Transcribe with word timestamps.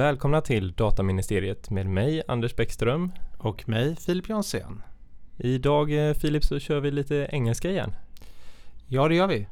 Välkomna 0.00 0.40
till 0.40 0.72
Dataministeriet 0.72 1.70
med 1.70 1.86
mig 1.86 2.22
Anders 2.28 2.56
Bäckström. 2.56 3.12
Och 3.38 3.68
mig 3.68 3.96
Filip 3.96 4.28
Jonsén. 4.28 4.82
Idag 5.36 6.08
eh, 6.08 6.14
Filip 6.14 6.44
så 6.44 6.58
kör 6.58 6.80
vi 6.80 6.90
lite 6.90 7.28
engelska 7.32 7.70
igen. 7.70 7.94
Ja 8.86 9.08
det 9.08 9.14
gör 9.14 9.26
vi. 9.26 9.46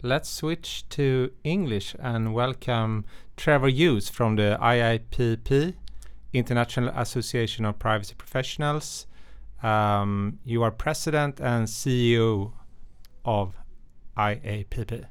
Let's 0.00 0.24
switch 0.24 0.82
to 0.82 1.02
English 1.42 1.96
and 2.02 2.36
welcome 2.36 3.02
Trevor 3.36 3.70
Hughes 3.70 4.10
from 4.10 4.36
the 4.36 4.56
IIPP, 4.60 5.72
International 6.32 6.90
Association 6.94 7.66
of 7.66 7.78
Privacy 7.78 8.14
Professionals. 8.14 9.06
Um, 9.62 10.38
you 10.44 10.64
are 10.64 10.70
president 10.70 11.40
and 11.40 11.68
CEO 11.68 12.52
of 13.22 13.54
IAPP. 14.16 15.04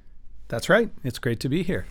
That's 0.48 0.70
right. 0.70 0.90
It's 1.04 1.20
great 1.20 1.40
to 1.40 1.50
be 1.50 1.64
here. 1.64 1.86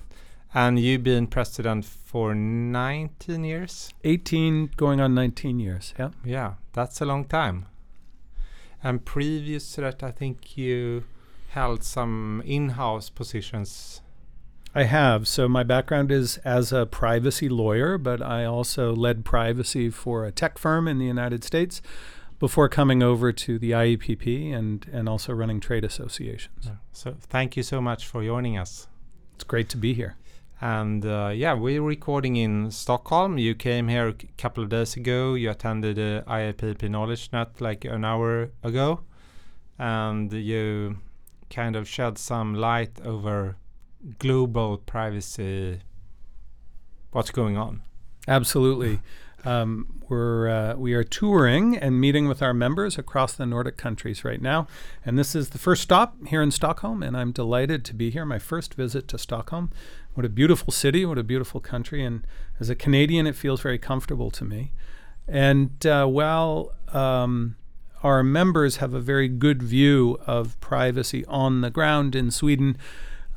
And 0.54 0.78
you've 0.78 1.02
been 1.02 1.26
president 1.26 1.84
for 1.84 2.34
19 2.34 3.44
years? 3.44 3.90
18 4.04 4.72
going 4.76 5.00
on 5.00 5.14
19 5.14 5.58
years. 5.58 5.94
Yeah. 5.98 6.10
Yeah, 6.24 6.54
that's 6.72 7.00
a 7.00 7.06
long 7.06 7.24
time. 7.24 7.66
And 8.84 9.04
previous 9.04 9.72
to 9.72 9.80
that, 9.82 10.02
I 10.02 10.10
think 10.10 10.58
you 10.58 11.04
held 11.50 11.84
some 11.84 12.42
in 12.44 12.70
house 12.70 13.08
positions. 13.08 14.02
I 14.74 14.84
have. 14.84 15.28
So 15.28 15.48
my 15.48 15.62
background 15.62 16.10
is 16.10 16.38
as 16.38 16.72
a 16.72 16.86
privacy 16.86 17.48
lawyer, 17.48 17.98
but 17.98 18.22
I 18.22 18.44
also 18.44 18.94
led 18.94 19.24
privacy 19.24 19.90
for 19.90 20.24
a 20.24 20.32
tech 20.32 20.58
firm 20.58 20.88
in 20.88 20.98
the 20.98 21.06
United 21.06 21.44
States 21.44 21.82
before 22.38 22.68
coming 22.68 23.02
over 23.02 23.32
to 23.32 23.58
the 23.58 23.70
IAPP 23.70 24.52
and, 24.52 24.86
and 24.92 25.08
also 25.08 25.32
running 25.32 25.60
trade 25.60 25.84
associations. 25.84 26.66
Yeah. 26.66 26.76
So 26.92 27.16
thank 27.20 27.56
you 27.56 27.62
so 27.62 27.80
much 27.80 28.06
for 28.06 28.24
joining 28.24 28.58
us. 28.58 28.88
It's 29.34 29.44
great 29.44 29.68
to 29.70 29.76
be 29.76 29.94
here. 29.94 30.16
And 30.62 31.04
uh, 31.04 31.32
yeah, 31.34 31.54
we're 31.54 31.82
recording 31.82 32.36
in 32.36 32.70
Stockholm. 32.70 33.36
You 33.36 33.52
came 33.52 33.88
here 33.88 34.06
a 34.06 34.14
couple 34.38 34.62
of 34.62 34.70
days 34.70 34.96
ago. 34.96 35.34
You 35.34 35.50
attended 35.50 35.96
the 35.96 36.22
IAPP 36.28 36.88
Knowledge 36.88 37.30
Net 37.32 37.60
like 37.60 37.84
an 37.84 38.04
hour 38.04 38.52
ago. 38.62 39.00
And 39.76 40.32
you 40.32 40.98
kind 41.50 41.74
of 41.74 41.88
shed 41.88 42.16
some 42.16 42.54
light 42.54 43.00
over 43.04 43.56
global 44.20 44.76
privacy. 44.76 45.80
What's 47.10 47.32
going 47.32 47.56
on? 47.56 47.82
Absolutely. 48.28 49.00
Um, 49.44 50.02
we're 50.08 50.48
uh, 50.48 50.74
we 50.76 50.94
are 50.94 51.02
touring 51.02 51.76
and 51.76 52.00
meeting 52.00 52.28
with 52.28 52.42
our 52.42 52.54
members 52.54 52.96
across 52.96 53.32
the 53.32 53.44
Nordic 53.44 53.76
countries 53.76 54.24
right 54.24 54.40
now, 54.40 54.68
and 55.04 55.18
this 55.18 55.34
is 55.34 55.50
the 55.50 55.58
first 55.58 55.82
stop 55.82 56.14
here 56.28 56.42
in 56.42 56.52
Stockholm, 56.52 57.02
and 57.02 57.16
I'm 57.16 57.32
delighted 57.32 57.84
to 57.86 57.94
be 57.94 58.10
here. 58.10 58.24
My 58.24 58.38
first 58.38 58.74
visit 58.74 59.08
to 59.08 59.18
Stockholm. 59.18 59.70
What 60.14 60.26
a 60.26 60.28
beautiful 60.28 60.72
city! 60.72 61.04
What 61.04 61.18
a 61.18 61.22
beautiful 61.22 61.60
country! 61.60 62.04
And 62.04 62.26
as 62.60 62.70
a 62.70 62.74
Canadian, 62.74 63.26
it 63.26 63.34
feels 63.34 63.60
very 63.60 63.78
comfortable 63.78 64.30
to 64.32 64.44
me. 64.44 64.72
And 65.26 65.86
uh, 65.86 66.06
while 66.06 66.72
um, 66.92 67.56
our 68.02 68.22
members 68.22 68.76
have 68.76 68.94
a 68.94 69.00
very 69.00 69.28
good 69.28 69.62
view 69.62 70.18
of 70.26 70.58
privacy 70.60 71.24
on 71.26 71.60
the 71.60 71.70
ground 71.70 72.14
in 72.14 72.30
Sweden. 72.30 72.76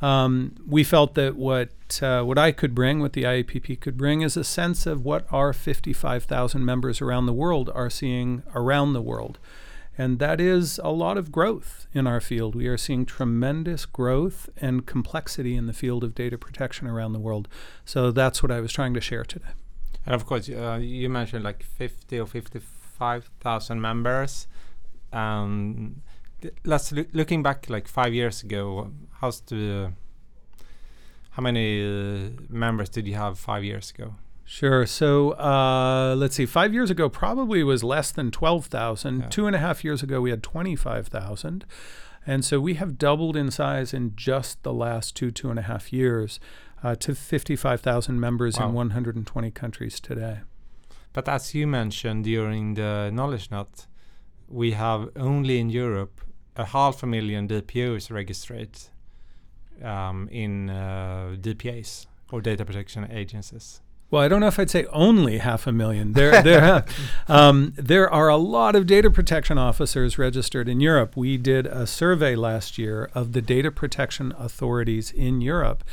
Um, 0.01 0.55
we 0.67 0.83
felt 0.83 1.13
that 1.15 1.35
what 1.35 1.69
uh, 2.01 2.23
what 2.23 2.37
I 2.37 2.51
could 2.51 2.75
bring, 2.75 2.99
what 2.99 3.13
the 3.13 3.23
IAPP 3.23 3.79
could 3.79 3.97
bring, 3.97 4.21
is 4.21 4.35
a 4.35 4.43
sense 4.43 4.85
of 4.85 5.05
what 5.05 5.25
our 5.31 5.53
55,000 5.53 6.65
members 6.65 7.01
around 7.01 7.27
the 7.27 7.33
world 7.33 7.69
are 7.73 7.89
seeing 7.89 8.43
around 8.53 8.93
the 8.93 9.01
world. 9.01 9.39
And 9.97 10.19
that 10.19 10.41
is 10.41 10.79
a 10.83 10.89
lot 10.89 11.17
of 11.17 11.31
growth 11.31 11.87
in 11.93 12.05
our 12.05 12.19
field. 12.19 12.53
We 12.53 12.67
are 12.67 12.77
seeing 12.77 13.05
tremendous 13.05 13.85
growth 13.85 14.49
and 14.57 14.85
complexity 14.85 15.55
in 15.55 15.67
the 15.67 15.73
field 15.73 16.03
of 16.03 16.13
data 16.13 16.37
protection 16.37 16.87
around 16.87 17.13
the 17.13 17.19
world. 17.19 17.47
So 17.85 18.11
that's 18.11 18.43
what 18.43 18.51
I 18.51 18.59
was 18.59 18.73
trying 18.73 18.93
to 18.93 19.01
share 19.01 19.23
today. 19.23 19.53
And 20.05 20.13
of 20.13 20.25
course, 20.25 20.49
uh, 20.49 20.79
you 20.81 21.09
mentioned 21.09 21.43
like 21.43 21.63
50 21.63 22.19
or 22.19 22.25
55,000 22.25 23.81
members. 23.81 24.47
Um, 25.13 26.01
let's 26.65 26.91
lo- 26.91 27.05
looking 27.13 27.41
back 27.41 27.69
like 27.69 27.87
five 27.87 28.13
years 28.13 28.43
ago. 28.43 28.91
How's 29.21 29.39
the 29.41 29.93
how 31.31 31.41
many 31.41 31.83
uh, 31.83 32.29
members 32.49 32.89
did 32.89 33.07
you 33.07 33.15
have 33.15 33.37
five 33.37 33.63
years 33.63 33.91
ago? 33.91 34.15
Sure. 34.47 34.85
So 34.85 35.31
uh, 35.31 36.15
let's 36.17 36.35
see. 36.35 36.45
Five 36.45 36.71
years 36.73 36.91
ago, 36.91 37.09
probably 37.09 37.63
was 37.63 37.83
less 37.83 38.11
than 38.11 38.29
twelve 38.31 38.67
thousand. 38.67 39.19
Yeah. 39.21 39.29
Two 39.29 39.47
and 39.47 39.55
a 39.55 39.59
half 39.59 39.83
years 39.83 40.03
ago, 40.03 40.21
we 40.21 40.29
had 40.29 40.43
twenty-five 40.43 41.07
thousand, 41.07 41.65
and 42.27 42.45
so 42.45 42.59
we 42.59 42.75
have 42.75 42.97
doubled 42.99 43.35
in 43.35 43.49
size 43.49 43.91
in 43.93 44.13
just 44.15 44.61
the 44.63 44.71
last 44.73 45.15
two 45.15 45.31
two 45.31 45.49
and 45.49 45.57
a 45.57 45.63
half 45.63 45.91
years 45.91 46.39
uh, 46.83 46.95
to 46.97 47.15
fifty-five 47.15 47.81
thousand 47.81 48.19
members 48.19 48.59
Wow. 48.59 48.67
in 48.69 48.73
one 48.75 48.89
hundred 48.91 49.15
and 49.15 49.25
twenty 49.25 49.49
countries 49.49 49.99
today. 49.99 50.41
But 51.11 51.27
as 51.27 51.55
you 51.55 51.65
mentioned 51.65 52.25
during 52.25 52.75
the 52.75 53.09
Knowledge 53.11 53.49
Net, 53.49 53.87
we 54.47 54.71
have 54.73 55.09
only 55.15 55.59
in 55.59 55.69
Europe 55.71 56.21
a 56.55 56.65
half 56.65 57.01
a 57.01 57.07
million 57.07 57.47
DPOs 57.47 58.11
registered 58.11 58.77
um, 59.81 60.29
in 60.31 60.69
uh, 60.69 61.35
DPAs 61.41 62.05
or 62.31 62.41
data 62.41 62.63
protection 62.63 63.09
agencies. 63.11 63.81
Well, 64.15 64.23
I 64.23 64.29
don't 64.29 64.39
know 64.39 64.47
if 64.47 64.57
I'd 64.57 64.69
say 64.69 64.85
only 64.93 65.39
half 65.39 65.67
a 65.67 65.73
million. 65.73 66.13
There, 66.13 66.41
there, 66.41 66.85
um, 67.27 67.73
there 67.75 68.09
are 68.09 68.29
a 68.29 68.37
lot 68.37 68.73
of 68.73 68.87
data 68.87 69.11
protection 69.11 69.57
officers 69.57 70.17
registered 70.17 70.69
in 70.69 70.79
Europe. 70.79 71.17
We 71.17 71.35
did 71.35 71.67
a 71.67 71.85
survey 71.85 72.33
last 72.33 72.77
year 72.77 73.09
of 73.13 73.33
the 73.33 73.41
data 73.41 73.71
protection 73.71 74.33
authorities 74.37 75.11
in 75.11 75.41
Europe, 75.41 75.83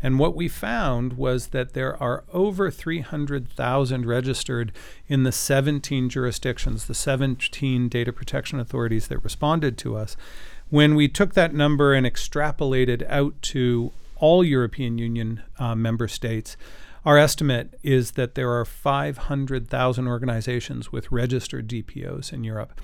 and 0.00 0.20
what 0.20 0.36
we 0.36 0.46
found 0.46 1.14
was 1.14 1.48
that 1.48 1.72
there 1.72 2.00
are 2.00 2.22
over 2.32 2.70
300,000 2.70 4.06
registered 4.06 4.70
in 5.08 5.24
the 5.24 5.32
17 5.32 6.08
jurisdictions, 6.08 6.84
the 6.84 6.94
17 6.94 7.88
data 7.88 8.12
protection 8.12 8.60
authorities 8.60 9.08
that 9.08 9.24
responded 9.24 9.76
to 9.78 9.96
us. 9.96 10.16
When 10.70 10.94
we 10.94 11.08
took 11.08 11.34
that 11.34 11.52
number 11.52 11.94
and 11.94 12.06
extrapolated 12.06 13.04
out 13.10 13.42
to 13.42 13.90
all 14.18 14.44
European 14.44 14.98
Union 14.98 15.42
uh, 15.58 15.74
member 15.74 16.06
states, 16.06 16.56
our 17.04 17.18
estimate 17.18 17.78
is 17.82 18.12
that 18.12 18.34
there 18.34 18.52
are 18.52 18.64
500,000 18.64 20.06
organizations 20.06 20.92
with 20.92 21.10
registered 21.10 21.68
DPOs 21.68 22.32
in 22.32 22.44
Europe. 22.44 22.80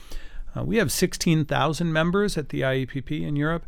Uh, 0.57 0.65
we 0.65 0.77
have 0.79 0.91
16,000 0.91 1.93
members 1.93 2.37
at 2.37 2.49
the 2.49 2.63
IAPP 2.63 3.23
in 3.23 3.37
Europe, 3.37 3.67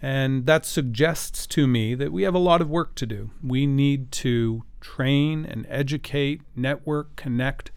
and 0.00 0.46
that 0.46 0.64
suggests 0.64 1.46
to 1.48 1.66
me 1.66 1.94
that 1.94 2.12
we 2.12 2.22
have 2.22 2.34
a 2.34 2.38
lot 2.38 2.60
of 2.60 2.70
work 2.70 2.94
to 2.96 3.06
do. 3.06 3.30
We 3.42 3.66
need 3.66 4.12
to 4.12 4.62
train 4.80 5.44
and 5.44 5.66
educate, 5.68 6.42
network, 6.54 7.16
connect 7.16 7.72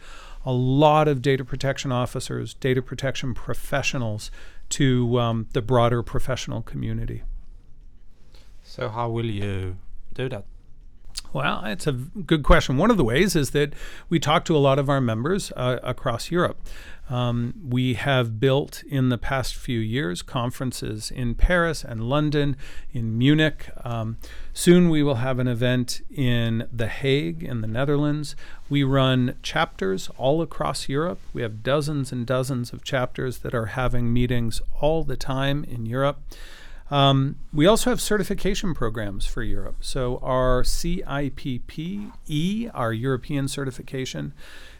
a 0.45 0.51
lot 0.51 1.07
of 1.07 1.21
data 1.21 1.45
protection 1.45 1.91
officers, 1.91 2.53
data 2.55 2.81
protection 2.81 3.33
professionals 3.33 4.31
to 4.69 5.19
um, 5.19 5.47
the 5.53 5.61
broader 5.61 6.03
professional 6.03 6.61
community. 6.61 7.23
So 8.63 8.89
how 8.89 9.09
will 9.09 9.25
you 9.25 9.77
do 10.13 10.29
that? 10.29 10.45
Well, 11.33 11.63
it's 11.63 11.87
a 11.87 11.93
good 11.93 12.43
question. 12.43 12.77
One 12.77 12.91
of 12.91 12.97
the 12.97 13.05
ways 13.05 13.37
is 13.37 13.51
that 13.51 13.73
we 14.09 14.19
talk 14.19 14.43
to 14.45 14.55
a 14.55 14.59
lot 14.59 14.77
of 14.77 14.89
our 14.89 14.99
members 14.99 15.53
uh, 15.55 15.79
across 15.81 16.29
Europe. 16.29 16.59
Um, 17.09 17.53
we 17.67 17.93
have 17.95 18.39
built 18.39 18.83
in 18.83 19.09
the 19.09 19.17
past 19.17 19.55
few 19.55 19.79
years 19.79 20.21
conferences 20.21 21.09
in 21.09 21.35
Paris 21.35 21.83
and 21.83 22.09
London, 22.09 22.57
in 22.91 23.17
Munich. 23.17 23.69
Um, 23.83 24.17
soon 24.53 24.89
we 24.89 25.03
will 25.03 25.15
have 25.15 25.39
an 25.39 25.47
event 25.47 26.01
in 26.09 26.67
The 26.71 26.87
Hague 26.87 27.43
in 27.43 27.61
the 27.61 27.67
Netherlands. 27.67 28.35
We 28.69 28.83
run 28.83 29.35
chapters 29.41 30.09
all 30.17 30.41
across 30.41 30.89
Europe. 30.89 31.19
We 31.33 31.41
have 31.41 31.63
dozens 31.63 32.11
and 32.11 32.25
dozens 32.25 32.73
of 32.73 32.83
chapters 32.83 33.39
that 33.39 33.53
are 33.53 33.67
having 33.67 34.11
meetings 34.11 34.61
all 34.79 35.03
the 35.03 35.17
time 35.17 35.63
in 35.63 35.85
Europe. 35.85 36.19
Um, 36.91 37.37
we 37.53 37.65
also 37.65 37.89
have 37.89 38.01
certification 38.01 38.73
programs 38.73 39.25
for 39.25 39.41
Europe. 39.41 39.77
So 39.79 40.19
our 40.21 40.61
CIPP 40.61 42.11
E, 42.27 42.69
our 42.73 42.91
European 42.91 43.47
certification, 43.47 44.33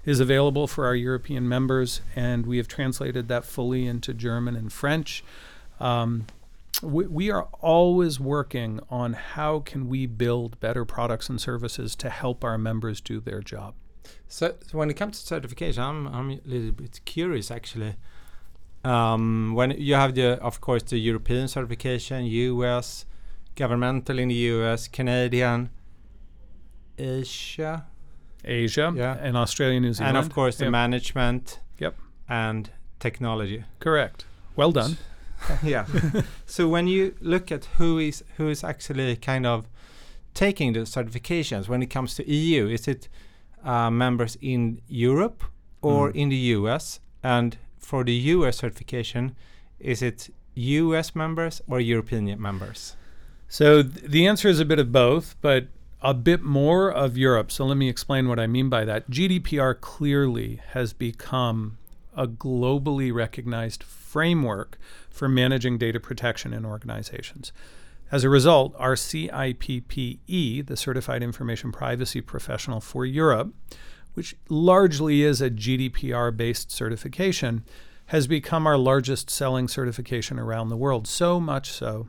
is 0.04 0.19
available 0.19 0.68
for 0.68 0.86
our 0.86 0.96
European 0.96 1.48
members, 1.48 2.02
and 2.13 2.46
we 2.46 2.58
have 2.58 2.68
translated 2.68 3.30
that 3.30 3.46
fully 3.46 3.88
into 3.88 4.13
German 4.13 4.58
and 4.58 4.74
French. 4.74 5.24
Um, 5.80 6.28
we, 6.81 7.08
we 7.08 7.31
are 7.31 7.48
always 7.62 8.19
working 8.19 8.81
on 8.90 9.14
how 9.14 9.60
can 9.60 9.88
we 9.88 10.06
build 10.06 10.60
better 10.60 10.84
products 10.84 11.30
and 11.30 11.40
services 11.40 11.96
to 11.96 12.10
help 12.10 12.44
our 12.44 12.57
members 12.57 13.00
do 13.00 13.22
their 13.22 13.40
job. 13.40 13.75
So, 14.28 14.56
so 14.68 14.78
when 14.78 14.90
it 14.90 14.96
comes 14.96 15.22
to 15.22 15.28
certification, 15.28 15.84
I'm 15.84 16.07
I'm 16.07 16.31
a 16.31 16.40
little 16.46 16.72
bit 16.72 17.00
curious 17.06 17.52
actually. 17.52 17.96
Um, 18.83 19.54
when 19.54 19.72
you 19.72 19.94
have 19.95 20.16
the, 20.16 20.39
of 20.42 20.60
course, 20.62 20.83
the 20.83 20.98
European 20.98 21.48
certification, 21.48 22.25
US, 22.25 23.06
governmental 23.56 24.18
in 24.19 24.30
the 24.30 24.36
US, 24.36 24.88
Canadian, 24.88 25.69
Asia, 26.98 27.86
Asia 28.44 28.94
Yeah. 28.95 29.18
and 29.22 29.38
Australia, 29.38 29.80
New 29.80 29.94
Zealand. 29.94 30.18
and 30.18 30.25
of 30.25 30.33
course 30.33 30.57
the 30.57 30.66
Yep. 30.66 30.72
management. 30.72 31.60
Yep. 31.80 31.95
And 32.28 32.69
technology. 33.00 33.63
Correct. 33.80 34.25
Well 34.56 34.72
done. 34.72 34.98
yeah. 35.63 35.86
so 36.45 36.68
when 36.68 36.88
you 36.88 37.13
look 37.22 37.51
at 37.51 37.66
who 37.78 37.98
is 38.00 38.24
who 38.38 38.50
is 38.50 38.63
actually 38.63 39.16
kind 39.16 39.45
of 39.45 39.68
taking 40.33 40.74
the 40.74 40.81
certifications 40.86 41.68
when 41.68 41.81
it 41.83 41.89
comes 41.89 42.16
to 42.16 42.24
EU, 42.30 42.68
is 42.68 42.88
it 42.88 43.10
uh, 43.63 43.89
members 43.92 44.38
in 44.42 44.81
Europe 44.88 45.44
or 45.81 46.10
Mm. 46.12 46.16
in 46.16 46.30
the 46.30 46.36
US? 46.57 47.00
And 47.24 47.57
for 47.92 48.06
the 48.06 48.14
US 48.36 48.60
certification, 48.60 49.36
is 49.78 50.02
it 50.02 50.30
US 50.56 51.14
members 51.14 51.62
or 51.68 51.82
European 51.82 52.42
members? 52.42 52.96
So 53.50 53.84
th- 53.84 54.06
the 54.06 54.26
answer 54.26 54.48
is 54.48 54.62
a 54.62 54.66
bit 54.72 54.80
of 54.80 54.94
both, 54.94 55.36
but 55.42 55.68
a 56.02 56.14
bit 56.14 56.42
more 56.42 56.90
of 56.90 57.18
Europe. 57.18 57.52
So 57.52 57.66
let 57.66 57.76
me 57.76 57.90
explain 57.90 58.30
what 58.30 58.40
I 58.40 58.48
mean 58.48 58.70
by 58.70 58.86
that. 58.86 59.10
GDPR 59.10 59.82
clearly 59.82 60.62
has 60.70 60.94
become 60.94 61.80
a 62.16 62.28
globally 62.28 63.14
recognized 63.14 63.84
framework 63.84 64.78
for 65.10 65.28
managing 65.28 65.78
data 65.78 66.00
protection 66.00 66.54
in 66.54 66.64
organizations. 66.64 67.52
As 68.10 68.24
a 68.24 68.30
result, 68.30 68.74
our 68.78 68.96
CIPPE, 68.96 70.66
the 70.66 70.78
Certified 70.78 71.22
Information 71.22 71.74
Privacy 71.74 72.22
Professional 72.22 72.80
for 72.80 73.06
Europe, 73.06 73.54
which 74.13 74.36
largely 74.50 75.24
is 75.24 75.42
a 75.42 75.50
GDPR 75.50 76.36
based 76.36 76.72
certification, 76.72 77.63
has 78.08 78.28
become 78.28 78.68
our 78.68 78.78
largest 78.78 79.30
selling 79.30 79.68
certification 79.68 80.38
around 80.38 80.69
the 80.69 80.78
world. 80.78 81.08
So 81.08 81.40
much 81.40 81.72
so 81.72 82.08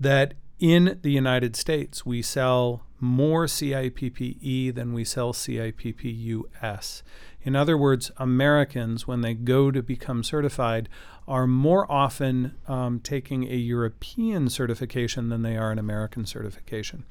that 0.00 0.34
in 0.58 0.98
the 1.02 1.10
United 1.10 1.54
States, 1.54 2.04
we 2.04 2.22
sell 2.22 2.82
more 3.00 3.46
CIPPE 3.46 4.74
than 4.74 4.92
we 4.92 5.04
sell 5.04 5.32
CIPP-US. 5.32 7.02
In 7.42 7.54
other 7.54 7.78
words, 7.78 8.10
Americans, 8.16 9.06
when 9.06 9.20
they 9.20 9.34
go 9.34 9.70
to 9.70 9.82
become 9.82 10.24
certified, 10.24 10.88
are 11.28 11.46
more 11.46 11.90
often 11.90 12.56
um, 12.66 12.98
taking 13.00 13.44
a 13.44 13.54
European 13.54 14.48
certification 14.48 15.28
than 15.28 15.42
they 15.42 15.56
are 15.56 15.70
an 15.70 15.78
American 15.78 16.26
certification. 16.26 17.04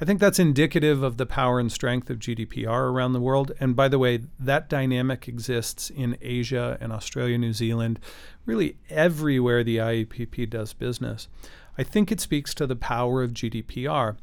I 0.00 0.06
think 0.06 0.18
that's 0.18 0.38
indicative 0.38 1.02
of 1.02 1.18
the 1.18 1.26
power 1.26 1.60
and 1.60 1.70
strength 1.70 2.08
of 2.08 2.18
GDPR 2.18 2.90
around 2.90 3.12
the 3.12 3.20
world. 3.20 3.52
And 3.60 3.76
by 3.76 3.88
the 3.88 3.98
way, 3.98 4.20
that 4.38 4.70
dynamic 4.70 5.28
exists 5.28 5.90
in 5.90 6.16
Asia 6.22 6.78
and 6.80 6.90
Australia, 6.90 7.36
New 7.36 7.52
Zealand, 7.52 8.00
really 8.46 8.78
everywhere 8.88 9.62
the 9.62 9.76
IAPP 9.76 10.48
does 10.48 10.72
business. 10.72 11.28
I 11.76 11.82
think 11.82 12.10
it 12.10 12.20
speaks 12.20 12.54
to 12.54 12.66
the 12.66 12.76
power 12.76 13.22
of 13.22 13.32
GDPR. 13.32 14.16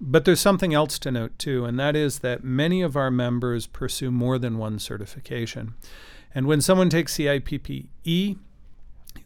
But 0.00 0.24
there's 0.24 0.40
something 0.40 0.72
else 0.72 0.98
to 1.00 1.10
note 1.10 1.38
too, 1.38 1.64
and 1.64 1.78
that 1.78 1.96
is 1.96 2.20
that 2.20 2.44
many 2.44 2.82
of 2.82 2.96
our 2.96 3.10
members 3.10 3.66
pursue 3.66 4.10
more 4.10 4.38
than 4.38 4.56
one 4.56 4.78
certification. 4.78 5.74
And 6.34 6.46
when 6.46 6.60
someone 6.60 6.88
takes 6.88 7.14
CIPPE, 7.14 8.38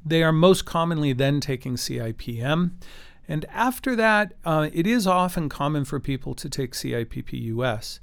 they 0.05 0.23
are 0.23 0.33
most 0.33 0.65
commonly 0.65 1.13
then 1.13 1.41
taking 1.41 1.75
CIPM. 1.75 2.73
And 3.29 3.45
after 3.47 3.95
that, 3.97 4.35
uh, 4.45 4.69
it 4.73 4.87
is 4.87 5.07
often 5.07 5.49
common 5.49 5.85
for 5.85 6.01
people 6.01 6.35
to 6.35 6.49
take 6.49 6.73
CIPP 6.73 7.33
US. 7.33 8.01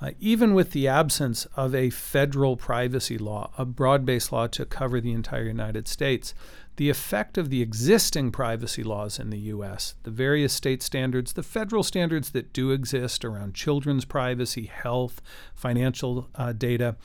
Uh, 0.00 0.10
even 0.18 0.52
with 0.52 0.72
the 0.72 0.88
absence 0.88 1.46
of 1.54 1.76
a 1.76 1.88
federal 1.90 2.56
privacy 2.56 3.16
law, 3.16 3.52
a 3.56 3.64
broad 3.64 4.04
based 4.04 4.32
law 4.32 4.48
to 4.48 4.64
cover 4.66 5.00
the 5.00 5.12
entire 5.12 5.44
United 5.44 5.86
States, 5.86 6.34
the 6.76 6.90
effect 6.90 7.38
of 7.38 7.50
the 7.50 7.62
existing 7.62 8.32
privacy 8.32 8.82
laws 8.82 9.20
in 9.20 9.30
the 9.30 9.38
US, 9.38 9.94
the 10.02 10.10
various 10.10 10.52
state 10.52 10.82
standards, 10.82 11.34
the 11.34 11.42
federal 11.42 11.84
standards 11.84 12.30
that 12.30 12.52
do 12.52 12.72
exist 12.72 13.24
around 13.24 13.54
children's 13.54 14.04
privacy, 14.04 14.64
health, 14.64 15.22
financial 15.54 16.28
uh, 16.34 16.52
data, 16.52 16.96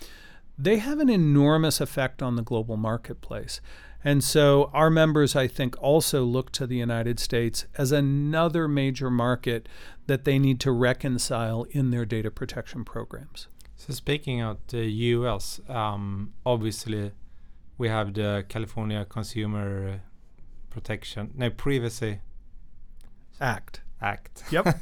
they 0.58 0.78
have 0.78 1.00
an 1.00 1.10
enormous 1.10 1.80
effect 1.80 2.24
on 2.24 2.36
the 2.36 2.42
global 2.42 2.78
marketplace. 2.78 3.62
And 4.04 4.24
so 4.24 4.70
our 4.74 4.90
members, 4.90 5.36
I 5.36 5.48
think, 5.48 5.76
also 5.82 6.24
look 6.24 6.52
to 6.54 6.68
the 6.68 6.78
United 6.78 7.20
States 7.20 7.66
as 7.78 7.92
another 7.92 8.68
major 8.68 9.10
market 9.10 9.68
that 10.06 10.24
they 10.24 10.40
need 10.40 10.60
to 10.62 10.72
reconcile 10.72 11.66
in 11.72 11.92
their 11.92 12.06
data 12.06 12.32
protection 12.32 12.86
programs. 12.86 13.48
So 13.76 13.94
speaking 13.94 14.42
of 14.42 14.58
the 14.68 14.86
US, 14.86 15.60
um, 15.68 16.34
obviously 16.46 17.12
we 17.78 17.90
have 17.90 18.14
the 18.14 18.46
California 18.48 19.06
Consumer 19.06 20.02
Protection, 20.70 21.34
no, 21.36 21.50
Privacy 21.50 22.20
Act. 23.40 23.82
Act. 24.02 24.44
Yep. 24.52 24.80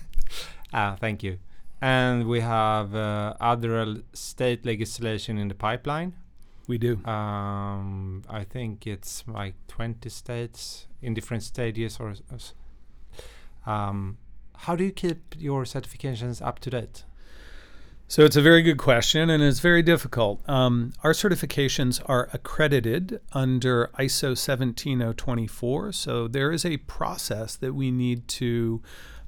ah, 0.74 0.98
thank 1.00 1.24
you. 1.24 1.40
And 1.82 2.28
we 2.28 2.42
have 2.42 2.96
uh, 2.96 3.36
other 3.40 3.98
state 4.14 4.66
legislation 4.66 5.38
in 5.38 5.48
the 5.48 5.56
pipeline. 5.56 6.14
We 6.68 6.78
do. 6.78 7.04
Um, 7.06 8.24
I 8.30 8.44
think 8.44 8.88
it's 8.88 9.24
like 9.28 9.56
20 9.68 10.10
states 10.10 10.88
in 11.02 11.14
different 11.14 11.44
stages 11.44 11.98
or. 12.00 12.12
s- 12.12 12.22
s- 12.34 12.54
Um, 13.68 14.18
how 14.66 14.76
do 14.76 14.84
you 14.84 14.92
keep 14.92 15.36
your 15.38 15.64
certifications 15.66 16.40
up 16.46 16.60
to 16.60 16.70
date? 16.70 17.04
So 18.08 18.24
it's 18.24 18.36
a 18.36 18.42
very 18.42 18.62
good 18.62 18.78
question, 18.78 19.32
and 19.32 19.42
it's 19.42 19.60
very 19.60 19.82
difficult. 19.82 20.48
Um, 20.48 20.94
our 21.04 21.12
certifications 21.14 22.00
are 22.08 22.30
accredited 22.32 23.20
under 23.34 23.90
ISO 23.98 24.38
17024, 24.38 25.92
so 25.92 26.28
there 26.28 26.52
is 26.52 26.64
a 26.64 26.78
process 26.78 27.56
that 27.56 27.74
we 27.74 27.90
need 27.90 28.28
to 28.28 28.82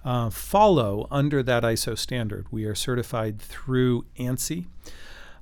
uh, 0.06 0.30
follow 0.30 1.08
under 1.10 1.42
that 1.42 1.64
ISO 1.64 1.98
standard. 1.98 2.46
We 2.52 2.66
are 2.66 2.76
certified 2.76 3.40
through 3.42 4.06
ANSI. 4.20 4.68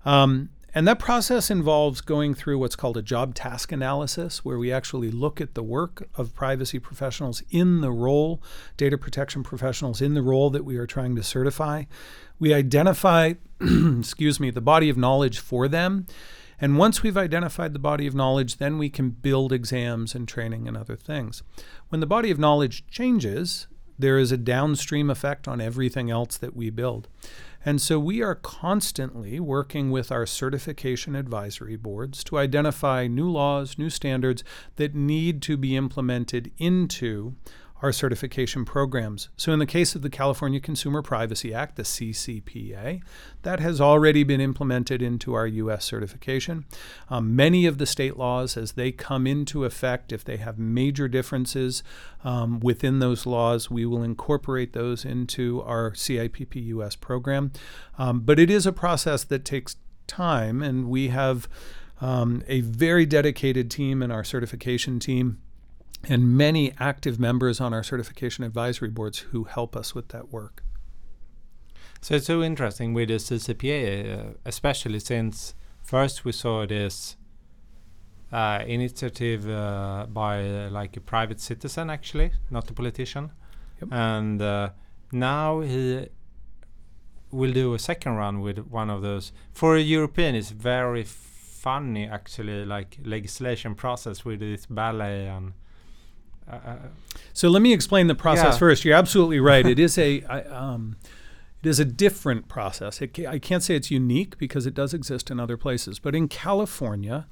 Um, 0.06 0.50
and 0.76 0.86
that 0.90 1.00
process 1.00 1.50
involves 1.50 2.02
going 2.02 2.34
through 2.34 2.60
what's 2.60 2.76
called 2.76 2.98
a 2.98 3.02
job 3.02 3.34
task 3.34 3.72
analysis, 3.72 4.44
where 4.44 4.58
we 4.58 4.74
actually 4.74 5.10
look 5.10 5.40
at 5.40 5.54
the 5.54 5.64
work 5.64 6.10
of 6.16 6.36
privacy 6.36 6.80
professionals 6.80 7.42
in 7.50 7.80
the 7.80 7.92
role, 7.92 8.44
data 8.76 8.98
protection 8.98 9.42
professionals 9.42 10.02
in 10.02 10.16
the 10.16 10.22
role 10.22 10.50
that 10.50 10.66
we 10.66 10.76
are 10.76 10.86
trying 10.86 11.16
to 11.16 11.24
certify. 11.24 11.86
We 12.40 12.54
identify, 12.54 13.36
excuse 13.62 14.38
me, 14.42 14.52
the 14.52 14.60
body 14.60 14.90
of 14.90 14.98
knowledge 14.98 15.40
for 15.40 15.70
them. 15.70 16.08
And 16.60 16.78
once 16.78 17.02
we've 17.02 17.18
identified 17.18 17.72
the 17.72 17.80
body 17.80 18.06
of 18.06 18.14
knowledge, 18.14 18.58
then 18.58 18.78
we 18.78 18.90
can 18.90 19.12
build 19.12 19.54
exams 19.54 20.14
and 20.14 20.28
training 20.28 20.68
and 20.68 20.76
other 20.76 20.98
things. 20.98 21.42
When 21.88 22.02
the 22.02 22.06
body 22.06 22.32
of 22.32 22.40
knowledge 22.40 22.86
changes, 22.88 23.68
there 23.98 24.18
is 24.18 24.32
a 24.32 24.38
downstream 24.38 25.10
effect 25.10 25.48
on 25.48 25.62
everything 25.62 26.12
else 26.12 26.38
that 26.38 26.56
we 26.56 26.70
build. 26.70 27.08
And 27.68 27.82
so 27.82 27.98
we 28.00 28.22
are 28.22 28.36
constantly 28.36 29.40
working 29.40 29.90
with 29.90 30.12
our 30.12 30.28
certification 30.28 31.16
advisory 31.16 31.76
boards 31.76 32.24
to 32.26 32.38
identify 32.38 33.08
new 33.08 33.28
laws, 33.28 33.80
new 33.80 33.90
standards 33.90 34.44
that 34.76 34.94
need 34.94 35.42
to 35.44 35.58
be 35.58 35.76
implemented 35.76 36.52
into 36.60 37.34
our 37.86 37.92
certification 37.92 38.66
programs. 38.66 39.30
So, 39.38 39.54
in 39.54 39.60
the 39.60 39.68
case 39.68 39.94
of 39.94 40.02
the 40.02 40.10
California 40.10 40.60
Consumer 40.60 41.04
Privacy 41.04 41.54
Act, 41.54 41.76
the 41.76 41.84
CCPA, 41.84 43.04
that 43.44 43.60
has 43.60 43.80
already 43.80 44.24
been 44.24 44.42
implemented 44.42 45.04
into 45.04 45.36
our 45.36 45.46
U.S. 45.46 45.86
certification. 45.86 46.66
Um, 47.12 47.36
many 47.36 47.68
of 47.68 47.78
the 47.78 47.86
state 47.86 48.18
laws, 48.18 48.58
as 48.58 48.72
they 48.72 48.92
come 48.92 49.28
into 49.28 49.66
effect, 49.66 50.12
if 50.12 50.24
they 50.24 50.38
have 50.38 50.58
major 50.58 51.08
differences 51.08 51.84
um, 52.24 52.60
within 52.60 52.98
those 52.98 53.28
laws, 53.28 53.70
we 53.70 53.86
will 53.86 54.02
incorporate 54.02 54.74
those 54.74 55.06
into 55.06 55.62
our 55.62 55.92
CIPP 55.92 56.56
US 56.56 56.96
program. 56.96 57.52
Um, 58.00 58.22
but 58.22 58.40
it 58.40 58.50
is 58.50 58.66
a 58.66 58.74
process 58.74 59.24
that 59.26 59.46
takes 59.46 59.76
time, 60.08 60.64
and 60.64 60.90
we 60.90 61.10
have 61.10 61.48
um, 62.02 62.42
a 62.48 62.62
very 62.62 63.06
dedicated 63.06 63.70
team 63.70 64.02
in 64.02 64.10
our 64.10 64.24
certification 64.24 64.98
team 64.98 65.38
and 66.10 66.38
many 66.38 66.74
active 66.80 67.20
members 67.20 67.60
on 67.60 67.74
our 67.74 67.84
certification 67.84 68.44
advisory 68.44 68.90
boards 68.90 69.20
who 69.32 69.46
help 69.46 69.76
us 69.76 69.96
with 69.96 70.10
that 70.10 70.32
work. 70.32 70.64
So 72.02 72.16
it's 72.16 72.28
so 72.28 72.44
interesting 72.44 72.94
with 72.94 73.08
the 73.10 73.16
CCPA, 73.16 74.20
uh, 74.20 74.34
especially 74.46 75.00
since 75.00 75.56
first 75.84 76.24
we 76.26 76.32
saw 76.32 76.66
this 76.66 77.16
uh, 78.32 78.64
initiative 78.68 79.50
uh, 79.50 80.06
by 80.10 80.48
uh, 80.48 80.70
like 80.70 80.96
a 80.98 81.02
private 81.02 81.40
citizen, 81.40 81.90
actually, 81.90 82.32
not 82.50 82.70
a 82.70 82.74
politician, 82.74 83.32
Yep. 83.82 83.90
and 83.92 84.42
uh, 84.42 84.70
now 85.12 85.62
he 85.62 86.08
will 87.32 87.52
do 87.52 87.74
a 87.74 87.80
second 87.80 88.14
run 88.16 88.40
with 88.42 88.60
one 88.60 88.90
of 88.90 89.02
those. 89.02 89.32
For 89.52 89.76
a 89.76 89.82
European, 89.82 90.36
it's 90.36 90.52
very 90.52 91.04
funny 91.04 92.06
actually, 92.08 92.66
like 92.66 92.98
legislation 93.04 93.76
process 93.76 94.24
with 94.24 94.40
this 94.40 94.66
ballet 94.68 95.28
and. 95.28 95.54
Uh, 96.50 96.76
So 97.34 97.50
let 97.50 97.62
me 97.62 97.74
explain 97.74 98.08
the 98.08 98.16
process 98.16 98.56
Yeah. 98.56 98.60
first. 98.60 98.86
You're 98.86 98.96
absolutely 98.96 99.40
right. 99.40 99.66
it 99.74 99.80
is 99.80 99.98
a 99.98 100.24
I, 100.24 100.42
um, 100.44 100.98
it 101.64 101.70
is 101.70 101.80
a 101.80 101.86
different 101.86 102.48
process. 102.48 103.02
It 103.02 103.20
I 103.28 103.40
can't 103.40 103.64
say 103.64 103.76
it's 103.76 103.90
unique 103.92 104.38
because 104.38 104.66
it 104.66 104.74
does 104.74 104.94
exist 104.94 105.32
in 105.32 105.40
other 105.40 105.58
places, 105.58 106.00
but 106.00 106.14
in 106.16 106.28
California, 106.28 107.28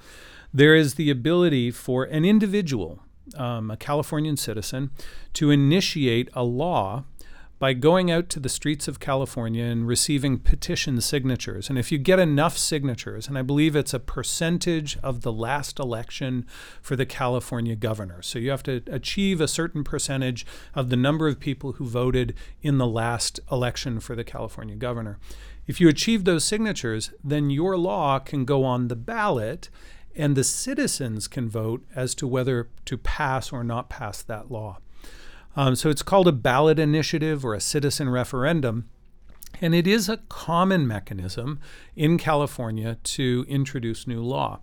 there 0.53 0.75
is 0.75 0.96
the 0.96 1.10
ability 1.10 1.72
for 1.72 2.03
an 2.05 2.25
individual, 2.25 3.01
um, 3.38 3.70
a 3.72 3.77
Californian 3.77 4.38
citizen, 4.38 4.89
to 5.34 5.51
initiate 5.51 6.29
a 6.34 6.43
law 6.43 7.05
by 7.63 7.72
going 7.72 8.12
out 8.12 8.27
to 8.27 8.41
the 8.41 8.50
streets 8.50 8.89
of 8.89 9.00
California 9.00 9.63
and 9.63 9.88
receiving 9.88 10.38
petition 10.38 11.00
signatures. 11.00 11.70
And 11.70 11.79
if 11.79 11.93
you 11.93 11.98
get 11.98 12.20
enough 12.20 12.58
signatures, 12.58 13.29
and 13.29 13.38
I 13.38 13.41
believe 13.41 13.74
it's 13.74 13.93
a 13.93 14.01
percentage 14.01 14.98
of 15.01 15.22
the 15.22 15.32
last 15.32 15.79
election 15.79 16.46
for 16.82 16.98
the 16.98 17.05
California 17.05 17.77
governor. 17.77 18.22
So 18.22 18.38
you 18.38 18.51
have 18.51 18.63
to 18.63 18.82
achieve 18.88 19.39
a 19.39 19.48
certain 19.48 19.86
percentage 19.86 20.46
of 20.75 20.89
the 20.89 20.98
number 20.98 21.29
of 21.29 21.39
people 21.39 21.72
who 21.72 21.86
voted 21.86 22.36
in 22.62 22.79
the 22.79 22.86
last 22.86 23.39
election 23.50 24.01
for 24.01 24.13
the 24.13 24.25
California 24.25 24.75
governor. 24.75 25.17
If 25.65 25.79
you 25.79 25.88
achieve 25.88 26.25
those 26.25 26.43
signatures, 26.43 27.12
then 27.24 27.50
your 27.50 27.77
law 27.77 28.20
can 28.20 28.43
go 28.43 28.65
on 28.65 28.89
the 28.89 28.98
ballot 28.98 29.70
and 30.17 30.36
the 30.36 30.43
citizens 30.43 31.29
can 31.29 31.48
vote 31.48 31.86
as 31.96 32.13
to 32.15 32.27
whether 32.27 32.67
to 32.84 32.98
pass 32.98 33.53
or 33.53 33.63
not 33.63 33.89
pass 33.89 34.22
that 34.22 34.51
law. 34.51 34.79
Um, 35.55 35.75
so 35.75 35.89
it's 35.89 36.01
called 36.01 36.27
a 36.27 36.31
ballot 36.31 36.79
initiative 36.79 37.45
or 37.45 37.53
a 37.53 37.60
citizen 37.60 38.10
referendum. 38.10 38.89
And 39.62 39.75
it 39.75 39.88
is 39.88 40.10
a 40.10 40.17
common 40.29 40.88
mechanism 40.88 41.60
in 41.95 42.17
California 42.17 42.98
to 43.03 43.45
introduce 43.48 44.07
new 44.07 44.22
law. 44.22 44.62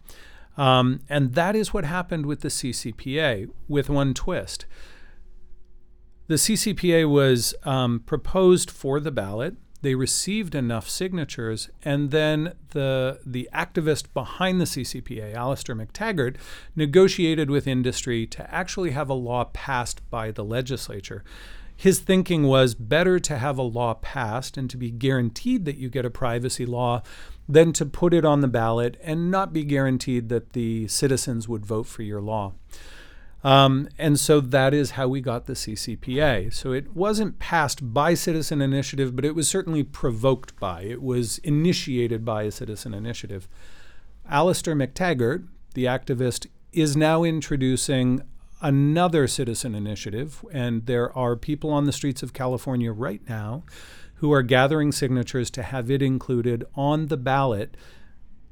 Um, 0.56 1.00
and 1.08 1.34
that 1.34 1.54
is 1.54 1.72
what 1.72 1.84
happened 1.84 2.26
with 2.26 2.40
the 2.40 2.48
CCPA, 2.48 3.48
with 3.68 3.88
one 3.88 4.14
twist. 4.14 4.66
The 6.26 6.34
CCPA 6.34 7.08
was 7.08 7.54
um, 7.64 8.00
proposed 8.00 8.70
for 8.70 9.00
the 9.00 9.10
ballot. 9.10 9.56
They 9.82 9.94
received 9.94 10.54
enough 10.54 10.88
signatures, 10.88 11.70
and 11.84 12.10
then 12.10 12.54
the 12.70 13.20
the 13.24 13.48
activist 13.54 14.12
behind 14.12 14.60
the 14.60 14.66
CCPA, 14.66 15.34
Alastair 15.34 15.74
Mactaggart, 15.74 16.36
negotiated 16.76 17.50
with 17.50 17.66
industry 17.66 18.26
to 18.26 18.54
actually 18.54 18.90
have 18.90 19.08
a 19.08 19.14
law 19.14 19.44
passed 19.44 20.08
by 20.10 20.30
the 20.30 20.44
legislature 20.44 21.24
his 21.80 22.00
thinking 22.00 22.42
was 22.42 22.74
better 22.74 23.18
to 23.18 23.38
have 23.38 23.56
a 23.56 23.62
law 23.62 23.94
passed 23.94 24.58
and 24.58 24.68
to 24.68 24.76
be 24.76 24.90
guaranteed 24.90 25.64
that 25.64 25.78
you 25.78 25.88
get 25.88 26.04
a 26.04 26.10
privacy 26.10 26.66
law 26.66 27.00
than 27.48 27.72
to 27.72 27.86
put 27.86 28.12
it 28.12 28.22
on 28.22 28.42
the 28.42 28.48
ballot 28.48 28.98
and 29.02 29.30
not 29.30 29.54
be 29.54 29.64
guaranteed 29.64 30.28
that 30.28 30.52
the 30.52 30.86
citizens 30.88 31.48
would 31.48 31.64
vote 31.64 31.86
for 31.86 32.02
your 32.02 32.20
law. 32.20 32.52
Um, 33.42 33.88
and 33.98 34.20
so 34.20 34.40
that 34.40 34.74
is 34.74 34.92
how 34.92 35.08
we 35.08 35.20
got 35.20 35.46
the 35.46 35.54
CCPA. 35.54 36.52
So 36.52 36.72
it 36.72 36.94
wasn't 36.94 37.38
passed 37.38 37.94
by 37.94 38.14
citizen 38.14 38.60
initiative, 38.60 39.16
but 39.16 39.24
it 39.24 39.34
was 39.34 39.48
certainly 39.48 39.82
provoked 39.82 40.58
by, 40.60 40.82
it 40.82 41.02
was 41.02 41.38
initiated 41.38 42.24
by 42.24 42.42
a 42.42 42.50
citizen 42.50 42.92
initiative. 42.92 43.48
Alastair 44.28 44.76
Mactaggart, 44.76 45.46
the 45.74 45.86
activist, 45.86 46.46
is 46.72 46.96
now 46.96 47.24
introducing 47.24 48.22
another 48.60 49.26
citizen 49.26 49.74
initiative, 49.74 50.44
and 50.52 50.86
there 50.86 51.16
are 51.16 51.34
people 51.34 51.70
on 51.70 51.86
the 51.86 51.92
streets 51.92 52.22
of 52.22 52.32
California 52.32 52.92
right 52.92 53.22
now 53.28 53.64
who 54.16 54.32
are 54.32 54.42
gathering 54.42 54.92
signatures 54.92 55.50
to 55.50 55.62
have 55.62 55.90
it 55.90 56.02
included 56.02 56.62
on 56.74 57.06
the 57.06 57.16
ballot. 57.16 57.74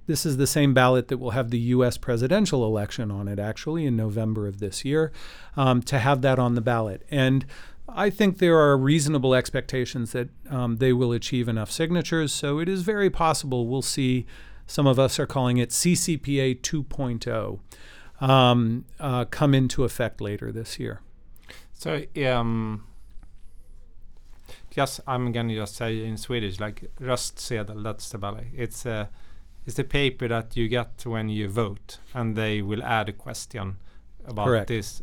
This 0.09 0.25
is 0.25 0.39
the 0.39 0.47
same 0.47 0.73
ballot 0.73 1.09
that 1.09 1.19
will 1.19 1.33
have 1.33 1.51
the 1.51 1.59
U.S. 1.59 1.99
presidential 1.99 2.65
election 2.65 3.11
on 3.11 3.29
it, 3.29 3.39
actually, 3.39 3.85
in 3.85 3.95
November 3.95 4.47
of 4.47 4.59
this 4.59 4.83
year, 4.83 5.13
um, 5.55 5.83
to 5.83 5.99
have 5.99 6.23
that 6.23 6.39
on 6.39 6.55
the 6.55 6.63
ballot. 6.63 7.05
And 7.11 7.45
I 7.87 8.09
think 8.09 8.39
there 8.39 8.59
are 8.59 8.79
reasonable 8.79 9.35
expectations 9.35 10.13
that 10.13 10.31
um, 10.49 10.79
they 10.79 10.95
will 10.95 11.13
achieve 11.13 11.47
enough 11.47 11.71
signatures. 11.71 12.33
So 12.33 12.59
it 12.59 12.71
is 12.71 12.83
very 12.83 13.11
possible 13.11 13.67
we'll 13.67 13.83
see, 13.83 14.25
some 14.67 14.87
of 14.87 14.99
us 14.99 15.19
are 15.19 15.27
calling 15.27 15.59
it 15.59 15.69
CCPA 15.69 16.63
2.0 16.63 17.61
um, 18.27 18.87
uh, 18.99 19.27
come 19.27 19.53
into 19.53 19.85
effect 19.85 20.23
later 20.23 20.51
this 20.51 20.79
year. 20.79 21.03
So, 21.75 22.03
um, 22.27 22.87
just 24.71 25.01
I'm 25.07 25.33
gonna 25.33 25.55
just 25.55 25.77
say 25.77 26.03
in 26.03 26.17
Swedish, 26.17 26.59
like 26.59 26.91
röstsedel. 26.99 27.83
That's 27.83 28.09
the 28.09 28.17
ballet. 28.17 28.49
It's 28.55 28.87
a 28.87 28.93
uh, 28.93 29.07
it's 29.69 29.77
the 29.77 29.85
paper 29.85 30.27
that 30.29 30.57
you 30.57 30.67
get 30.67 31.05
when 31.05 31.29
you 31.29 31.47
vote, 31.47 31.99
and 32.15 32.35
they 32.35 32.63
will 32.63 32.83
add 32.83 33.11
a 33.11 33.13
question 33.13 33.77
about 34.25 34.47
Correct. 34.47 34.69
this 34.69 35.03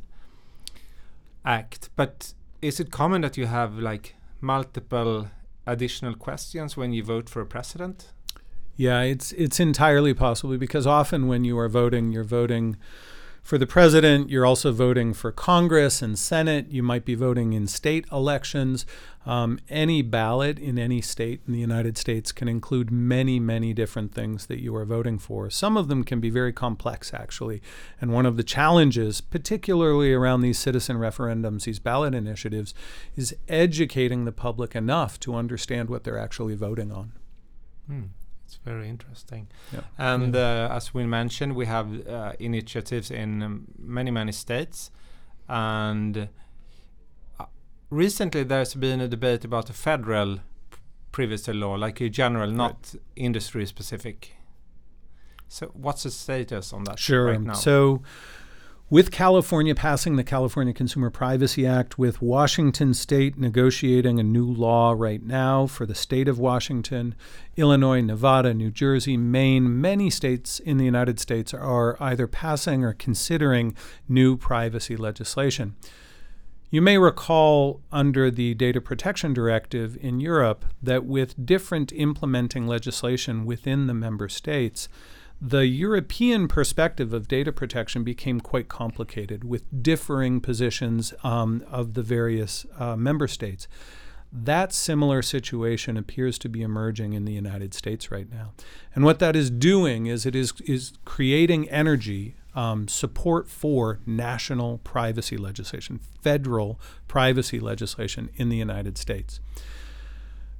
act. 1.46 1.90
But 1.96 2.34
is 2.64 2.80
it 2.80 2.90
common 2.90 3.22
that 3.22 3.38
you 3.38 3.46
have 3.46 3.78
like 3.78 4.16
multiple 4.42 5.28
additional 5.68 6.16
questions 6.16 6.76
when 6.76 6.94
you 6.94 7.04
vote 7.04 7.30
for 7.30 7.42
a 7.42 7.46
president? 7.46 8.12
Yeah, 8.76 9.02
it's 9.02 9.34
it's 9.34 9.60
entirely 9.60 10.16
possible 10.16 10.58
because 10.58 10.88
often 10.88 11.28
when 11.28 11.44
you 11.44 11.60
are 11.60 11.70
voting, 11.70 12.12
you're 12.12 12.24
voting 12.24 12.76
for 13.46 13.60
the 13.60 13.68
president. 13.68 14.32
You're 14.32 14.46
also 14.46 14.72
voting 14.72 15.14
for 15.14 15.32
Congress 15.32 16.02
and 16.02 16.18
Senate. 16.18 16.72
You 16.72 16.82
might 16.82 17.06
be 17.06 17.14
voting 17.14 17.54
in 17.54 17.68
state 17.68 18.08
elections. 18.12 18.88
Um, 19.24 19.60
any 19.70 20.02
ballot 20.02 20.58
in 20.58 20.80
any 20.80 21.00
state 21.00 21.42
in 21.46 21.54
the 21.54 21.60
United 21.60 21.96
States 21.96 22.32
can 22.32 22.48
include 22.48 22.90
many, 22.90 23.40
many 23.40 23.72
different 23.72 24.16
things 24.16 24.48
that 24.48 24.64
you 24.64 24.76
are 24.76 24.84
voting 24.84 25.20
for. 25.20 25.52
Some 25.52 25.78
of 25.78 25.90
them 25.90 26.04
can 26.04 26.20
be 26.20 26.32
very 26.32 26.52
complex, 26.52 27.14
actually. 27.14 27.62
And 28.02 28.12
one 28.12 28.26
of 28.26 28.36
the 28.36 28.44
challenges, 28.44 29.22
particularly 29.22 30.12
around 30.12 30.42
these 30.42 30.58
citizen 30.58 30.98
referendums, 30.98 31.66
these 31.66 31.80
ballot 31.80 32.16
initiatives, 32.16 32.74
is 33.16 33.36
educating 33.48 34.26
the 34.26 34.32
public 34.32 34.76
enough 34.76 35.20
to 35.20 35.36
understand 35.36 35.90
what 35.90 36.04
they're 36.04 36.18
actually 36.18 36.56
voting 36.56 36.92
on. 36.92 37.12
Hmm. 37.86 38.06
It's 38.46 38.60
very 38.64 38.88
interesting. 38.90 39.48
Yeah. 39.74 39.82
And 39.98 40.36
uh, 40.36 40.70
as 40.72 40.94
we 40.94 41.06
mentioned, 41.06 41.56
we 41.56 41.66
have 41.66 42.08
uh, 42.08 42.34
initiatives 42.40 43.10
in 43.12 43.42
um, 43.42 43.66
many, 43.78 44.12
many 44.12 44.32
states. 44.32 44.92
And 45.50 46.30
uh, 47.40 47.46
recently 47.90 48.44
there's 48.44 48.76
been 48.76 49.02
a 49.02 49.08
debate 49.08 49.46
about 49.46 49.70
a 49.70 49.74
federal 49.74 50.40
privacy 51.12 51.54
law, 51.54 51.76
like 51.76 52.02
a 52.02 52.10
general, 52.10 52.52
not 52.52 52.92
right. 52.94 53.02
industry 53.16 53.66
specific. 53.66 54.36
So, 55.48 55.68
what's 55.74 56.04
the 56.04 56.12
status 56.12 56.74
on 56.74 56.84
that 56.84 57.00
sure. 57.00 57.28
right 57.28 57.42
now? 57.42 57.54
So, 57.54 58.02
with 58.88 59.10
California 59.10 59.74
passing 59.74 60.16
the 60.16 60.24
California 60.24 60.72
Consumer 60.72 61.10
Privacy 61.10 61.66
Act, 61.66 61.98
with 61.98 62.22
Washington 62.22 62.94
state 62.94 63.36
negotiating 63.36 64.20
a 64.20 64.24
new 64.24 64.46
law 64.46 64.94
right 64.96 65.24
now 65.24 65.66
for 65.66 65.88
the 65.88 65.96
state 65.96 66.28
of 66.28 66.38
Washington, 66.38 67.16
Illinois, 67.58 68.02
Nevada, 68.02 68.54
New 68.54 68.70
Jersey, 68.70 69.18
Maine, 69.18 69.82
many 69.82 70.12
states 70.12 70.60
in 70.60 70.78
the 70.78 70.86
United 70.86 71.20
States 71.20 71.52
are 71.52 71.98
either 72.00 72.28
passing 72.28 72.84
or 72.84 72.94
considering 72.94 73.76
new 74.08 74.38
privacy 74.38 74.96
legislation. 74.96 75.76
You 76.70 76.82
may 76.82 77.00
recall 77.00 77.82
under 77.92 78.30
the 78.30 78.54
Data 78.54 78.82
Protection 78.82 79.34
Directive 79.34 79.98
in 80.00 80.20
Europe 80.20 80.64
that 80.84 81.06
with 81.06 81.44
different 81.44 81.92
implementing 81.92 82.68
legislation 82.68 83.46
within 83.46 83.88
the 83.88 83.94
member 83.96 84.30
states, 84.30 84.90
the 85.42 85.68
European 85.68 86.48
perspective 86.48 87.14
of 87.14 87.28
data 87.28 87.52
protection 87.52 88.04
became 88.04 88.40
quite 88.40 88.68
complicated 88.68 89.44
with 89.44 89.84
differing 89.84 90.40
positions 90.40 91.14
um, 91.24 91.64
of 91.70 91.94
the 91.94 92.02
various 92.02 92.66
uh, 92.78 92.96
member 92.96 93.28
states. 93.28 93.68
That 94.32 94.74
similar 94.74 95.22
situation 95.22 95.98
appears 95.98 96.38
to 96.40 96.50
be 96.50 96.62
emerging 96.62 97.14
in 97.14 97.26
the 97.26 97.34
United 97.34 97.74
States 97.74 98.12
right 98.12 98.30
now. 98.30 98.52
And 98.94 99.06
what 99.06 99.20
that 99.20 99.36
is 99.36 99.50
doing 99.50 100.08
is 100.08 100.26
it 100.26 100.36
is, 100.36 100.54
is 100.66 100.94
creating 101.06 101.70
energy, 101.70 102.36
um, 102.54 102.88
support 102.88 103.50
for 103.50 104.00
national 104.06 104.80
privacy 104.80 105.38
legislation, 105.38 106.00
federal 106.22 106.80
privacy 107.08 107.60
legislation 107.60 108.30
in 108.36 108.50
the 108.50 108.58
United 108.58 108.98
States. 108.98 109.40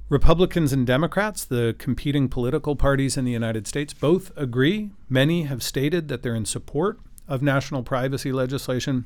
Republicans 0.08 0.72
and 0.72 0.86
Democrats, 0.86 1.44
the 1.44 1.74
competing 1.78 2.28
political 2.28 2.76
parties 2.76 3.16
in 3.16 3.24
the 3.24 3.32
United 3.32 3.66
States, 3.66 3.92
both 3.92 4.30
agree. 4.36 4.90
Many 5.08 5.44
have 5.44 5.62
stated 5.62 6.06
that 6.08 6.22
they're 6.22 6.34
in 6.34 6.44
support 6.44 7.00
of 7.26 7.42
national 7.42 7.82
privacy 7.82 8.30
legislation. 8.30 9.04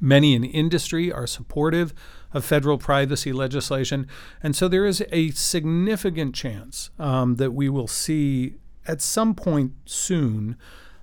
Many 0.00 0.34
in 0.34 0.44
industry 0.44 1.10
are 1.10 1.26
supportive 1.26 1.94
of 2.34 2.44
federal 2.44 2.76
privacy 2.76 3.32
legislation. 3.32 4.06
And 4.42 4.54
so 4.54 4.68
there 4.68 4.84
is 4.84 5.02
a 5.10 5.30
significant 5.30 6.34
chance 6.34 6.90
um, 6.98 7.36
that 7.36 7.52
we 7.52 7.70
will 7.70 7.88
see 7.88 8.56
at 8.86 9.00
some 9.00 9.34
point 9.34 9.72
soon 9.86 10.56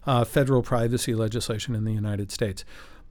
uh, 0.06 0.24
federal 0.24 0.62
privacy 0.62 1.16
legislation 1.16 1.74
in 1.74 1.84
the 1.84 1.94
United 1.94 2.32
States. 2.32 2.64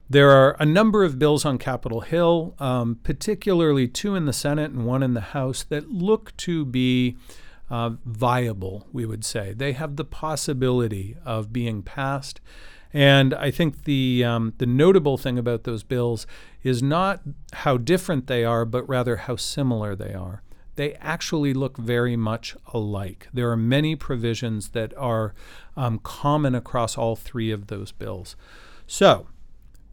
There 0.07 0.29
are 0.29 0.55
a 0.59 0.65
number 0.65 1.03
of 1.03 1.17
bills 1.17 1.45
on 1.45 1.57
Capitol 1.57 2.01
Hill, 2.01 2.53
um, 2.59 2.99
particularly 3.01 3.87
two 3.87 4.15
in 4.15 4.25
the 4.25 4.33
Senate 4.33 4.71
and 4.71 4.85
one 4.85 5.01
in 5.01 5.15
the 5.15 5.21
House, 5.21 5.63
that 5.63 5.89
look 5.89 6.35
to 6.37 6.63
be 6.63 7.17
uh, 7.71 7.91
viable, 8.05 8.87
we 8.93 9.05
would 9.05 9.25
say. 9.25 9.53
They 9.53 9.73
have 9.73 9.95
the 9.95 10.05
possibility 10.05 11.17
of 11.25 11.51
being 11.51 11.81
passed. 11.81 12.39
And 12.93 13.33
I 13.33 13.49
think 13.49 13.85
the, 13.85 14.23
um, 14.23 14.53
the 14.59 14.67
notable 14.67 15.17
thing 15.17 15.39
about 15.39 15.63
those 15.63 15.83
bills 15.83 16.27
is 16.61 16.83
not 16.83 17.21
how 17.51 17.77
different 17.77 18.27
they 18.27 18.45
are, 18.45 18.63
but 18.63 18.87
rather 18.87 19.17
how 19.17 19.35
similar 19.37 19.95
they 19.95 20.13
are. 20.13 20.43
They 20.75 20.93
actually 20.95 21.53
look 21.53 21.77
very 21.77 22.15
much 22.15 22.55
alike. 22.73 23.27
There 23.33 23.49
are 23.49 23.57
many 23.57 23.95
provisions 23.95 24.69
that 24.69 24.95
are 24.97 25.33
um, 25.75 25.99
common 25.99 26.53
across 26.53 26.97
all 26.97 27.15
three 27.15 27.51
of 27.51 27.67
those 27.67 27.91
bills. 27.91 28.35
So, 28.85 29.27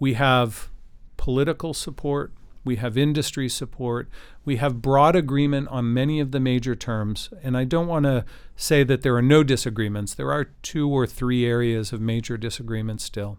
we 0.02 0.14
have 0.14 0.68
political 1.16 1.72
support, 1.72 2.32
we 2.64 2.74
have 2.74 2.98
industry 2.98 3.48
support, 3.48 4.08
we 4.44 4.56
have 4.56 4.82
broad 4.82 5.14
agreement 5.14 5.68
on 5.68 5.94
many 5.94 6.18
of 6.18 6.32
the 6.32 6.40
major 6.40 6.74
terms. 6.74 7.30
And 7.40 7.56
I 7.56 7.62
don't 7.62 7.86
want 7.86 8.06
to 8.06 8.24
say 8.56 8.82
that 8.82 9.02
there 9.02 9.14
are 9.14 9.22
no 9.22 9.44
disagreements. 9.44 10.12
There 10.12 10.32
are 10.32 10.46
two 10.60 10.88
or 10.90 11.06
three 11.06 11.46
areas 11.46 11.92
of 11.92 12.00
major 12.00 12.36
disagreement 12.36 13.00
still. 13.00 13.38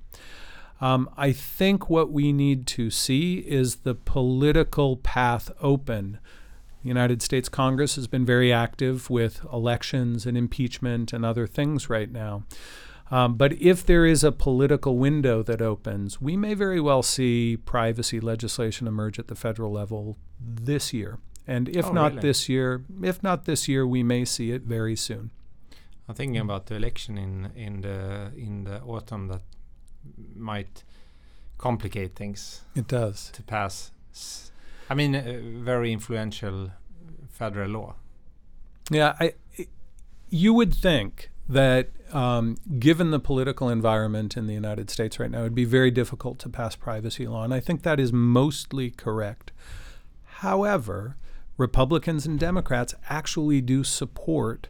Um, 0.80 1.10
I 1.18 1.34
think 1.34 1.90
what 1.90 2.14
we 2.14 2.32
need 2.32 2.66
to 2.68 2.90
see 2.90 3.40
is 3.40 3.76
the 3.76 3.94
political 3.94 4.96
path 4.96 5.52
open 5.60 6.18
The 6.82 6.88
United 6.88 7.22
States 7.22 7.50
Congress 7.50 7.96
has 7.96 8.08
been 8.08 8.26
very 8.26 8.54
active 8.54 9.10
with 9.10 9.46
elections 9.52 10.26
and 10.26 10.38
impeachment 10.38 11.12
and 11.12 11.26
other 11.26 11.46
things 11.46 11.90
right 11.90 12.10
now. 12.10 12.44
Um, 13.12 13.36
but 13.36 13.54
if 13.62 13.86
there 13.86 14.06
is 14.06 14.24
a 14.24 14.32
political 14.32 14.98
window 14.98 15.44
that 15.44 15.62
opens, 15.62 16.20
we 16.22 16.36
may 16.38 16.54
very 16.56 16.80
well 16.80 17.04
see 17.04 17.58
privacy 17.58 18.20
legislation 18.20 18.88
emerge 18.88 19.20
at 19.20 19.28
the 19.28 19.36
federal 19.36 19.72
level 19.72 20.18
this 20.40 20.94
year. 20.94 21.20
And 21.46 21.68
if 21.70 21.86
Oh, 21.88 21.92
not 21.92 22.12
really? 22.14 22.22
this 22.22 22.48
year, 22.50 22.86
if 23.04 23.22
not 23.22 23.46
this 23.46 23.68
year, 23.68 23.86
we 23.86 24.02
may 24.04 24.26
see 24.26 24.52
it 24.52 24.64
very 24.64 24.96
soon. 24.96 25.32
I'm 26.08 26.16
thinking 26.16 26.40
about 26.42 26.66
the 26.68 26.76
election 26.76 27.18
in 27.18 27.52
in 27.56 27.82
the 27.82 28.32
in 28.36 28.64
the 28.64 28.82
autumn 28.82 29.28
that 29.28 29.42
might 30.36 30.84
complicate 31.58 32.16
things 32.16 32.62
It 32.76 32.88
does. 32.88 33.30
to 33.32 33.44
pass. 33.44 33.92
I 34.90 34.96
mean, 34.96 35.16
a 35.16 35.40
very 35.64 35.92
influential 35.94 36.72
federal 37.30 37.70
law. 37.72 37.96
Yeah, 38.92 39.16
I, 39.20 39.34
I- 39.60 39.68
you 40.30 40.54
would 40.54 40.74
think 40.74 41.30
that 41.48 41.90
um, 42.14 42.58
given 42.80 43.12
the 43.12 43.20
political 43.20 43.70
environment 43.70 44.38
in 44.38 44.48
the 44.48 44.54
United 44.54 44.90
States 44.90 45.20
right 45.20 45.32
now, 45.32 45.40
it'd 45.40 45.56
be 45.56 45.66
very 45.66 45.92
difficult 45.92 46.40
to 46.40 46.50
pass 46.50 46.76
privacy 46.76 47.28
law, 47.28 47.44
and 47.44 47.54
I 47.54 47.60
think 47.60 47.84
that 47.84 48.00
is 48.00 48.14
mostly 48.14 48.92
correct. 48.92 49.52
However, 50.24 51.18
Republicans 51.58 52.26
and 52.26 52.40
Democrats 52.40 52.96
actually 53.10 53.62
do 53.62 53.84
support 53.84 54.70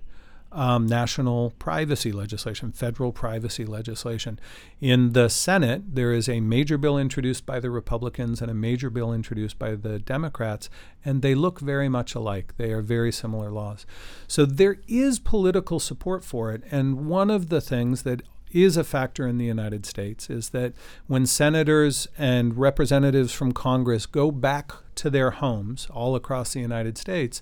um, 0.54 0.86
national 0.86 1.52
privacy 1.60 2.12
legislation, 2.12 2.72
federal 2.72 3.12
privacy 3.12 3.66
legislation. 3.66 4.40
In 4.80 5.14
the 5.14 5.30
Senate, 5.30 5.96
there 5.96 6.14
is 6.14 6.30
a 6.30 6.40
major 6.40 6.78
bill 6.78 6.98
introduced 6.98 7.46
by 7.46 7.60
the 7.60 7.72
Republicans 7.72 8.42
and 8.42 8.50
a 8.50 8.54
major 8.54 8.90
bill 8.90 9.12
introduced 9.12 9.58
by 9.58 9.76
the 9.76 10.00
Democrats, 10.00 10.70
and 11.04 11.22
they 11.22 11.36
look 11.36 11.60
very 11.60 11.90
much 11.90 12.16
alike. 12.16 12.54
They 12.58 12.72
are 12.72 12.82
very 12.82 13.12
similar 13.12 13.50
laws. 13.50 13.86
So 14.28 14.46
there 14.46 14.78
is 14.88 15.20
political 15.20 15.80
support 15.80 16.24
for 16.24 16.52
it. 16.52 16.64
And 16.72 17.08
one 17.08 17.30
of 17.30 17.50
the 17.50 17.62
things 17.62 18.04
that 18.04 18.22
is 18.52 18.78
a 18.78 18.84
factor 18.84 19.28
in 19.28 19.38
the 19.38 19.46
United 19.46 19.86
States 19.86 20.30
is 20.30 20.50
that 20.50 20.74
when 21.08 21.26
senators 21.26 22.08
and 22.18 22.56
representatives 22.56 23.34
from 23.34 23.52
Congress 23.52 24.06
go 24.06 24.30
back 24.30 24.72
to 24.96 25.10
their 25.10 25.32
homes 25.32 25.88
all 25.90 26.16
across 26.16 26.54
the 26.54 26.60
United 26.60 26.98
States, 26.98 27.42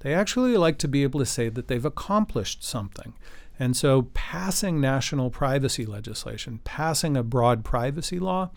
they 0.00 0.14
actually 0.14 0.56
like 0.56 0.78
to 0.78 0.88
be 0.88 1.02
able 1.02 1.20
to 1.20 1.26
say 1.26 1.48
that 1.48 1.68
they've 1.68 1.84
accomplished 1.84 2.62
something. 2.64 3.14
And 3.58 3.76
so, 3.76 4.02
passing 4.14 4.80
national 4.80 5.30
privacy 5.30 5.84
legislation, 5.84 6.60
passing 6.64 7.16
a 7.16 7.22
broad 7.24 7.64
privacy 7.64 8.18
law, 8.20 8.50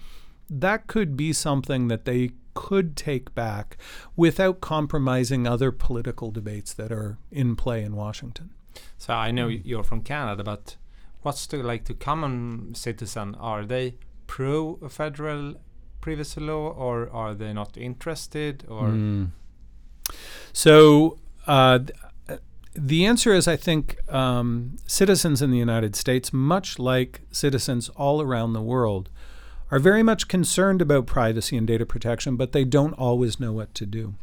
that 0.50 0.86
could 0.88 1.18
be 1.18 1.34
something 1.34 1.88
that 1.88 2.06
they 2.06 2.32
could 2.54 2.96
take 2.96 3.34
back 3.34 3.78
without 4.16 4.62
compromising 4.62 5.48
other 5.48 5.72
political 5.72 6.30
debates 6.32 6.74
that 6.74 6.92
are 6.92 7.18
in 7.32 7.56
play 7.56 7.82
in 7.84 7.96
Washington. 7.96 8.52
So 8.98 9.14
I 9.14 9.32
know 9.32 9.48
Mm. 9.48 9.62
you're 9.66 9.84
from 9.84 10.02
Canada, 10.02 10.44
but 10.44 10.76
what's 11.24 11.48
the 11.48 11.64
like 11.64 11.86
the 11.86 11.94
common 11.96 12.76
citizen? 12.76 13.36
Are 13.36 13.66
they 13.66 13.96
pro 14.28 14.76
federal 14.90 15.56
privacy 16.02 16.42
law, 16.42 16.70
or 16.70 17.10
are 17.12 17.34
they 17.34 17.54
not 17.54 17.76
interested? 17.78 18.66
Or 18.68 18.90
Mm. 18.90 19.32
So 20.54 21.18
uh, 21.48 21.80
the 22.74 23.06
answer 23.06 23.34
is 23.34 23.48
I 23.48 23.56
think 23.56 23.98
um, 24.12 24.78
citizens 24.88 25.42
in 25.42 25.52
the 25.52 25.58
United 25.58 25.96
States, 25.96 26.32
much 26.32 26.80
like 26.80 27.22
citizens 27.32 27.90
all 27.90 28.22
around 28.22 28.54
the 28.54 28.62
world, 28.62 29.10
are 29.70 29.80
very 29.80 30.04
much 30.04 30.28
concerned 30.28 30.82
about 30.82 31.06
privacy 31.06 31.58
and 31.58 31.66
data 31.66 31.86
protection, 31.86 32.36
but 32.36 32.52
they 32.52 32.66
don't 32.66 32.94
always 32.94 33.40
know 33.40 33.54
what 33.54 33.74
to 33.76 33.86
do. 33.86 34.16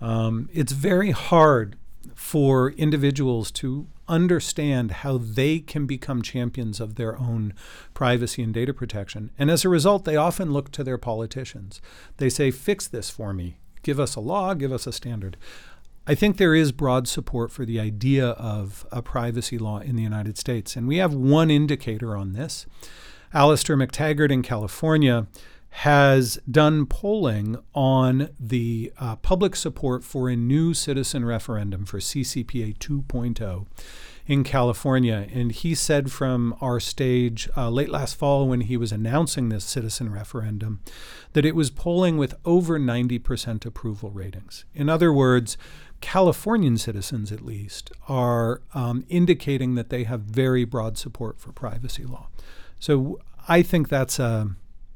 Um, 0.00 0.48
it's 0.52 0.72
very 0.72 1.10
hard 1.10 1.76
for 2.14 2.70
individuals 2.72 3.50
to 3.50 3.86
understand 4.06 4.90
how 4.90 5.16
they 5.16 5.58
can 5.58 5.86
become 5.86 6.20
champions 6.20 6.80
of 6.80 6.96
their 6.96 7.18
own 7.18 7.54
privacy 7.94 8.42
and 8.42 8.52
data 8.52 8.74
protection. 8.74 9.30
And 9.38 9.50
as 9.50 9.64
a 9.64 9.70
result, 9.70 10.04
they 10.04 10.16
often 10.16 10.52
look 10.52 10.70
to 10.72 10.84
their 10.84 10.98
politicians. 10.98 11.80
They 12.18 12.28
say, 12.28 12.50
Fix 12.50 12.86
this 12.86 13.08
for 13.08 13.32
me. 13.32 13.56
Give 13.82 13.98
us 13.98 14.16
a 14.16 14.20
law, 14.20 14.54
give 14.54 14.72
us 14.72 14.86
a 14.86 14.92
standard. 14.92 15.36
I 16.06 16.14
think 16.14 16.36
there 16.36 16.54
is 16.54 16.70
broad 16.70 17.08
support 17.08 17.50
for 17.50 17.64
the 17.64 17.80
idea 17.80 18.28
of 18.30 18.86
a 18.92 19.00
privacy 19.00 19.56
law 19.56 19.78
in 19.78 19.96
the 19.96 20.02
United 20.02 20.36
States. 20.36 20.76
And 20.76 20.86
we 20.86 20.98
have 20.98 21.14
one 21.14 21.50
indicator 21.50 22.14
on 22.14 22.34
this. 22.34 22.66
Alastair 23.32 23.76
Mactaggart 23.76 24.30
in 24.30 24.42
California 24.42 25.26
has 25.70 26.38
done 26.48 26.86
polling 26.86 27.56
on 27.74 28.28
the 28.38 28.92
uh, 29.00 29.16
public 29.16 29.56
support 29.56 30.04
for 30.04 30.28
a 30.28 30.36
new 30.36 30.72
citizen 30.72 31.24
referendum 31.24 31.84
for 31.84 31.98
CCPA 31.98 32.76
2.0 32.78 33.66
in 34.26 34.44
California. 34.44 35.26
And 35.32 35.50
he 35.50 35.74
said 35.74 36.12
from 36.12 36.54
our 36.60 36.78
stage 36.78 37.48
uh, 37.56 37.70
late 37.70 37.90
last 37.90 38.14
fall 38.14 38.46
when 38.46 38.60
he 38.62 38.76
was 38.76 38.92
announcing 38.92 39.48
this 39.48 39.64
citizen 39.64 40.12
referendum 40.12 40.80
that 41.32 41.44
it 41.44 41.56
was 41.56 41.70
polling 41.70 42.18
with 42.18 42.34
over 42.44 42.78
90% 42.78 43.66
approval 43.66 44.10
ratings. 44.10 44.64
In 44.74 44.88
other 44.88 45.12
words, 45.12 45.56
Californian 46.04 46.76
citizens, 46.76 47.32
at 47.32 47.40
least, 47.40 47.90
are 48.08 48.60
um, 48.74 49.04
indicating 49.08 49.74
that 49.74 49.88
they 49.88 50.04
have 50.04 50.20
very 50.20 50.66
broad 50.66 50.98
support 50.98 51.40
for 51.40 51.50
privacy 51.50 52.04
law. 52.04 52.26
So 52.78 53.20
I 53.48 53.62
think 53.62 53.88
that's 53.88 54.18
a 54.18 54.50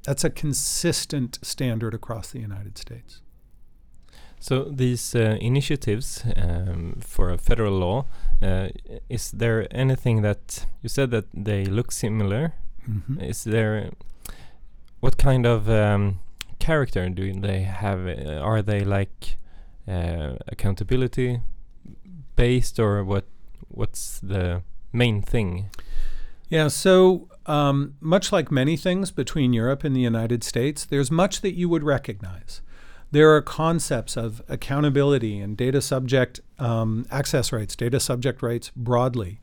that's 0.04 0.24
a 0.24 0.30
consistent 0.30 1.38
standard 1.42 1.94
across 1.94 2.30
the 2.30 2.40
United 2.40 2.76
States. 2.76 3.22
So 4.38 4.64
these 4.64 5.14
uh, 5.14 5.38
initiatives 5.40 6.24
um, 6.36 7.00
for 7.00 7.30
a 7.30 7.38
federal 7.38 7.78
law, 7.78 8.04
uh, 8.42 8.68
is 9.08 9.30
there 9.32 9.66
anything 9.70 10.22
that 10.22 10.66
you 10.82 10.88
said 10.90 11.10
that 11.10 11.24
they 11.32 11.64
look 11.64 11.90
similar? 11.90 12.52
Mhm. 12.86 13.22
Is 13.22 13.44
there 13.44 13.90
what 15.00 15.16
kind 15.16 15.46
of 15.46 15.68
um, 15.70 16.20
character 16.58 17.08
do 17.08 17.32
they 17.40 17.62
have? 17.62 18.00
Uh, 18.06 18.50
are 18.50 18.62
they 18.62 18.84
like 18.84 19.38
uh, 19.88 20.36
accountability 20.46 21.40
based, 22.36 22.78
or 22.78 23.04
what? 23.04 23.24
What's 23.68 24.18
the 24.20 24.62
main 24.92 25.22
thing? 25.22 25.70
Yeah, 26.48 26.68
so 26.68 27.28
um, 27.46 27.94
much 28.00 28.32
like 28.32 28.50
many 28.50 28.76
things 28.76 29.10
between 29.10 29.52
Europe 29.52 29.84
and 29.84 29.94
the 29.94 30.00
United 30.00 30.42
States, 30.42 30.84
there's 30.84 31.10
much 31.10 31.42
that 31.42 31.54
you 31.54 31.68
would 31.68 31.82
recognize. 31.82 32.62
There 33.10 33.34
are 33.34 33.42
concepts 33.42 34.16
of 34.16 34.42
accountability 34.48 35.40
and 35.40 35.56
data 35.56 35.80
subject 35.80 36.40
um, 36.58 37.06
access 37.10 37.52
rights, 37.52 37.74
data 37.76 38.00
subject 38.00 38.42
rights 38.42 38.70
broadly. 38.76 39.40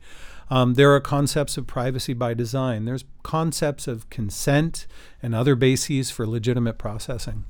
Um, 0.48 0.74
there 0.74 0.94
are 0.94 1.00
concepts 1.00 1.56
of 1.56 1.66
privacy 1.66 2.12
by 2.12 2.34
design. 2.34 2.84
There's 2.84 3.04
concepts 3.22 3.88
of 3.88 4.08
consent 4.10 4.86
and 5.22 5.34
other 5.34 5.56
bases 5.56 6.10
for 6.10 6.26
legitimate 6.26 6.78
processing. 6.78 7.44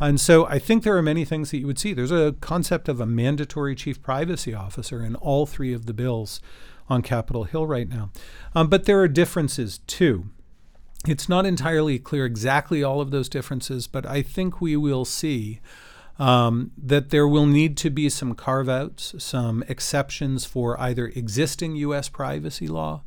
And 0.00 0.20
so 0.20 0.46
I 0.46 0.58
think 0.58 0.82
there 0.82 0.96
are 0.96 1.02
many 1.02 1.24
things 1.24 1.50
that 1.50 1.58
you 1.58 1.66
would 1.66 1.78
see. 1.78 1.92
There's 1.92 2.10
a 2.10 2.34
concept 2.40 2.88
of 2.88 3.00
a 3.00 3.06
mandatory 3.06 3.74
chief 3.74 4.02
privacy 4.02 4.52
officer 4.52 5.04
in 5.04 5.14
all 5.16 5.46
three 5.46 5.72
of 5.72 5.86
the 5.86 5.94
bills 5.94 6.40
on 6.88 7.02
Capitol 7.02 7.44
Hill 7.44 7.66
right 7.66 7.88
now. 7.88 8.10
Um, 8.54 8.68
but 8.68 8.84
there 8.84 9.00
are 9.00 9.08
differences 9.08 9.78
too. 9.86 10.26
It's 11.06 11.28
not 11.28 11.46
entirely 11.46 11.98
clear 11.98 12.26
exactly 12.26 12.82
all 12.82 13.00
of 13.00 13.10
those 13.10 13.28
differences, 13.28 13.86
but 13.86 14.06
I 14.06 14.22
think 14.22 14.60
we 14.60 14.76
will 14.76 15.04
see 15.04 15.60
um, 16.22 16.70
that 16.78 17.10
there 17.10 17.26
will 17.26 17.46
need 17.46 17.76
to 17.78 17.90
be 17.90 18.08
some 18.08 18.36
carve 18.36 18.68
outs, 18.68 19.12
some 19.18 19.64
exceptions 19.66 20.44
for 20.44 20.80
either 20.80 21.08
existing 21.08 21.74
U.S. 21.74 22.08
privacy 22.08 22.68
law, 22.68 23.02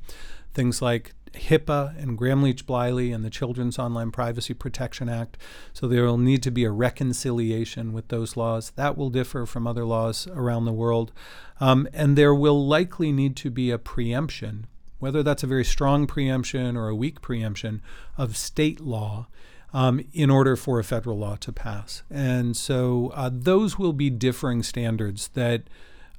things 0.54 0.82
like 0.82 1.14
HIPAA 1.32 1.98
and 1.98 2.18
Gramm-Leach-Bliley 2.18 3.16
and 3.16 3.24
the 3.24 3.30
Children's 3.30 3.80
Online 3.80 4.12
Privacy 4.12 4.54
Protection 4.54 5.08
Act. 5.08 5.38
So 5.72 5.88
there 5.88 6.04
will 6.04 6.18
need 6.18 6.44
to 6.44 6.52
be 6.52 6.66
a 6.66 6.72
reconciliation 6.72 7.94
with 7.94 8.10
those 8.10 8.36
laws. 8.36 8.72
That 8.72 8.98
will 8.98 9.10
differ 9.10 9.46
from 9.46 9.66
other 9.66 9.86
laws 9.86 10.28
around 10.28 10.66
the 10.66 10.74
world. 10.74 11.14
Um, 11.62 11.88
and 11.94 12.18
there 12.18 12.36
will 12.36 12.68
likely 12.68 13.14
need 13.14 13.38
to 13.38 13.50
be 13.50 13.72
a 13.72 13.78
preemption, 13.78 14.68
whether 15.00 15.24
that's 15.24 15.44
a 15.44 15.48
very 15.48 15.64
strong 15.64 16.06
preemption 16.06 16.76
or 16.76 16.90
a 16.90 16.96
weak 16.96 17.22
preemption 17.22 17.82
of 18.18 18.36
state 18.36 18.82
law. 18.82 19.28
Um, 19.76 20.00
in 20.14 20.30
order 20.30 20.56
for 20.56 20.80
a 20.80 20.86
federal 20.86 21.18
law 21.18 21.36
to 21.36 21.52
pass. 21.52 22.02
And 22.10 22.56
so 22.56 23.12
uh, 23.14 23.30
those 23.30 23.78
will 23.78 23.92
be 23.92 24.10
differing 24.10 24.64
standards 24.64 25.28
that 25.34 25.64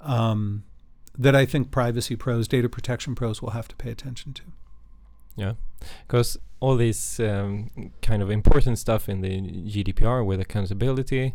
um, 0.02 0.64
that 1.16 1.34
I 1.34 1.46
think 1.46 1.70
privacy 1.70 2.16
pros, 2.16 2.46
data 2.48 2.68
protection 2.68 3.14
pros 3.14 3.40
will 3.40 3.50
have 3.50 3.66
to 3.68 3.76
pay 3.76 3.90
attention 3.90 4.34
to. 4.34 4.42
Yeah, 5.36 5.52
because 6.06 6.38
all 6.60 6.76
these 6.76 7.20
um, 7.20 7.70
kind 8.02 8.22
of 8.22 8.30
important 8.30 8.78
stuff 8.78 9.08
in 9.08 9.20
the 9.20 9.40
GDPR 9.40 10.24
with 10.24 10.40
accountability, 10.40 11.34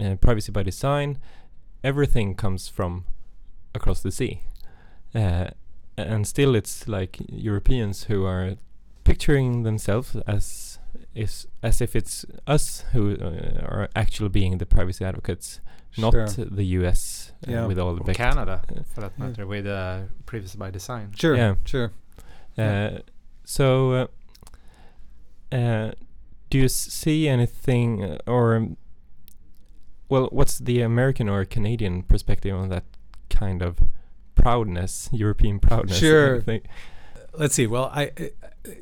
uh, 0.00 0.16
privacy 0.16 0.52
by 0.52 0.62
design, 0.62 1.18
everything 1.84 2.34
comes 2.34 2.68
from 2.68 3.04
across 3.74 4.02
the 4.02 4.10
sea, 4.10 4.42
uh, 5.14 5.48
and 5.96 6.26
still 6.26 6.54
it's 6.54 6.88
like 6.88 7.18
Europeans 7.28 8.04
who 8.04 8.24
are 8.24 8.56
picturing 9.04 9.62
themselves 9.62 10.16
as 10.26 10.44
is 11.14 11.46
as 11.62 11.80
if 11.80 11.94
it's 11.96 12.24
us 12.46 12.84
who 12.92 13.16
uh, 13.16 13.64
are 13.66 13.88
actually 13.94 14.28
being 14.28 14.58
the 14.58 14.66
privacy 14.66 15.04
advocates, 15.04 15.60
not 15.98 16.12
the 16.36 16.64
U.S. 16.80 17.32
Uh, 17.46 17.50
Yeah. 17.52 17.66
with 17.66 17.78
all 17.78 17.94
the 17.94 18.00
Or 18.02 18.04
big 18.06 18.16
Canada, 18.16 18.62
uh, 18.68 18.82
for 18.94 19.00
that 19.02 19.12
Yeah. 19.18 19.26
matter, 19.26 19.46
with 19.46 19.66
uh, 19.66 20.02
privacy 20.26 20.58
by 20.58 20.70
design. 20.70 21.12
Sure. 21.14 21.36
Yeah. 21.36 21.54
Sure. 21.64 21.92
Yeah. 22.56 22.90
Uh, 22.96 22.98
so, 23.44 23.92
uh, 25.52 25.54
uh, 25.56 25.92
do 26.50 26.58
you 26.58 26.68
see 26.68 27.28
anything, 27.28 28.18
or 28.26 28.56
um, 28.56 28.76
well, 30.08 30.28
what's 30.30 30.58
the 30.58 30.80
American 30.82 31.28
or 31.28 31.44
Canadian 31.44 32.02
perspective 32.02 32.54
on 32.54 32.68
that 32.68 32.84
kind 33.30 33.62
of 33.62 33.78
proudness, 34.34 35.08
European 35.12 35.58
proudness? 35.58 35.98
Sure. 35.98 36.42
let's 37.38 37.54
see. 37.54 37.66
Well, 37.66 37.90
I, 37.92 38.10
I 38.18 38.30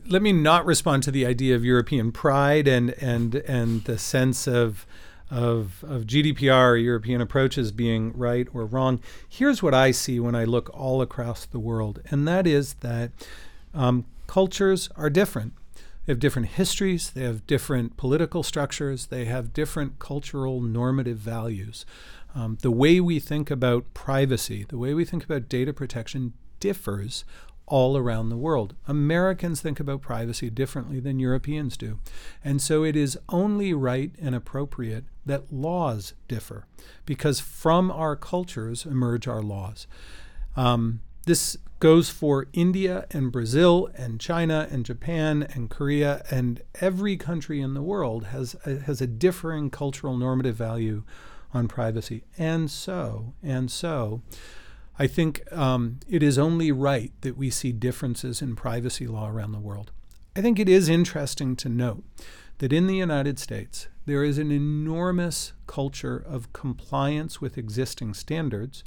let 0.09 0.23
me 0.23 0.33
not 0.33 0.65
respond 0.67 1.03
to 1.05 1.11
the 1.11 1.27
idea 1.27 1.55
of 1.55 1.65
European 1.65 2.13
pride 2.13 2.69
and 2.69 2.91
and 3.01 3.37
and 3.37 3.85
the 3.85 3.99
sense 3.99 4.47
of 4.47 4.87
of 5.31 5.85
of 5.85 6.03
GDPR 6.03 6.71
or 6.73 6.77
European 6.77 7.21
approaches 7.21 7.73
being 7.73 8.17
right 8.17 8.47
or 8.53 8.65
wrong. 8.67 9.01
Here's 9.29 9.63
what 9.63 9.75
I 9.75 9.91
see 9.91 10.21
when 10.21 10.35
I 10.35 10.45
look 10.45 10.71
all 10.73 11.03
across 11.03 11.45
the 11.45 11.59
world, 11.59 12.01
and 12.11 12.27
that 12.29 12.47
is 12.47 12.75
that 12.75 13.11
um, 13.73 14.05
cultures 14.27 14.89
are 14.97 15.11
different. 15.11 15.53
They 16.07 16.13
have 16.13 16.21
different 16.21 16.49
histories. 16.49 17.11
They 17.11 17.23
have 17.23 17.47
different 17.47 17.97
political 17.97 18.43
structures. 18.43 19.07
They 19.07 19.25
have 19.25 19.55
different 19.55 19.99
cultural 19.99 20.61
normative 20.61 21.17
values. 21.17 21.87
Um, 22.35 22.59
the 22.61 22.71
way 22.71 23.01
we 23.01 23.21
think 23.21 23.51
about 23.51 23.95
privacy, 23.95 24.67
the 24.69 24.77
way 24.77 24.93
we 24.93 25.05
think 25.05 25.25
about 25.25 25.49
data 25.49 25.73
protection 25.73 26.35
differs 26.61 27.25
all 27.67 27.97
around 27.97 28.29
the 28.29 28.37
world. 28.37 28.75
Americans 28.87 29.61
think 29.61 29.81
about 29.81 30.03
privacy 30.03 30.51
differently 30.51 31.01
than 31.01 31.19
Europeans 31.19 31.77
do. 31.77 31.99
And 32.45 32.61
so 32.61 32.85
it 32.85 32.97
is 32.97 33.19
only 33.29 33.73
right 33.73 34.13
and 34.21 34.35
appropriate 34.35 35.05
that 35.25 35.53
laws 35.53 36.13
differ, 36.29 36.67
because 37.07 37.41
from 37.41 37.91
our 37.91 38.17
cultures 38.17 38.85
emerge 38.85 39.27
our 39.27 39.43
laws. 39.43 39.87
Um, 40.57 41.01
this 41.27 41.57
goes 41.81 42.11
for 42.11 42.47
India 42.53 43.07
and 43.11 43.33
Brazil 43.33 43.91
and 43.95 44.21
China 44.21 44.69
and 44.71 44.87
Japan 44.87 45.47
and 45.55 45.69
Korea 45.69 46.23
and 46.31 46.63
every 46.81 47.17
country 47.17 47.61
in 47.61 47.75
the 47.75 47.83
world 47.83 48.27
has 48.27 48.55
a, 48.65 48.79
has 48.81 49.01
a 49.01 49.07
differing 49.07 49.71
cultural 49.71 50.17
normative 50.17 50.57
value 50.57 51.03
on 51.53 51.69
privacy. 51.69 52.25
And 52.37 52.71
so, 52.71 53.35
and 53.43 53.71
so, 53.71 54.23
I 54.99 55.07
think 55.07 55.43
um, 55.53 55.99
it 56.09 56.23
is 56.23 56.39
only 56.39 56.71
right 56.71 57.13
that 57.23 57.37
we 57.37 57.51
see 57.51 57.73
differences 57.73 58.41
in 58.41 58.55
privacy 58.55 59.07
law 59.07 59.29
around 59.29 59.53
the 59.53 59.59
world. 59.59 59.91
I 60.37 60.41
think 60.41 60.59
it 60.59 60.69
is 60.69 60.89
interesting 60.89 61.57
to 61.57 61.69
note 61.69 62.05
that 62.59 62.73
in 62.73 62.87
the 62.87 62.97
United 62.97 63.39
States, 63.39 63.89
there 64.07 64.23
is 64.23 64.39
an 64.39 64.53
enormous 64.53 65.53
culture 65.67 66.17
of 66.17 66.53
compliance 66.53 67.41
with 67.41 67.59
existing 67.59 68.15
standards, 68.15 68.85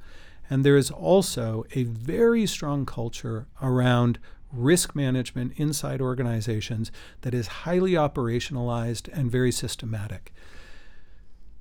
and 0.50 0.63
there 0.63 0.78
is 0.78 0.91
also 0.91 1.65
a 1.74 1.84
very 1.84 2.46
strong 2.46 2.86
culture 2.86 3.48
around 3.62 4.20
risk 4.52 4.96
management 4.96 5.54
inside 5.58 6.00
organizations 6.00 6.91
that 7.22 7.34
is 7.34 7.48
highly 7.48 7.93
operationalized 7.93 9.10
and 9.12 9.30
very 9.30 9.52
systematic. 9.52 10.34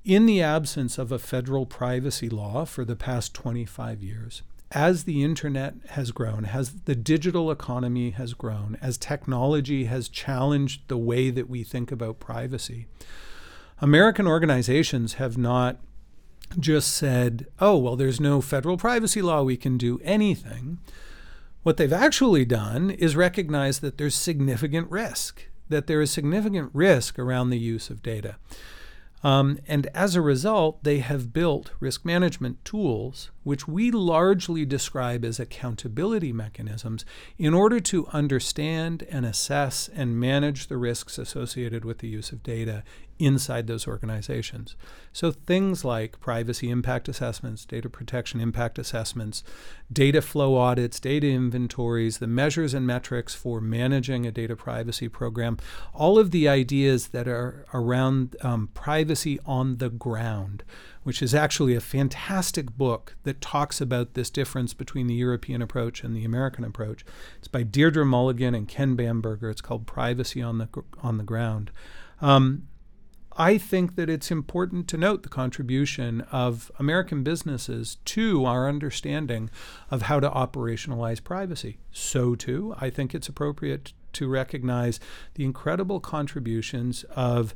In 0.07 0.25
the 0.25 0.41
absence 0.41 0.97
of 0.97 1.11
a 1.11 1.19
federal 1.19 1.65
privacy 1.65 2.29
law 2.29 2.63
for 2.63 2.85
the 2.85 2.95
past 2.95 3.33
25 3.33 4.01
years, 4.01 4.41
as 4.71 5.03
the 5.03 5.21
internet 5.21 5.73
has 5.89 6.11
grown, 6.11 6.45
as 6.45 6.83
the 6.85 6.95
digital 6.95 7.51
economy 7.51 8.11
has 8.11 8.33
grown, 8.33 8.77
as 8.81 8.97
technology 8.97 9.83
has 9.83 10.07
challenged 10.07 10.87
the 10.87 10.97
way 10.97 11.29
that 11.29 11.49
we 11.49 11.61
think 11.61 11.91
about 11.91 12.21
privacy, 12.21 12.87
American 13.81 14.25
organizations 14.25 15.15
have 15.15 15.37
not 15.37 15.77
just 16.57 16.93
said, 16.93 17.45
oh, 17.59 17.77
well, 17.77 17.97
there's 17.97 18.21
no 18.21 18.39
federal 18.39 18.77
privacy 18.77 19.21
law, 19.21 19.43
we 19.43 19.57
can 19.57 19.77
do 19.77 19.99
anything. 20.05 20.77
What 21.63 21.75
they've 21.75 21.91
actually 21.91 22.45
done 22.45 22.91
is 22.91 23.17
recognize 23.17 23.79
that 23.79 23.97
there's 23.97 24.15
significant 24.15 24.89
risk, 24.89 25.49
that 25.67 25.87
there 25.87 25.99
is 26.01 26.11
significant 26.11 26.71
risk 26.73 27.19
around 27.19 27.49
the 27.49 27.59
use 27.59 27.89
of 27.89 28.01
data. 28.01 28.37
Um, 29.23 29.59
and 29.67 29.87
as 29.87 30.15
a 30.15 30.21
result, 30.21 30.83
they 30.83 30.99
have 30.99 31.33
built 31.33 31.71
risk 31.79 32.05
management 32.05 32.63
tools, 32.63 33.31
which 33.43 33.67
we 33.67 33.89
largely 33.89 34.65
describe 34.65 35.25
as 35.25 35.39
accountability 35.39 36.31
mechanisms, 36.31 37.03
in 37.37 37.53
order 37.53 37.79
to 37.79 38.07
understand 38.07 39.03
and 39.09 39.25
assess 39.25 39.89
and 39.93 40.19
manage 40.19 40.67
the 40.67 40.77
risks 40.77 41.17
associated 41.17 41.83
with 41.83 41.99
the 41.99 42.07
use 42.07 42.31
of 42.31 42.43
data 42.43 42.83
inside 43.19 43.67
those 43.67 43.87
organizations. 43.87 44.75
So 45.13 45.31
things 45.31 45.83
like 45.83 46.19
privacy 46.19 46.69
impact 46.69 47.07
assessments, 47.09 47.65
data 47.65 47.89
protection 47.89 48.39
impact 48.39 48.77
assessments, 48.77 49.43
data 49.91 50.21
flow 50.21 50.55
audits, 50.55 50.99
data 50.99 51.27
inventories, 51.27 52.19
the 52.19 52.27
measures 52.27 52.73
and 52.73 52.85
metrics 52.85 53.33
for 53.33 53.59
managing 53.59 54.25
a 54.25 54.31
data 54.31 54.55
privacy 54.55 55.09
program, 55.09 55.57
all 55.93 56.19
of 56.19 56.31
the 56.31 56.47
ideas 56.47 57.07
that 57.07 57.27
are 57.27 57.65
around 57.73 58.35
um, 58.41 58.69
privacy 58.73 59.39
on 59.45 59.77
the 59.77 59.89
ground, 59.89 60.63
which 61.03 61.21
is 61.21 61.33
actually 61.33 61.73
a 61.73 61.81
fantastic 61.81 62.77
book 62.77 63.15
that 63.23 63.41
talks 63.41 63.81
about 63.81 64.13
this 64.13 64.29
difference 64.29 64.73
between 64.73 65.07
the 65.07 65.15
European 65.15 65.61
approach 65.61 66.03
and 66.03 66.15
the 66.15 66.25
American 66.25 66.63
approach. 66.63 67.03
It's 67.39 67.47
by 67.47 67.63
Deirdre 67.63 68.05
Mulligan 68.05 68.53
and 68.53 68.67
Ken 68.67 68.95
Bamberger. 68.95 69.49
It's 69.49 69.61
called 69.61 69.87
Privacy 69.87 70.41
on 70.41 70.57
the 70.57 70.67
on 71.01 71.17
the 71.17 71.23
Ground. 71.23 71.71
Um, 72.21 72.67
I 73.39 73.59
think 73.59 73.95
that 73.95 74.09
it's 74.09 74.31
important 74.31 74.87
to 74.87 74.97
note 74.97 75.21
the 75.21 75.29
contribution 75.29 76.21
of 76.31 76.71
American 76.79 77.23
businesses 77.23 77.97
to 78.05 78.45
our 78.45 78.67
understanding 78.67 79.51
of 79.91 80.03
how 80.03 80.19
to 80.19 80.29
operationalize 80.29 81.23
privacy. 81.23 81.77
So, 81.91 82.33
too, 82.33 82.73
I 82.79 82.89
think 82.89 83.13
it's 83.13 83.29
appropriate 83.29 83.93
to 84.13 84.27
recognize 84.27 84.99
the 85.35 85.45
incredible 85.45 85.99
contributions 85.99 87.03
of 87.15 87.53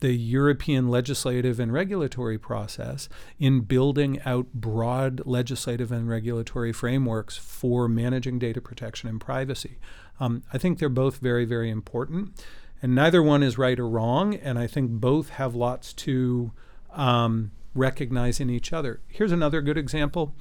the 0.00 0.14
European 0.14 0.88
legislative 0.88 1.60
and 1.60 1.72
regulatory 1.72 2.38
process 2.38 3.08
in 3.38 3.60
building 3.60 4.20
out 4.24 4.52
broad 4.52 5.20
legislative 5.26 5.92
and 5.92 6.08
regulatory 6.08 6.72
frameworks 6.72 7.36
for 7.36 7.86
managing 7.86 8.38
data 8.38 8.60
protection 8.60 9.08
and 9.08 9.20
privacy. 9.20 9.78
Um, 10.18 10.42
I 10.52 10.58
think 10.58 10.78
they're 10.78 10.88
both 10.88 11.18
very, 11.18 11.44
very 11.44 11.70
important 11.70 12.32
and 12.82 12.94
neither 12.94 13.22
one 13.22 13.42
is 13.42 13.58
right 13.58 13.78
or 13.78 13.88
wrong. 13.88 14.34
And 14.34 14.58
I 14.58 14.66
think 14.66 14.90
both 14.90 15.30
have 15.30 15.54
lots 15.54 15.92
to 15.94 16.52
um, 16.92 17.50
recognize 17.74 18.40
in 18.40 18.50
each 18.50 18.72
other. 18.72 19.00
Here's 19.08 19.32
another 19.32 19.60
good 19.60 19.78
example 19.78 20.34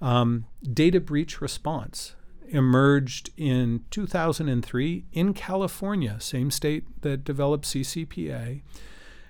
um, 0.00 0.44
data 0.62 1.00
breach 1.00 1.40
response 1.40 2.14
emerged 2.48 3.30
in 3.36 3.84
2003 3.90 5.04
in 5.12 5.34
California, 5.34 6.16
same 6.20 6.50
state 6.50 6.84
that 7.02 7.24
developed 7.24 7.64
CCPA. 7.64 8.60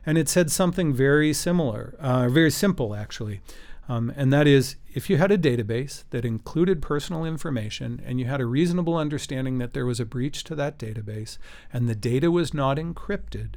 And 0.05 0.19
it 0.19 0.29
said 0.29 0.51
something 0.51 0.93
very 0.93 1.33
similar, 1.33 1.97
uh, 1.99 2.29
very 2.29 2.51
simple 2.51 2.95
actually. 2.95 3.41
Um, 3.89 4.13
and 4.17 4.33
that 4.33 4.47
is 4.47 4.77
if 4.95 5.09
you 5.09 5.17
had 5.17 5.31
a 5.31 5.39
database 5.39 6.05
that 6.11 6.25
included 6.25 6.83
personal 6.83 7.25
information 7.25 8.03
and 8.05 8.19
you 8.19 8.27
had 8.27 8.41
a 8.41 8.47
reasonable 8.47 8.97
understanding 8.97 9.59
that 9.59 9.75
there 9.75 9.87
was 9.87 10.01
a 10.01 10.05
breach 10.05 10.43
to 10.45 10.55
that 10.57 10.79
database 10.79 11.39
and 11.73 11.89
the 11.89 11.95
data 11.95 12.31
was 12.31 12.53
not 12.53 12.79
encrypted, 12.79 13.55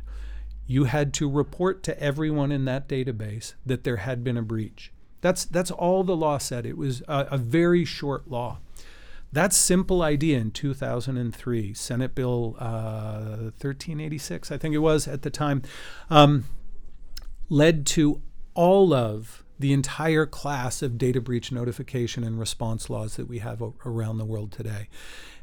you 0.67 0.83
had 0.83 1.13
to 1.15 1.29
report 1.29 1.81
to 1.83 1.99
everyone 1.99 2.51
in 2.51 2.65
that 2.65 2.87
database 2.87 3.55
that 3.65 3.83
there 3.83 3.97
had 3.97 4.23
been 4.23 4.37
a 4.37 4.43
breach. 4.43 4.91
That's, 5.21 5.45
that's 5.45 5.71
all 5.71 6.03
the 6.03 6.15
law 6.15 6.37
said. 6.37 6.65
It 6.65 6.77
was 6.77 7.01
a, 7.07 7.27
a 7.31 7.37
very 7.37 7.83
short 7.83 8.29
law. 8.29 8.59
That 9.31 9.53
simple 9.53 10.01
idea 10.01 10.39
in 10.39 10.51
2003, 10.51 11.73
Senate 11.73 12.15
Bill 12.15 12.55
uh, 12.59 13.51
1386, 13.57 14.51
I 14.51 14.57
think 14.57 14.73
it 14.73 14.79
was 14.79 15.07
at 15.07 15.23
the 15.23 15.29
time, 15.29 15.61
um, 16.09 16.45
led 17.47 17.85
to 17.87 18.21
all 18.53 18.93
of 18.93 19.43
the 19.59 19.73
entire 19.73 20.25
class 20.25 20.81
of 20.81 20.97
data 20.97 21.19
breach 21.19 21.51
notification 21.51 22.23
and 22.23 22.39
response 22.39 22.89
laws 22.89 23.17
that 23.17 23.27
we 23.27 23.39
have 23.39 23.61
around 23.85 24.17
the 24.17 24.25
world 24.25 24.51
today. 24.51 24.87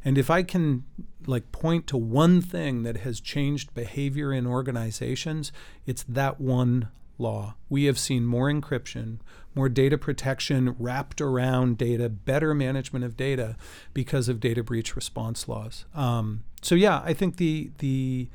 And 0.05 0.17
if 0.17 0.31
I 0.31 0.43
can 0.43 0.85
like 1.27 1.53
point 1.53 1.87
to 1.89 1.97
one 1.97 2.41
thing 2.41 2.83
that 2.83 2.99
has 2.99 3.21
changed 3.21 3.75
behavior 3.75 4.33
in 4.33 4.47
organizations, 4.47 5.53
it's 5.85 6.03
that 6.05 6.41
one 6.41 6.89
law. 7.19 7.55
We 7.69 7.85
have 7.85 7.99
seen 7.99 8.25
more 8.25 8.51
encryption, 8.51 9.19
more 9.55 9.69
data 9.69 9.99
protection 9.99 10.77
wrapped 10.79 11.21
around 11.21 11.79
data, 11.79 12.09
better 12.09 12.55
management 12.55 13.05
of 13.05 13.17
data 13.17 13.57
because 13.95 14.29
of 14.29 14.41
data 14.41 14.63
breach 14.63 14.97
response 14.97 15.49
laws. 15.49 15.85
Um, 15.95 16.45
so 16.63 16.75
yeah, 16.75 17.03
I 17.05 17.13
think 17.13 17.37
the 17.37 17.71
the 17.79 18.29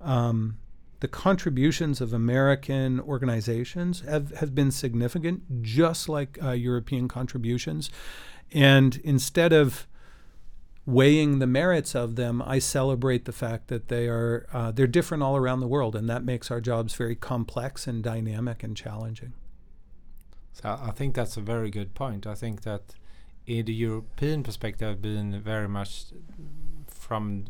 um, 0.00 0.58
the 1.00 1.08
contributions 1.08 2.00
of 2.00 2.12
American 2.12 3.00
organizations 3.00 4.00
have, 4.00 4.30
have 4.36 4.54
been 4.54 4.70
significant, 4.70 5.62
just 5.62 6.08
like 6.08 6.38
uh, 6.42 6.50
European 6.50 7.08
contributions. 7.08 7.90
And 8.52 9.00
instead 9.04 9.52
of 9.52 9.86
weighing 10.86 11.38
the 11.38 11.46
merits 11.46 11.94
of 11.94 12.16
them, 12.16 12.42
I 12.42 12.58
celebrate 12.58 13.26
the 13.26 13.32
fact 13.32 13.68
that 13.68 13.88
they 13.88 14.08
are 14.08 14.46
uh, 14.52 14.72
they're 14.72 14.86
different 14.86 15.22
all 15.22 15.36
around 15.36 15.60
the 15.60 15.68
world, 15.68 15.94
and 15.94 16.08
that 16.08 16.24
makes 16.24 16.50
our 16.50 16.60
jobs 16.60 16.94
very 16.94 17.14
complex 17.14 17.86
and 17.86 18.02
dynamic 18.02 18.62
and 18.62 18.76
challenging. 18.76 19.34
So 20.52 20.78
I 20.82 20.90
think 20.90 21.14
that's 21.14 21.36
a 21.36 21.40
very 21.40 21.70
good 21.70 21.94
point. 21.94 22.26
I 22.26 22.34
think 22.34 22.62
that 22.62 22.94
in 23.46 23.66
the 23.66 23.74
European 23.74 24.42
perspective, 24.42 25.00
been 25.00 25.40
very 25.40 25.68
much 25.68 26.06
from, 26.86 27.44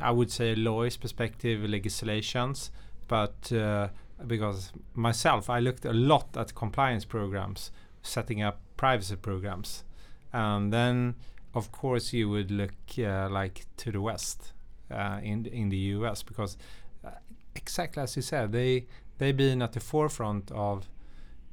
I 0.00 0.10
would 0.10 0.30
say, 0.30 0.54
lawyer's 0.54 0.96
perspective, 0.96 1.62
legislations, 1.68 2.70
but 3.08 3.52
uh, 3.52 3.88
because 4.26 4.72
myself, 4.94 5.50
I 5.50 5.60
looked 5.60 5.84
a 5.84 5.92
lot 5.92 6.36
at 6.36 6.54
compliance 6.54 7.04
programs, 7.04 7.70
setting 8.02 8.42
up 8.42 8.60
privacy 8.76 9.16
programs, 9.16 9.84
and 10.32 10.72
then 10.72 11.14
of 11.54 11.72
course 11.72 12.12
you 12.12 12.28
would 12.28 12.50
look 12.50 12.72
uh, 12.98 13.28
like 13.28 13.66
to 13.76 13.90
the 13.90 14.00
west 14.00 14.52
uh, 14.90 15.20
in 15.22 15.46
in 15.46 15.68
the 15.68 15.76
US 15.96 16.22
because 16.22 16.56
uh, 17.04 17.10
exactly 17.54 18.02
as 18.02 18.16
you 18.16 18.22
said, 18.22 18.52
they 18.52 18.86
they've 19.18 19.36
been 19.36 19.62
at 19.62 19.72
the 19.72 19.80
forefront 19.80 20.50
of 20.52 20.88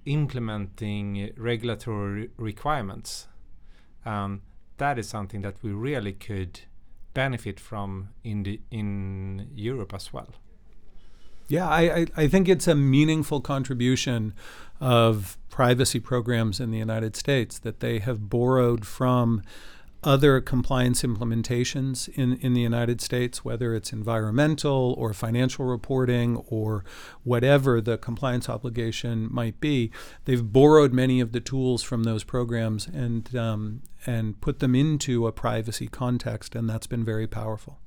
implementing 0.06 1.32
regulatory 1.38 2.30
requirements. 2.38 3.28
Um, 4.06 4.42
that 4.78 4.98
is 4.98 5.10
something 5.10 5.42
that 5.42 5.56
we 5.62 5.72
really 5.72 6.14
could 6.14 6.62
benefit 7.18 7.60
from 7.60 8.10
in 8.24 8.44
the 8.44 8.60
in 8.70 9.50
Europe 9.56 9.92
as 9.96 10.14
well. 10.14 10.32
Yeah, 11.48 11.68
I, 11.68 11.82
I, 11.82 12.06
I, 12.24 12.28
think 12.28 12.48
it's 12.50 12.68
a 12.68 12.76
meaningful 12.76 13.40
contribution 13.42 14.34
of 14.82 15.38
privacy 15.50 16.00
programs 16.00 16.60
in 16.60 16.72
the 16.72 16.78
United 16.78 17.16
States 17.16 17.58
that 17.60 17.80
they 17.80 18.00
have 18.00 18.30
borrowed 18.30 18.86
from 18.86 19.42
other 20.08 20.40
compliance 20.40 21.02
implementations 21.04 22.08
in, 22.18 22.38
in 22.38 22.54
the 22.54 22.62
United 22.62 23.02
States, 23.02 23.44
whether 23.44 23.76
it's 23.76 23.92
environmental 23.92 24.96
or 24.98 25.14
financial 25.14 25.66
reporting 25.66 26.38
or 26.48 26.86
whatever 27.26 27.82
the 27.82 27.98
compliance 27.98 28.48
obligation 28.48 29.28
might 29.30 29.60
be, 29.60 29.92
they've 30.24 30.54
borrowed 30.54 30.94
many 30.94 31.20
of 31.20 31.34
the 31.34 31.42
tools 31.42 31.84
from 31.84 32.06
those 32.06 32.24
programs 32.24 32.88
and 32.88 33.36
um, 33.36 33.82
and 34.06 34.40
put 34.40 34.60
them 34.60 34.74
into 34.74 35.28
a 35.28 35.34
privacy 35.34 35.90
context, 35.90 36.56
and 36.56 36.70
that's 36.70 36.88
been 36.88 37.04
very 37.04 37.28
powerful. 37.28 37.82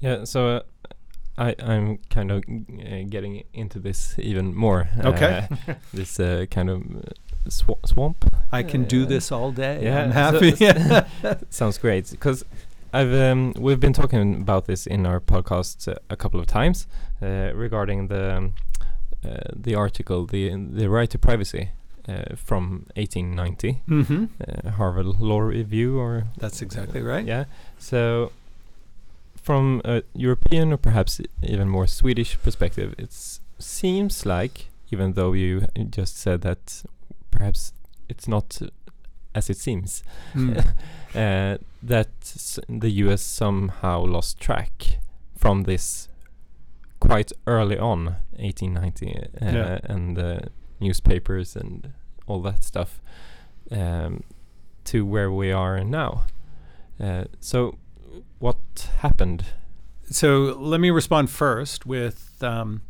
Yeah, 0.00 0.24
so 0.24 0.48
uh, 0.48 0.62
I, 1.38 1.54
I'm 1.60 1.98
kind 2.10 2.32
of 2.32 2.42
uh, 2.48 3.04
getting 3.08 3.44
into 3.52 3.78
this 3.78 4.18
even 4.18 4.52
more. 4.52 4.88
Okay. 4.98 5.46
Uh, 5.68 5.74
this 5.94 6.18
uh, 6.18 6.46
kind 6.50 6.70
of 6.70 6.82
sw 7.50 7.72
swamp. 7.84 8.24
I 8.52 8.62
can 8.62 8.84
do 8.84 9.06
this 9.06 9.32
all 9.32 9.52
day. 9.52 9.84
Yeah, 9.84 10.04
I'm 10.04 10.10
happy. 10.24 10.52
So 10.56 11.04
sounds 11.50 11.78
great 11.78 12.10
because 12.10 12.44
I've 12.92 13.12
um, 13.12 13.52
we've 13.58 13.80
been 13.80 13.92
talking 13.92 14.36
about 14.36 14.66
this 14.66 14.86
in 14.86 15.06
our 15.06 15.20
podcast 15.20 15.88
uh, 15.88 15.96
a 16.08 16.16
couple 16.16 16.40
of 16.40 16.46
times 16.46 16.86
uh, 17.22 17.52
regarding 17.54 18.08
the 18.08 18.36
um, 18.36 18.54
uh, 19.24 19.36
the 19.54 19.74
article 19.74 20.26
the 20.26 20.54
the 20.54 20.88
right 20.88 21.10
to 21.10 21.18
privacy 21.18 21.70
uh, 22.08 22.36
from 22.36 22.86
1890 22.94 23.82
mm-hmm. 23.88 24.24
uh, 24.46 24.70
Harvard 24.72 25.06
Law 25.06 25.40
Review 25.40 25.98
or 25.98 26.24
that's 26.38 26.62
exactly 26.62 27.02
right. 27.02 27.24
Yeah, 27.24 27.44
so 27.78 28.32
from 29.42 29.80
a 29.84 30.02
European 30.14 30.72
or 30.72 30.76
perhaps 30.76 31.20
even 31.42 31.68
more 31.68 31.86
Swedish 31.86 32.36
perspective, 32.42 32.94
it 32.98 33.12
seems 33.58 34.26
like 34.26 34.66
even 34.90 35.12
though 35.14 35.32
you 35.32 35.66
just 35.90 36.18
said 36.18 36.40
that 36.42 36.82
perhaps 37.36 37.72
it's 38.08 38.26
not 38.26 38.60
as 39.34 39.50
it 39.50 39.58
seems. 39.58 40.02
Mm. 40.34 40.58
uh, 41.14 41.58
that 41.82 42.58
the 42.68 42.90
US 43.04 43.22
somehow 43.22 44.04
lost 44.04 44.40
track 44.40 44.98
from 45.36 45.64
this 45.64 46.08
quite 46.98 47.30
early 47.46 47.78
on, 47.78 48.16
1890, 48.36 49.16
uh, 49.16 49.52
yeah. 49.52 49.78
and 49.84 50.18
uh, 50.18 50.40
newspapers 50.80 51.54
and 51.54 51.92
all 52.26 52.40
that 52.42 52.64
stuff, 52.64 53.00
um, 53.70 54.22
to 54.84 55.04
where 55.04 55.30
we 55.30 55.52
are 55.52 55.84
now. 55.84 56.24
Uh, 56.98 57.24
so, 57.40 57.76
what 58.38 58.88
happened? 59.00 59.44
So, 60.10 60.56
let 60.58 60.80
me 60.80 60.90
respond 60.90 61.28
first 61.30 61.84
with 61.84 62.42
um, 62.42 62.80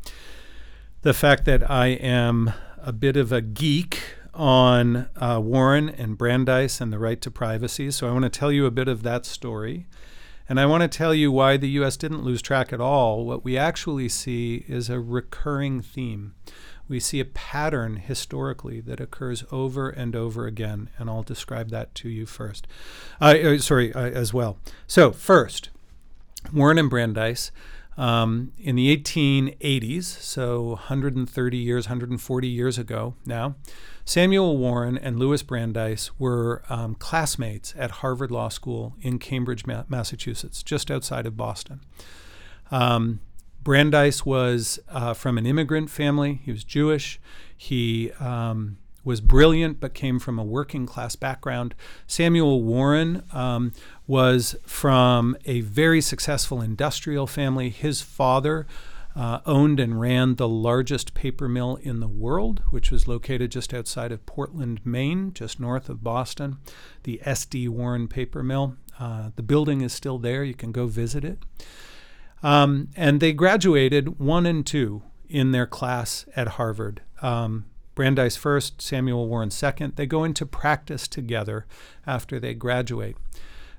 the 1.03 1.13
fact 1.13 1.45
that 1.47 1.69
I 1.69 1.89
am 1.89 2.53
a 2.79 2.93
bit 2.93 3.17
of 3.17 3.33
a 3.33 3.41
geek 3.41 4.01
on 4.37 5.09
uh, 5.17 5.41
Warren 5.43 5.89
and 5.89 6.17
Brandeis 6.17 6.81
and 6.81 6.93
the 6.93 6.99
right 6.99 7.21
to 7.21 7.31
privacy. 7.31 7.91
So 7.91 8.09
I 8.09 8.13
want 8.13 8.25
to 8.25 8.31
tell 8.31 8.53
you 8.53 8.67
a 8.67 8.71
bit 8.71 8.89
of 8.89 9.03
that 9.03 9.27
story. 9.27 9.87
And 10.49 10.61
I 10.61 10.67
want 10.67 10.83
to 10.83 10.89
tell 10.89 11.13
you 11.13 11.33
why 11.33 11.57
the 11.57 11.69
US 11.81 11.97
didn't 11.97 12.23
lose 12.23 12.41
track 12.41 12.73
at 12.73 12.81
all. 12.81 13.25
What 13.25 13.45
we 13.45 13.59
actually 13.59 14.09
see 14.09 14.65
is 14.69 14.89
a 14.89 15.01
recurring 15.01 15.83
theme. 15.83 16.35
We 16.89 17.01
see 17.01 17.19
a 17.19 17.25
pattern 17.25 17.97
historically 17.97 18.81
that 18.83 19.01
occurs 19.01 19.43
over 19.51 19.91
and 19.91 20.15
over 20.15 20.47
again, 20.47 20.89
and 20.99 21.11
I'll 21.11 21.25
describe 21.25 21.71
that 21.71 21.95
to 21.97 22.09
you 22.09 22.27
first. 22.27 22.69
Uh, 23.21 23.59
sorry, 23.59 23.93
uh, 23.93 24.03
as 24.03 24.33
well. 24.33 24.59
So, 24.87 25.11
first, 25.11 25.71
Warren 26.53 26.79
and 26.79 26.91
Brandeis. 26.91 27.51
Um, 27.99 28.53
in 28.59 28.77
the 28.77 28.95
1880s, 28.95 30.05
so 30.05 30.63
130 30.65 31.57
years, 31.57 31.87
140 31.87 32.47
years 32.47 32.77
ago 32.77 33.15
now, 33.25 33.57
Samuel 34.09 34.57
Warren 34.57 34.97
and 34.97 35.19
Louis 35.19 35.43
Brandeis 35.43 36.13
were 36.17 36.63
um, 36.69 36.95
classmates 36.95 37.75
at 37.77 37.91
Harvard 37.91 38.31
Law 38.31 38.49
School 38.49 38.95
in 39.03 39.19
Cambridge, 39.19 39.67
Ma- 39.67 39.83
Massachusetts, 39.89 40.63
just 40.63 40.93
outside 40.93 41.27
of 41.27 41.37
Boston. 41.37 41.81
Um, 42.71 43.19
Brandeis 43.65 44.25
was 44.25 44.79
uh, 44.89 45.13
from 45.13 45.37
an 45.39 45.45
immigrant 45.45 45.91
family. 45.91 46.41
He 46.45 46.53
was 46.53 46.63
Jewish. 46.63 47.19
He 47.57 48.13
um, 48.21 48.77
was 49.03 49.21
brilliant, 49.21 49.81
but 49.81 49.93
came 49.93 50.21
from 50.21 50.39
a 50.39 50.45
working 50.45 50.87
class 50.87 51.17
background. 51.17 51.75
Samuel 52.07 52.63
Warren 52.63 53.25
um, 53.33 53.73
was 54.07 54.55
from 54.65 55.37
a 55.47 55.63
very 55.63 56.01
successful 56.01 56.61
industrial 56.61 57.27
family. 57.27 57.71
His 57.71 58.03
father 58.03 58.69
uh, 59.17 59.41
owned 59.47 59.81
and 59.81 59.99
ran 59.99 60.35
the 60.35 60.49
largest 60.49 61.15
paper 61.15 61.49
mill 61.49 61.77
in 61.77 62.01
the 62.01 62.09
world, 62.09 62.63
which 62.71 62.91
was 62.91 63.09
located 63.09 63.51
just 63.51 63.73
outside 63.73 64.13
of 64.13 64.27
Portland, 64.27 64.81
Maine, 64.85 65.33
just 65.33 65.59
north 65.59 65.89
of 65.89 66.05
Boston, 66.05 66.59
the 67.05 67.21
S.D. 67.25 67.67
Warren 67.69 68.09
Paper 68.09 68.43
Mill. 68.43 68.77
Uh, 69.01 69.31
the 69.35 69.43
building 69.43 69.81
is 69.81 69.93
still 69.93 70.19
there. 70.19 70.45
You 70.45 70.55
can 70.55 70.71
go 70.71 70.87
visit 70.87 71.25
it. 71.25 71.39
Um, 72.43 72.89
and 72.95 73.21
they 73.21 73.33
graduated 73.33 74.21
one 74.21 74.45
and 74.45 74.67
two 74.67 75.03
in 75.29 75.53
their 75.53 75.67
class 75.67 76.27
at 76.37 76.49
Harvard. 76.49 77.01
Um, 77.23 77.65
Brandeis 77.95 78.37
first, 78.37 78.83
Samuel 78.83 79.27
Warren 79.27 79.51
second. 79.51 79.97
They 79.97 80.07
go 80.07 80.25
into 80.25 80.45
practice 80.45 81.09
together 81.09 81.67
after 82.07 82.39
they 82.39 82.53
graduate. 82.53 83.17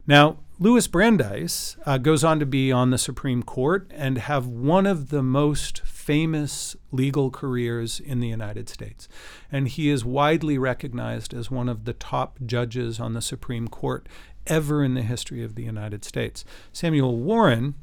Now, 0.08 0.38
Louis 0.60 0.88
Brandeis 0.88 1.78
uh, 1.86 2.00
goes 2.00 2.24
on 2.24 2.40
to 2.40 2.46
be 2.46 2.72
on 2.72 2.90
the 2.90 2.98
Supreme 2.98 3.44
Court 3.44 3.92
and 3.94 4.18
have 4.18 4.48
one 4.48 4.88
of 4.88 5.10
the 5.10 5.22
most 5.22 5.82
famous 5.82 6.76
legal 6.92 7.30
careers 7.30 8.00
in 8.00 8.22
the 8.22 8.28
United 8.28 8.70
States. 8.70 9.08
And 9.52 9.68
he 9.68 9.90
is 9.90 10.04
widely 10.04 10.58
recognized 10.58 11.34
as 11.34 11.52
one 11.52 11.70
of 11.70 11.86
the 11.86 11.94
top 11.94 12.40
judges 12.44 13.00
on 13.00 13.14
the 13.14 13.22
Supreme 13.22 13.68
Court 13.68 14.08
ever 14.48 14.84
in 14.84 14.96
the 14.96 15.04
history 15.04 15.44
of 15.44 15.56
the 15.56 15.64
United 15.64 16.04
States. 16.04 16.44
Samuel 16.72 17.18
Warren. 17.18 17.76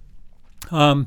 Um, 0.70 1.06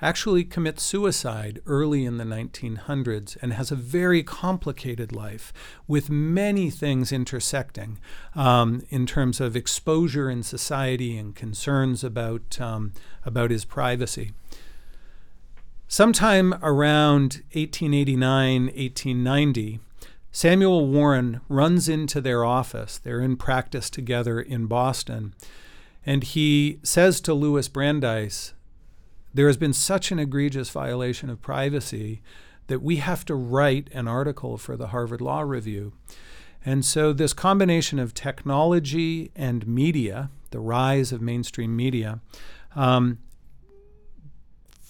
actually 0.00 0.44
commits 0.44 0.82
suicide 0.82 1.60
early 1.66 2.04
in 2.04 2.18
the 2.18 2.24
1900s 2.24 3.36
and 3.42 3.52
has 3.52 3.70
a 3.70 3.76
very 3.76 4.22
complicated 4.22 5.12
life 5.12 5.52
with 5.86 6.10
many 6.10 6.70
things 6.70 7.12
intersecting 7.12 7.98
um, 8.34 8.82
in 8.90 9.06
terms 9.06 9.40
of 9.40 9.56
exposure 9.56 10.30
in 10.30 10.42
society 10.42 11.16
and 11.16 11.34
concerns 11.34 12.04
about, 12.04 12.60
um, 12.60 12.92
about 13.24 13.50
his 13.50 13.64
privacy. 13.64 14.32
Sometime 15.88 16.54
around 16.62 17.42
1889, 17.54 18.66
1890, 18.66 19.80
Samuel 20.30 20.86
Warren 20.86 21.40
runs 21.48 21.88
into 21.88 22.20
their 22.20 22.44
office. 22.44 22.98
They're 22.98 23.20
in 23.20 23.36
practice 23.36 23.88
together 23.88 24.38
in 24.40 24.66
Boston. 24.66 25.34
And 26.04 26.22
he 26.22 26.78
says 26.82 27.20
to 27.22 27.34
Louis 27.34 27.66
Brandeis, 27.68 28.52
there 29.34 29.46
has 29.46 29.56
been 29.56 29.72
such 29.72 30.10
an 30.10 30.18
egregious 30.18 30.70
violation 30.70 31.30
of 31.30 31.42
privacy 31.42 32.22
that 32.66 32.82
we 32.82 32.96
have 32.96 33.24
to 33.26 33.34
write 33.34 33.88
an 33.92 34.08
article 34.08 34.56
for 34.56 34.76
the 34.76 34.88
Harvard 34.88 35.20
Law 35.20 35.40
Review. 35.40 35.92
And 36.64 36.84
so, 36.84 37.12
this 37.12 37.32
combination 37.32 37.98
of 37.98 38.14
technology 38.14 39.30
and 39.36 39.66
media, 39.66 40.30
the 40.50 40.60
rise 40.60 41.12
of 41.12 41.22
mainstream 41.22 41.76
media, 41.76 42.20
um, 42.74 43.18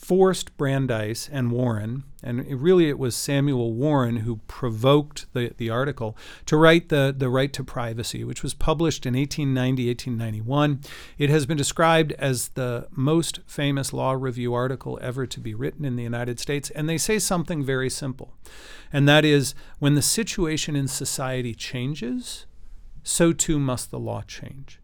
forced 0.08 0.56
Brandeis 0.56 1.28
and 1.30 1.52
Warren, 1.52 2.02
and 2.22 2.40
it 2.40 2.56
really 2.56 2.88
it 2.88 2.98
was 2.98 3.14
Samuel 3.14 3.74
Warren 3.74 4.16
who 4.18 4.36
provoked 4.48 5.26
the, 5.34 5.52
the 5.58 5.68
article, 5.68 6.16
to 6.46 6.56
write 6.56 6.88
the, 6.88 7.14
the 7.14 7.28
Right 7.28 7.52
to 7.52 7.62
Privacy, 7.62 8.24
which 8.24 8.42
was 8.42 8.54
published 8.54 9.04
in 9.04 9.12
1890, 9.12 9.86
1891. 9.86 10.80
It 11.18 11.28
has 11.28 11.44
been 11.44 11.58
described 11.58 12.12
as 12.12 12.48
the 12.48 12.88
most 12.90 13.40
famous 13.46 13.92
law 13.92 14.12
review 14.12 14.54
article 14.54 14.98
ever 15.02 15.26
to 15.26 15.40
be 15.40 15.52
written 15.52 15.84
in 15.84 15.96
the 15.96 16.04
United 16.04 16.40
States, 16.40 16.70
and 16.70 16.88
they 16.88 16.96
say 16.96 17.18
something 17.18 17.62
very 17.62 17.90
simple, 17.90 18.32
and 18.90 19.06
that 19.06 19.26
is 19.26 19.54
when 19.78 19.94
the 19.94 20.00
situation 20.00 20.74
in 20.74 20.88
society 20.88 21.54
changes, 21.54 22.46
so 23.02 23.34
too 23.34 23.58
must 23.58 23.90
the 23.90 23.98
law 23.98 24.22
change. 24.22 24.80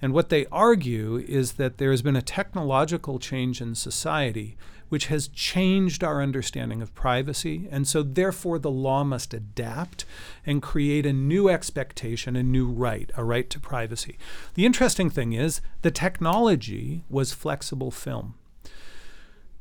And 0.00 0.12
what 0.12 0.28
they 0.28 0.46
argue 0.46 1.16
is 1.16 1.54
that 1.54 1.78
there 1.78 1.90
has 1.90 2.02
been 2.02 2.16
a 2.16 2.22
technological 2.22 3.18
change 3.18 3.60
in 3.60 3.74
society 3.74 4.56
which 4.88 5.06
has 5.06 5.28
changed 5.28 6.02
our 6.02 6.22
understanding 6.22 6.80
of 6.80 6.94
privacy, 6.94 7.68
and 7.70 7.86
so 7.86 8.02
therefore 8.02 8.58
the 8.58 8.70
law 8.70 9.04
must 9.04 9.34
adapt 9.34 10.04
and 10.46 10.62
create 10.62 11.04
a 11.04 11.12
new 11.12 11.48
expectation, 11.48 12.36
a 12.36 12.42
new 12.42 12.66
right, 12.66 13.10
a 13.16 13.24
right 13.24 13.50
to 13.50 13.60
privacy. 13.60 14.18
The 14.54 14.66
interesting 14.66 15.10
thing 15.10 15.32
is 15.32 15.60
the 15.82 15.90
technology 15.90 17.04
was 17.10 17.32
flexible 17.32 17.90
film. 17.90 18.34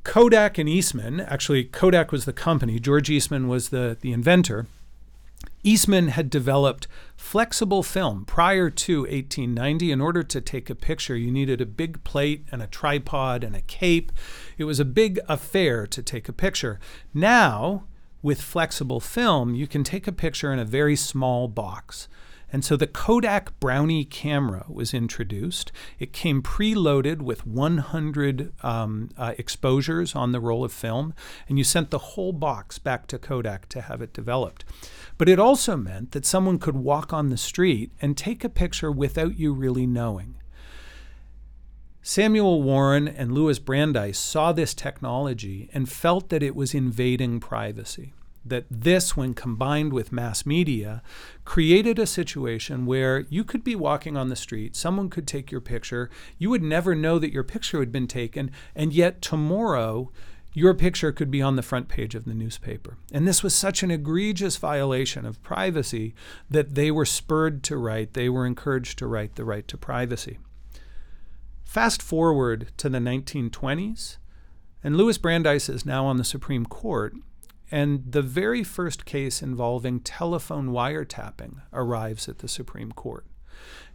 Kodak 0.04 0.58
and 0.58 0.70
Eastman, 0.70 1.20
actually, 1.20 1.66
Kodak 1.66 2.14
was 2.14 2.24
the 2.24 2.32
company, 2.32 2.80
George 2.80 3.10
Eastman 3.10 3.50
was 3.50 3.70
the, 3.70 3.98
the 4.00 4.14
inventor. 4.14 4.68
Eastman 5.68 6.08
had 6.08 6.30
developed 6.30 6.88
flexible 7.18 7.84
film 7.84 8.24
prior 8.24 8.70
to 8.70 9.02
1890. 9.02 9.92
In 9.92 10.00
order 10.00 10.24
to 10.24 10.40
take 10.40 10.70
a 10.70 10.76
picture, 10.76 11.18
you 11.18 11.30
needed 11.30 11.60
a 11.60 11.66
big 11.66 12.02
plate 12.06 12.46
and 12.54 12.64
a 12.64 12.68
tripod 12.68 13.44
and 13.44 13.54
a 13.54 13.60
cape. 13.60 14.14
It 14.58 14.64
was 14.64 14.80
a 14.80 14.86
big 14.86 15.20
affair 15.28 15.86
to 15.86 16.02
take 16.02 16.30
a 16.30 16.34
picture. 16.34 16.80
Now, 17.14 17.84
with 18.22 18.42
flexible 18.42 19.02
film, 19.02 19.56
you 19.56 19.68
can 19.68 19.84
take 19.84 20.08
a 20.08 20.14
picture 20.14 20.54
in 20.54 20.60
a 20.60 20.64
very 20.64 20.96
small 20.96 21.50
box. 21.50 22.08
And 22.52 22.64
so 22.64 22.78
the 22.78 22.88
Kodak 22.88 23.60
Brownie 23.60 24.06
camera 24.06 24.66
was 24.70 24.94
introduced. 24.94 25.72
It 26.00 26.14
came 26.14 26.42
preloaded 26.42 27.22
with 27.22 27.46
100 27.46 28.54
um, 28.64 29.10
uh, 29.18 29.34
exposures 29.38 30.16
on 30.16 30.32
the 30.32 30.40
roll 30.40 30.64
of 30.64 30.72
film, 30.72 31.14
and 31.50 31.58
you 31.58 31.66
sent 31.66 31.92
the 31.92 31.98
whole 31.98 32.32
box 32.32 32.80
back 32.80 33.08
to 33.08 33.20
Kodak 33.20 33.68
to 33.70 33.82
have 33.82 34.02
it 34.02 34.14
developed. 34.14 34.64
But 35.18 35.28
it 35.28 35.40
also 35.40 35.76
meant 35.76 36.12
that 36.12 36.26
someone 36.26 36.58
could 36.58 36.78
walk 36.78 37.12
on 37.12 37.30
the 37.30 37.38
street 37.38 37.92
and 38.02 38.16
take 38.16 38.44
a 38.44 38.50
picture 38.50 38.92
without 38.92 39.38
you 39.38 39.54
really 39.54 39.86
knowing. 39.86 40.36
Samuel 42.02 42.64
Warren 42.64 43.06
and 43.06 43.34
Louis 43.34 43.60
Brandeis 43.60 44.18
saw 44.18 44.54
this 44.54 44.74
technology 44.74 45.70
and 45.74 45.90
felt 45.90 46.30
that 46.30 46.42
it 46.42 46.56
was 46.56 46.74
invading 46.74 47.42
privacy. 47.42 48.14
That 48.48 48.66
this, 48.70 49.18
when 49.18 49.34
combined 49.34 49.94
with 49.94 50.12
mass 50.12 50.46
media, 50.46 51.02
created 51.46 52.00
a 52.00 52.06
situation 52.06 52.86
where 52.86 53.26
you 53.30 53.44
could 53.44 53.64
be 53.64 53.76
walking 53.76 54.16
on 54.16 54.30
the 54.30 54.36
street, 54.36 54.76
someone 54.76 55.10
could 55.10 55.28
take 55.28 55.52
your 55.52 55.62
picture, 55.62 56.10
you 56.38 56.50
would 56.50 56.64
never 56.64 56.96
know 56.96 57.20
that 57.20 57.34
your 57.34 57.44
picture 57.44 57.80
had 57.80 57.92
been 57.92 58.08
taken, 58.08 58.52
and 58.76 58.94
yet 58.94 59.22
tomorrow 59.22 60.12
your 60.54 60.74
picture 60.74 61.12
could 61.12 61.30
be 61.30 61.42
on 61.42 61.56
the 61.56 61.62
front 61.62 61.88
page 61.88 62.16
of 62.16 62.26
the 62.26 62.34
newspaper. 62.34 62.98
And 63.12 63.28
this 63.28 63.44
was 63.44 63.54
such 63.54 63.84
an 63.84 63.92
egregious 63.92 64.58
violation 64.58 65.24
of 65.24 65.44
privacy 65.44 66.16
that 66.50 66.74
they 66.74 66.90
were 66.90 67.06
spurred 67.06 67.64
to 67.66 67.78
write, 67.78 68.14
they 68.14 68.28
were 68.28 68.46
encouraged 68.46 68.98
to 69.00 69.08
write 69.08 69.36
the 69.36 69.46
right 69.46 69.68
to 69.68 69.78
privacy. 69.78 70.40
Fast 71.64 72.02
forward 72.02 72.72
to 72.78 72.90
the 72.90 72.98
1920s, 72.98 74.18
and 74.84 74.98
Louis 74.98 75.18
Brandeis 75.20 75.70
is 75.70 75.86
now 75.86 76.06
on 76.06 76.18
the 76.18 76.24
Supreme 76.24 76.66
Court, 76.66 77.14
and 77.72 78.12
the 78.12 78.22
very 78.22 78.64
first 78.64 79.06
case 79.06 79.42
involving 79.42 80.00
telephone 80.00 80.70
wiretapping 80.70 81.62
arrives 81.74 82.30
at 82.30 82.40
the 82.40 82.48
Supreme 82.48 82.92
Court. 82.92 83.26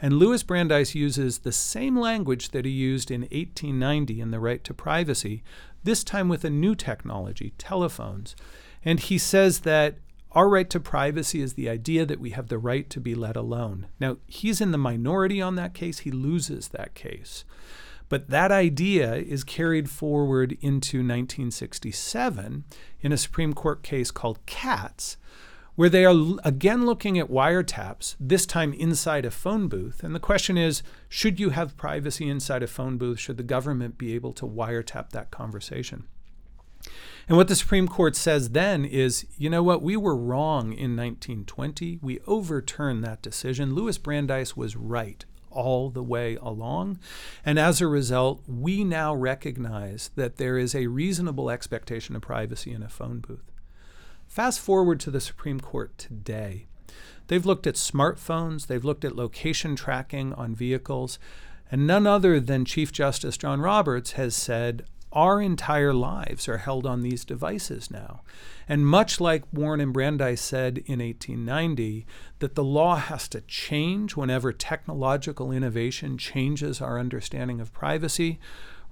And 0.00 0.14
Louis 0.14 0.42
Brandeis 0.42 0.94
uses 0.94 1.38
the 1.38 1.52
same 1.52 1.96
language 1.96 2.50
that 2.50 2.64
he 2.64 2.70
used 2.70 3.11
in 3.11 3.22
1890 3.22 4.20
in 4.20 4.30
the 4.30 4.40
right 4.40 4.62
to 4.64 4.74
privacy, 4.74 5.42
this 5.85 6.02
time 6.04 6.28
with 6.28 6.44
a 6.44 6.50
new 6.50 6.74
technology, 6.74 7.54
telephones. 7.58 8.35
And 8.85 8.98
he 8.98 9.18
says 9.18 9.61
that 9.61 9.96
our 10.32 10.48
right 10.48 10.68
to 10.70 10.80
privacy 10.80 11.40
is 11.40 11.54
the 11.54 11.68
idea 11.68 12.06
that 12.06 12.20
we 12.20 12.30
have 12.30 12.48
the 12.48 12.58
right 12.58 12.88
to 12.90 13.00
be 13.00 13.14
let 13.14 13.37
alone. 13.37 13.87
Now, 14.00 14.16
he's 14.26 14.61
in 14.61 14.72
the 14.72 14.78
minority 14.78 15.40
on 15.40 15.56
that 15.56 15.74
case, 15.74 16.00
he 16.00 16.11
loses 16.11 16.68
that 16.68 16.94
case. 16.94 17.44
But 18.12 18.29
that 18.29 18.53
idea 18.53 19.14
is 19.14 19.42
carried 19.42 19.88
forward 19.88 20.59
into 20.61 20.98
1967 20.98 22.64
in 23.01 23.11
a 23.11 23.16
Supreme 23.16 23.55
Court 23.55 23.83
case 23.83 24.11
called 24.11 24.44
Katz, 24.44 25.16
where 25.77 25.88
they 25.88 26.05
are 26.05 26.37
again 26.44 26.85
looking 26.85 27.18
at 27.18 27.31
wiretaps, 27.31 28.16
this 28.20 28.44
time 28.44 28.75
inside 28.75 29.25
a 29.25 29.31
phone 29.31 29.66
booth. 29.66 30.05
And 30.05 30.14
the 30.14 30.20
question 30.20 30.59
is 30.59 30.83
should 31.09 31.40
you 31.40 31.51
have 31.51 31.79
privacy 31.79 32.29
inside 32.29 32.62
a 32.62 32.66
phone 32.66 32.98
booth? 32.98 33.18
Should 33.18 33.38
the 33.38 33.42
government 33.42 33.96
be 33.96 34.14
able 34.14 34.35
to 34.35 34.46
wiretap 34.46 35.09
that 35.12 35.31
conversation? 35.31 36.05
And 37.29 37.38
what 37.38 37.48
the 37.48 37.57
Supreme 37.57 37.88
Court 37.88 38.14
says 38.14 38.51
then 38.51 38.85
is, 38.85 39.25
you 39.38 39.48
know 39.48 39.62
what, 39.62 39.81
we 39.81 39.96
were 39.96 40.14
wrong 40.14 40.75
in 40.75 40.94
1920. 40.96 42.01
We 42.03 42.20
overturned 42.27 43.03
that 43.05 43.22
decision. 43.22 43.75
Louis 43.75 43.96
Brandeis 43.96 44.55
was 44.55 44.77
right 44.77 45.25
all 45.52 45.90
the 45.90 46.02
way 46.02 46.36
along. 46.40 46.98
And 47.44 47.58
as 47.58 47.80
a 47.80 47.86
result, 47.86 48.42
we 48.46 48.84
now 48.84 49.14
recognize 49.14 50.10
that 50.16 50.36
there 50.36 50.58
is 50.58 50.74
a 50.74 50.86
reasonable 50.86 51.50
expectation 51.50 52.16
of 52.16 52.22
privacy 52.22 52.72
in 52.72 52.82
a 52.82 52.88
phone 52.88 53.20
booth. 53.20 53.50
Fast 54.26 54.60
forward 54.60 54.98
to 55.00 55.10
the 55.10 55.20
Supreme 55.20 55.60
Court 55.60 55.96
today. 55.98 56.66
They've 57.28 57.46
looked 57.46 57.66
at 57.66 57.74
smartphones, 57.74 58.66
they've 58.66 58.84
looked 58.84 59.04
at 59.04 59.16
location 59.16 59.76
tracking 59.76 60.32
on 60.34 60.54
vehicles, 60.54 61.18
and 61.70 61.86
none 61.86 62.06
other 62.06 62.40
than 62.40 62.64
Chief 62.64 62.92
Justice 62.92 63.36
John 63.36 63.60
Roberts 63.60 64.12
has 64.12 64.34
said, 64.34 64.84
our 65.12 65.40
entire 65.40 65.92
lives 65.92 66.48
are 66.48 66.59
held 66.59 66.87
on 66.87 67.03
these 67.03 67.25
devices 67.25 67.90
now. 67.90 68.22
And 68.68 68.87
much 68.87 69.20
like 69.20 69.44
Warren 69.53 69.81
and 69.81 69.92
Brandeis 69.92 70.40
said 70.40 70.79
in 70.79 71.01
1890, 71.01 72.07
that 72.38 72.55
the 72.55 72.64
law 72.64 72.96
has 72.96 73.29
to 73.29 73.40
change 73.42 74.16
whenever 74.16 74.53
technological 74.53 75.53
innovation 75.53 76.16
changes 76.16 76.81
our 76.81 76.98
understanding 76.98 77.61
of 77.61 77.72
privacy, 77.72 78.38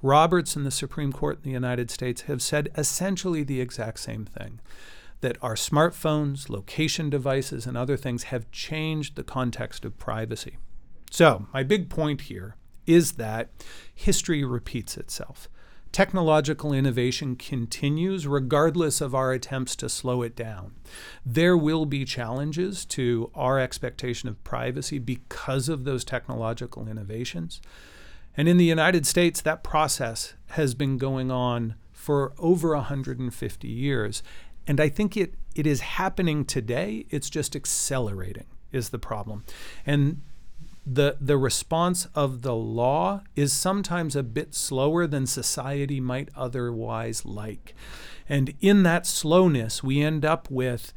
Roberts 0.02 0.56
and 0.56 0.64
the 0.64 0.70
Supreme 0.70 1.12
Court 1.12 1.38
in 1.38 1.42
the 1.42 1.50
United 1.50 1.90
States 1.90 2.22
have 2.22 2.42
said 2.42 2.70
essentially 2.76 3.42
the 3.42 3.60
exact 3.60 4.00
same 4.00 4.24
thing 4.24 4.60
that 5.20 5.36
our 5.42 5.54
smartphones, 5.54 6.48
location 6.48 7.10
devices, 7.10 7.66
and 7.66 7.76
other 7.76 7.96
things 7.96 8.24
have 8.24 8.50
changed 8.50 9.16
the 9.16 9.22
context 9.22 9.84
of 9.84 9.98
privacy. 9.98 10.56
So, 11.10 11.46
my 11.52 11.62
big 11.62 11.90
point 11.90 12.22
here 12.22 12.56
is 12.86 13.12
that 13.12 13.50
history 13.94 14.44
repeats 14.44 14.96
itself. 14.96 15.48
Technological 15.92 16.72
innovation 16.72 17.34
continues 17.34 18.26
regardless 18.26 19.00
of 19.00 19.12
our 19.12 19.32
attempts 19.32 19.74
to 19.76 19.88
slow 19.88 20.22
it 20.22 20.36
down. 20.36 20.74
There 21.26 21.56
will 21.56 21.84
be 21.84 22.04
challenges 22.04 22.84
to 22.86 23.30
our 23.34 23.58
expectation 23.58 24.28
of 24.28 24.42
privacy 24.44 25.00
because 25.00 25.68
of 25.68 25.84
those 25.84 26.04
technological 26.04 26.86
innovations. 26.86 27.60
And 28.36 28.48
in 28.48 28.56
the 28.56 28.64
United 28.64 29.04
States, 29.04 29.40
that 29.40 29.64
process 29.64 30.34
has 30.50 30.74
been 30.74 30.96
going 30.96 31.32
on 31.32 31.74
for 31.92 32.32
over 32.38 32.74
150 32.76 33.68
years. 33.68 34.22
And 34.68 34.80
I 34.80 34.88
think 34.88 35.16
it, 35.16 35.34
it 35.56 35.66
is 35.66 35.80
happening 35.80 36.44
today. 36.44 37.06
It's 37.10 37.28
just 37.28 37.56
accelerating, 37.56 38.46
is 38.70 38.90
the 38.90 38.98
problem. 39.00 39.44
And 39.84 40.22
the, 40.86 41.16
the 41.20 41.36
response 41.36 42.06
of 42.14 42.42
the 42.42 42.54
law 42.54 43.22
is 43.36 43.52
sometimes 43.52 44.16
a 44.16 44.22
bit 44.22 44.54
slower 44.54 45.06
than 45.06 45.26
society 45.26 46.00
might 46.00 46.28
otherwise 46.34 47.24
like. 47.24 47.74
And 48.28 48.54
in 48.60 48.82
that 48.84 49.06
slowness, 49.06 49.82
we 49.82 50.00
end 50.00 50.24
up 50.24 50.50
with 50.50 50.92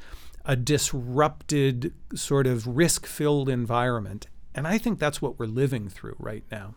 a 0.46 0.56
disrupted, 0.56 1.93
sort 2.15 2.48
of 2.48 2.67
risk 2.67 3.06
filled 3.06 3.50
environment. 3.50 4.28
And 4.56 4.67
I 4.67 4.77
think 4.77 5.00
that's 5.00 5.21
what 5.21 5.40
we're 5.40 5.46
living 5.46 5.90
through 5.90 6.15
right 6.19 6.44
now. 6.52 6.75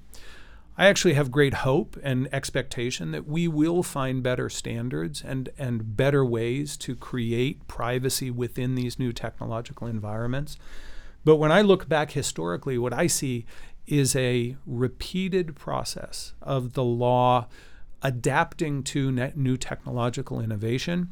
I 0.78 0.86
actually 0.86 1.14
have 1.14 1.30
great 1.30 1.54
hope 1.54 1.96
and 2.02 2.28
expectation 2.32 3.11
that 3.12 3.26
we 3.26 3.48
will 3.48 3.82
find 3.82 4.22
better 4.22 4.50
standards 4.50 5.22
and, 5.24 5.48
and 5.59 5.96
better 5.96 6.24
ways 6.24 6.76
to 6.78 6.94
create 6.94 7.66
privacy 7.66 8.30
within 8.30 8.74
these 8.74 8.98
new 8.98 9.12
technological 9.12 9.86
environments. 9.86 10.59
But 11.26 11.36
when 11.36 11.50
I 11.50 11.60
look 11.60 11.88
back 11.88 12.12
historically, 12.12 12.78
what 12.78 12.92
I 12.92 13.08
see 13.08 13.46
is 13.84 14.14
a 14.14 14.56
repeated 14.64 15.56
process 15.56 16.34
of 16.40 16.74
the 16.74 16.84
law 16.84 17.48
adapting 18.00 18.84
to 18.84 19.10
new 19.10 19.56
technological 19.56 20.40
innovation 20.40 21.10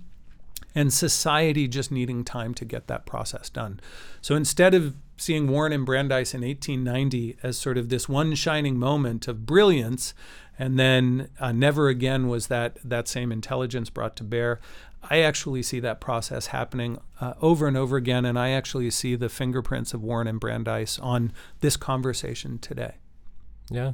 and 0.72 0.92
society 0.92 1.66
just 1.66 1.90
needing 1.90 2.22
time 2.22 2.54
to 2.54 2.64
get 2.64 2.86
that 2.86 3.06
process 3.06 3.48
done. 3.48 3.80
So 4.20 4.36
instead 4.36 4.72
of 4.72 4.94
seeing 5.16 5.48
Warren 5.48 5.72
and 5.72 5.84
Brandeis 5.84 6.32
in 6.32 6.42
1890 6.42 7.38
as 7.42 7.58
sort 7.58 7.76
of 7.76 7.88
this 7.88 8.08
one 8.08 8.36
shining 8.36 8.78
moment 8.78 9.26
of 9.26 9.44
brilliance, 9.44 10.14
and 10.56 10.78
then 10.78 11.28
uh, 11.40 11.50
never 11.50 11.88
again 11.88 12.28
was 12.28 12.46
that 12.46 12.78
that 12.84 13.08
same 13.08 13.32
intelligence 13.32 13.90
brought 13.90 14.14
to 14.16 14.24
bear. 14.24 14.60
I 15.10 15.20
actually 15.20 15.62
see 15.62 15.80
that 15.80 16.00
process 16.00 16.46
happening 16.48 16.98
uh, 17.20 17.34
over 17.40 17.66
and 17.66 17.76
over 17.76 17.96
again, 17.96 18.24
and 18.24 18.38
I 18.38 18.50
actually 18.50 18.90
see 18.90 19.16
the 19.16 19.28
fingerprints 19.28 19.94
of 19.94 20.02
Warren 20.02 20.26
and 20.26 20.40
Brandeis 20.40 20.98
on 20.98 21.32
this 21.60 21.76
conversation 21.76 22.58
today. 22.58 22.94
Yeah, 23.70 23.92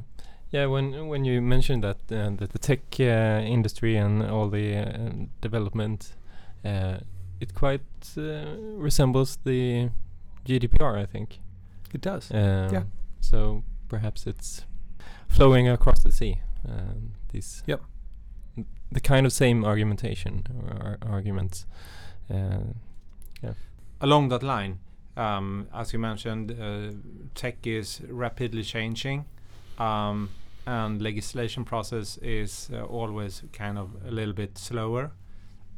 yeah. 0.51 0.65
When 0.65 1.07
when 1.07 1.25
you 1.25 1.41
mentioned 1.41 1.83
that 1.83 1.97
uh, 2.11 2.29
that 2.37 2.51
the 2.51 2.59
tech 2.59 2.81
uh, 2.99 3.41
industry 3.43 3.97
and 3.97 4.23
all 4.23 4.49
the 4.49 4.77
uh, 4.77 5.09
development, 5.41 6.13
uh, 6.65 6.97
it 7.39 7.53
quite 7.53 7.81
uh, 8.17 8.55
resembles 8.77 9.37
the 9.43 9.89
GDPR. 10.45 10.97
I 10.97 11.05
think 11.05 11.39
it 11.93 12.01
does. 12.01 12.31
Um, 12.31 12.73
Yeah. 12.73 12.83
So 13.19 13.63
perhaps 13.87 14.27
it's 14.27 14.65
flowing 15.27 15.67
across 15.67 16.03
the 16.03 16.11
sea. 16.11 16.39
Um, 16.67 17.13
these. 17.31 17.63
Yep. 17.65 17.81
The 18.91 18.99
kind 18.99 19.25
of 19.25 19.31
same 19.31 19.63
argumentation 19.63 20.43
or 20.69 20.97
arguments. 21.01 21.65
Uh, 22.29 22.59
along 24.01 24.29
that 24.29 24.43
line, 24.43 24.79
um, 25.15 25.67
as 25.73 25.93
you 25.93 25.99
mentioned, 25.99 26.51
uh, 26.51 26.91
tech 27.35 27.65
is 27.65 28.01
rapidly 28.07 28.63
changing, 28.63 29.25
um, 29.77 30.29
and 30.65 31.01
legislation 31.01 31.63
process 31.63 32.17
is 32.17 32.69
uh, 32.73 32.83
always 32.83 33.43
kind 33.53 33.77
of 33.77 33.89
a 34.05 34.11
little 34.11 34.33
bit 34.33 34.57
slower. 34.57 35.11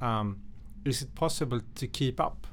Um, 0.01 0.41
is 0.86 1.01
it 1.01 1.15
possible 1.15 1.61
to 1.75 1.88
keep 1.88 2.19
up? 2.19 2.47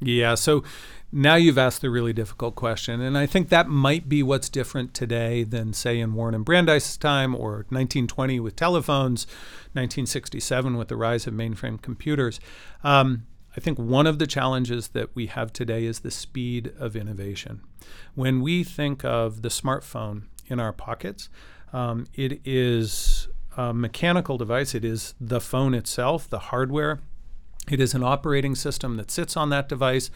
Yeah, 0.00 0.34
so 0.34 0.64
now 1.12 1.36
you've 1.36 1.58
asked 1.58 1.80
the 1.80 1.90
really 1.90 2.12
difficult 2.12 2.56
question, 2.56 3.00
and 3.00 3.16
I 3.16 3.26
think 3.26 3.48
that 3.48 3.68
might 3.68 4.08
be 4.08 4.22
what's 4.22 4.48
different 4.48 4.94
today 4.94 5.44
than, 5.44 5.72
say, 5.72 6.00
in 6.00 6.14
Warren 6.14 6.34
and 6.34 6.44
Brandeis' 6.44 6.96
time 6.96 7.34
or 7.34 7.66
1920 7.68 8.40
with 8.40 8.56
telephones, 8.56 9.26
1967 9.72 10.76
with 10.76 10.88
the 10.88 10.96
rise 10.96 11.26
of 11.26 11.34
mainframe 11.34 11.80
computers. 11.80 12.40
Um, 12.82 13.26
I 13.56 13.60
think 13.60 13.78
one 13.78 14.06
of 14.06 14.18
the 14.18 14.26
challenges 14.26 14.88
that 14.88 15.14
we 15.14 15.26
have 15.26 15.52
today 15.52 15.84
is 15.84 16.00
the 16.00 16.10
speed 16.10 16.72
of 16.78 16.96
innovation. 16.96 17.60
When 18.14 18.40
we 18.40 18.64
think 18.64 19.04
of 19.04 19.42
the 19.42 19.48
smartphone 19.48 20.24
in 20.48 20.58
our 20.58 20.72
pockets, 20.72 21.28
um, 21.72 22.06
it 22.14 22.40
is 22.44 23.28
a 23.56 23.72
mechanical 23.72 24.36
device, 24.36 24.74
it 24.74 24.84
is 24.84 25.14
the 25.20 25.40
phone 25.40 25.74
itself, 25.74 26.28
the 26.28 26.40
hardware. 26.40 27.00
It 27.70 27.80
is 27.80 27.94
an 27.94 28.02
operating 28.02 28.54
system 28.54 28.96
that 28.96 29.10
sits 29.10 29.36
on 29.36 29.50
that 29.50 29.68
device. 29.68 30.10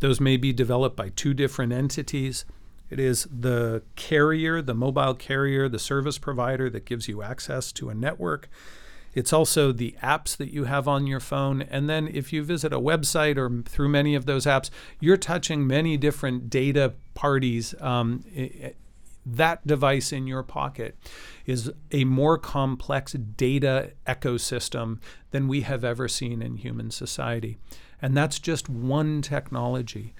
Those 0.00 0.20
may 0.20 0.36
be 0.36 0.52
developed 0.52 0.96
by 0.96 1.10
two 1.10 1.34
different 1.34 1.72
entities. 1.72 2.44
It 2.90 3.00
is 3.00 3.26
the 3.30 3.82
carrier, 3.96 4.62
the 4.62 4.74
mobile 4.74 5.14
carrier, 5.14 5.68
the 5.68 5.78
service 5.78 6.18
provider 6.18 6.70
that 6.70 6.84
gives 6.84 7.08
you 7.08 7.22
access 7.22 7.72
to 7.72 7.88
a 7.90 7.94
network. 7.94 8.48
It's 9.14 9.32
also 9.32 9.70
the 9.70 9.94
apps 10.02 10.36
that 10.36 10.52
you 10.52 10.64
have 10.64 10.88
on 10.88 11.06
your 11.06 11.20
phone. 11.20 11.62
And 11.62 11.88
then 11.88 12.08
if 12.08 12.32
you 12.32 12.42
visit 12.42 12.72
a 12.72 12.80
website 12.80 13.36
or 13.36 13.62
through 13.62 13.88
many 13.88 14.14
of 14.14 14.26
those 14.26 14.44
apps, 14.44 14.70
you're 15.00 15.16
touching 15.16 15.66
many 15.66 15.96
different 15.96 16.50
data 16.50 16.94
parties. 17.14 17.74
Um, 17.80 18.24
i- 18.36 18.50
i- 18.64 18.74
that 19.26 19.66
device 19.66 20.12
in 20.12 20.26
your 20.26 20.42
pocket 20.42 20.96
is 21.46 21.70
a 21.90 22.04
more 22.04 22.38
complex 22.38 23.12
data 23.12 23.92
ecosystem 24.06 24.98
than 25.30 25.48
we 25.48 25.62
have 25.62 25.84
ever 25.84 26.08
seen 26.08 26.42
in 26.42 26.56
human 26.56 26.90
society. 26.90 27.58
And 28.00 28.16
that's 28.16 28.38
just 28.38 28.68
one 28.68 29.22
technology. 29.22 30.14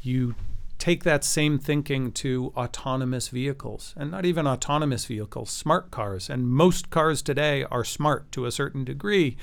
You 0.00 0.34
take 0.78 1.04
that 1.04 1.24
same 1.24 1.58
thinking 1.58 2.12
to 2.12 2.52
autonomous 2.56 3.28
vehicles, 3.28 3.94
and 3.96 4.10
not 4.10 4.26
even 4.26 4.46
autonomous 4.46 5.06
vehicles, 5.06 5.50
smart 5.50 5.90
cars. 5.90 6.28
And 6.28 6.48
most 6.48 6.90
cars 6.90 7.22
today 7.22 7.64
are 7.70 7.84
smart 7.84 8.30
to 8.32 8.44
a 8.44 8.52
certain 8.52 8.84
degree. 8.84 9.36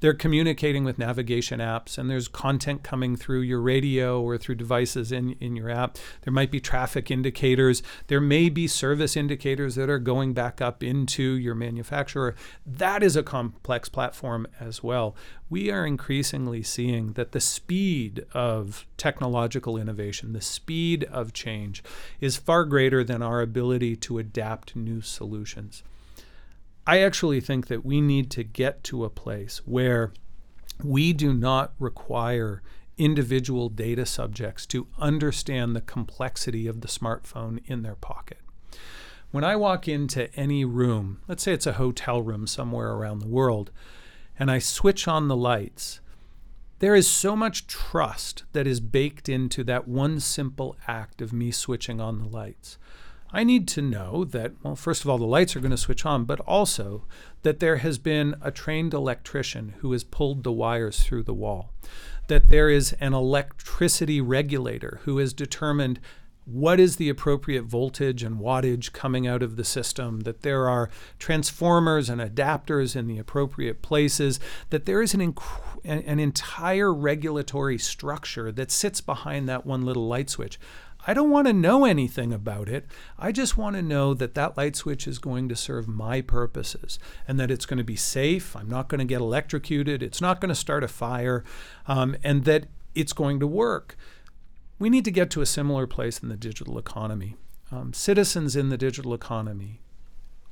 They're 0.00 0.14
communicating 0.14 0.84
with 0.84 0.98
navigation 0.98 1.60
apps, 1.60 1.98
and 1.98 2.10
there's 2.10 2.28
content 2.28 2.82
coming 2.82 3.16
through 3.16 3.40
your 3.40 3.60
radio 3.60 4.20
or 4.20 4.36
through 4.38 4.56
devices 4.56 5.12
in, 5.12 5.32
in 5.40 5.56
your 5.56 5.70
app. 5.70 5.98
There 6.22 6.32
might 6.32 6.50
be 6.50 6.60
traffic 6.60 7.10
indicators. 7.10 7.82
There 8.08 8.20
may 8.20 8.48
be 8.48 8.66
service 8.66 9.16
indicators 9.16 9.74
that 9.76 9.90
are 9.90 9.98
going 9.98 10.32
back 10.32 10.60
up 10.60 10.82
into 10.82 11.22
your 11.22 11.54
manufacturer. 11.54 12.34
That 12.66 13.02
is 13.02 13.16
a 13.16 13.22
complex 13.22 13.88
platform 13.88 14.46
as 14.60 14.82
well. 14.82 15.16
We 15.48 15.70
are 15.70 15.86
increasingly 15.86 16.62
seeing 16.62 17.12
that 17.12 17.32
the 17.32 17.40
speed 17.40 18.24
of 18.32 18.84
technological 18.96 19.76
innovation, 19.76 20.32
the 20.32 20.40
speed 20.40 21.04
of 21.04 21.32
change, 21.32 21.84
is 22.20 22.36
far 22.36 22.64
greater 22.64 23.04
than 23.04 23.22
our 23.22 23.40
ability 23.40 23.96
to 23.96 24.18
adapt 24.18 24.74
new 24.74 25.00
solutions. 25.00 25.82
I 26.86 27.00
actually 27.00 27.40
think 27.40 27.66
that 27.66 27.84
we 27.84 28.00
need 28.00 28.30
to 28.32 28.44
get 28.44 28.84
to 28.84 29.04
a 29.04 29.10
place 29.10 29.58
where 29.64 30.12
we 30.84 31.12
do 31.12 31.34
not 31.34 31.72
require 31.78 32.62
individual 32.96 33.68
data 33.68 34.06
subjects 34.06 34.66
to 34.66 34.86
understand 34.98 35.74
the 35.74 35.80
complexity 35.80 36.66
of 36.66 36.80
the 36.80 36.88
smartphone 36.88 37.60
in 37.66 37.82
their 37.82 37.96
pocket. 37.96 38.38
When 39.32 39.42
I 39.42 39.56
walk 39.56 39.88
into 39.88 40.32
any 40.36 40.64
room, 40.64 41.20
let's 41.26 41.42
say 41.42 41.52
it's 41.52 41.66
a 41.66 41.74
hotel 41.74 42.22
room 42.22 42.46
somewhere 42.46 42.92
around 42.92 43.18
the 43.18 43.28
world, 43.28 43.70
and 44.38 44.50
I 44.50 44.60
switch 44.60 45.08
on 45.08 45.28
the 45.28 45.36
lights, 45.36 46.00
there 46.78 46.94
is 46.94 47.08
so 47.08 47.34
much 47.34 47.66
trust 47.66 48.44
that 48.52 48.66
is 48.66 48.80
baked 48.80 49.28
into 49.28 49.64
that 49.64 49.88
one 49.88 50.20
simple 50.20 50.76
act 50.86 51.20
of 51.20 51.32
me 51.32 51.50
switching 51.50 52.00
on 52.00 52.18
the 52.18 52.28
lights. 52.28 52.78
I 53.36 53.44
need 53.44 53.68
to 53.68 53.82
know 53.82 54.24
that, 54.24 54.52
well, 54.62 54.76
first 54.76 55.04
of 55.04 55.10
all, 55.10 55.18
the 55.18 55.26
lights 55.26 55.54
are 55.54 55.60
going 55.60 55.70
to 55.70 55.76
switch 55.76 56.06
on, 56.06 56.24
but 56.24 56.40
also 56.40 57.04
that 57.42 57.60
there 57.60 57.76
has 57.76 57.98
been 57.98 58.34
a 58.40 58.50
trained 58.50 58.94
electrician 58.94 59.74
who 59.80 59.92
has 59.92 60.04
pulled 60.04 60.42
the 60.42 60.52
wires 60.52 61.02
through 61.02 61.24
the 61.24 61.34
wall, 61.34 61.70
that 62.28 62.48
there 62.48 62.70
is 62.70 62.94
an 62.98 63.12
electricity 63.12 64.22
regulator 64.22 65.00
who 65.02 65.18
has 65.18 65.34
determined 65.34 66.00
what 66.46 66.80
is 66.80 66.96
the 66.96 67.10
appropriate 67.10 67.64
voltage 67.64 68.22
and 68.22 68.40
wattage 68.40 68.92
coming 68.92 69.26
out 69.26 69.42
of 69.42 69.56
the 69.56 69.64
system, 69.64 70.20
that 70.20 70.40
there 70.40 70.66
are 70.66 70.88
transformers 71.18 72.08
and 72.08 72.22
adapters 72.22 72.96
in 72.96 73.06
the 73.06 73.18
appropriate 73.18 73.82
places, 73.82 74.40
that 74.70 74.86
there 74.86 75.02
is 75.02 75.12
an, 75.12 75.34
an 75.84 76.18
entire 76.18 76.94
regulatory 76.94 77.76
structure 77.76 78.50
that 78.50 78.70
sits 78.70 79.02
behind 79.02 79.46
that 79.46 79.66
one 79.66 79.84
little 79.84 80.08
light 80.08 80.30
switch. 80.30 80.58
I 81.06 81.14
don't 81.14 81.30
want 81.30 81.46
to 81.46 81.52
know 81.52 81.84
anything 81.84 82.32
about 82.32 82.68
it. 82.68 82.86
I 83.18 83.30
just 83.30 83.56
want 83.56 83.76
to 83.76 83.82
know 83.82 84.12
that 84.14 84.34
that 84.34 84.56
light 84.56 84.74
switch 84.74 85.06
is 85.06 85.18
going 85.18 85.48
to 85.48 85.56
serve 85.56 85.86
my 85.86 86.20
purposes 86.20 86.98
and 87.28 87.38
that 87.38 87.50
it's 87.50 87.64
going 87.64 87.78
to 87.78 87.84
be 87.84 87.96
safe. 87.96 88.56
I'm 88.56 88.68
not 88.68 88.88
going 88.88 88.98
to 88.98 89.04
get 89.04 89.20
electrocuted. 89.20 90.02
It's 90.02 90.20
not 90.20 90.40
going 90.40 90.48
to 90.48 90.54
start 90.54 90.82
a 90.82 90.88
fire, 90.88 91.44
um, 91.86 92.16
and 92.24 92.44
that 92.44 92.66
it's 92.94 93.12
going 93.12 93.38
to 93.40 93.46
work. 93.46 93.96
We 94.78 94.90
need 94.90 95.04
to 95.04 95.10
get 95.12 95.30
to 95.30 95.40
a 95.40 95.46
similar 95.46 95.86
place 95.86 96.18
in 96.18 96.28
the 96.28 96.36
digital 96.36 96.76
economy. 96.76 97.36
Um, 97.70 97.92
citizens 97.92 98.56
in 98.56 98.68
the 98.68 98.76
digital 98.76 99.14
economy, 99.14 99.80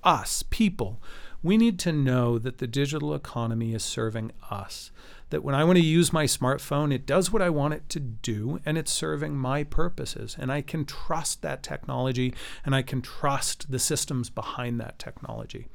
us, 0.04 0.44
people, 0.50 1.00
we 1.42 1.56
need 1.58 1.78
to 1.80 1.92
know 1.92 2.38
that 2.38 2.58
the 2.58 2.66
digital 2.66 3.14
economy 3.14 3.74
is 3.74 3.84
serving 3.84 4.32
us. 4.50 4.90
That 5.30 5.44
when 5.44 5.54
I 5.54 5.64
want 5.64 5.76
to 5.76 5.84
use 5.84 6.12
my 6.12 6.24
smartphone, 6.24 6.92
it 6.92 7.06
does 7.06 7.30
what 7.30 7.42
I 7.42 7.50
want 7.50 7.74
it 7.74 7.88
to 7.90 8.00
do 8.00 8.60
and 8.64 8.78
it's 8.78 8.92
serving 8.92 9.36
my 9.36 9.62
purposes. 9.62 10.36
And 10.38 10.50
I 10.50 10.62
can 10.62 10.84
trust 10.84 11.42
that 11.42 11.62
technology 11.62 12.32
and 12.64 12.74
I 12.74 12.82
can 12.82 13.02
trust 13.02 13.70
the 13.70 13.78
systems 13.78 14.30
behind 14.30 14.80
that 14.80 14.98
technology. 14.98 15.66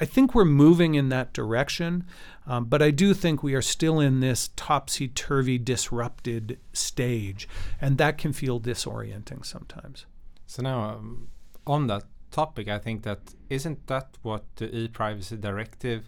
I 0.00 0.04
think 0.04 0.34
we're 0.34 0.44
moving 0.44 0.96
in 0.96 1.08
that 1.10 1.32
direction, 1.32 2.04
um, 2.46 2.64
but 2.64 2.82
I 2.82 2.90
do 2.90 3.14
think 3.14 3.42
we 3.42 3.54
are 3.54 3.62
still 3.62 4.00
in 4.00 4.18
this 4.18 4.50
topsy 4.56 5.06
turvy, 5.06 5.56
disrupted 5.58 6.58
stage, 6.72 7.48
and 7.80 7.96
that 7.98 8.18
can 8.18 8.32
feel 8.32 8.60
disorienting 8.60 9.46
sometimes. 9.46 10.06
So 10.48 10.62
now, 10.62 10.82
um, 10.90 11.28
on 11.66 11.86
that 11.86 12.02
topic, 12.34 12.68
I 12.68 12.78
think 12.78 13.04
that 13.04 13.20
isn't 13.48 13.86
that 13.86 14.18
what 14.22 14.42
the 14.56 14.66
e-privacy 14.76 15.36
directive 15.36 16.02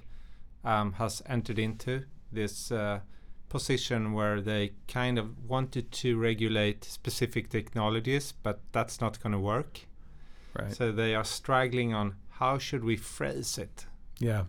um, 0.65 0.95
has 0.95 1.23
entered 1.27 1.59
into 1.59 2.03
this 2.33 2.73
uh, 2.73 3.01
position 3.49 4.13
where 4.13 4.41
they 4.41 4.73
kind 4.89 5.19
of 5.19 5.49
wanted 5.49 5.93
to 5.93 6.19
regulate 6.19 6.85
specific 6.85 7.49
technologies, 7.49 8.35
but 8.43 8.59
that's 8.73 9.01
not 9.01 9.23
going 9.23 9.33
to 9.33 9.39
work. 9.39 9.81
Right. 10.59 10.75
So 10.75 10.91
they 10.91 11.15
are 11.15 11.25
struggling 11.25 11.95
on 11.95 12.17
how 12.41 12.59
should 12.59 12.83
we 12.83 12.97
phrase 12.97 13.57
it. 13.57 13.87
Yeah. 14.19 14.45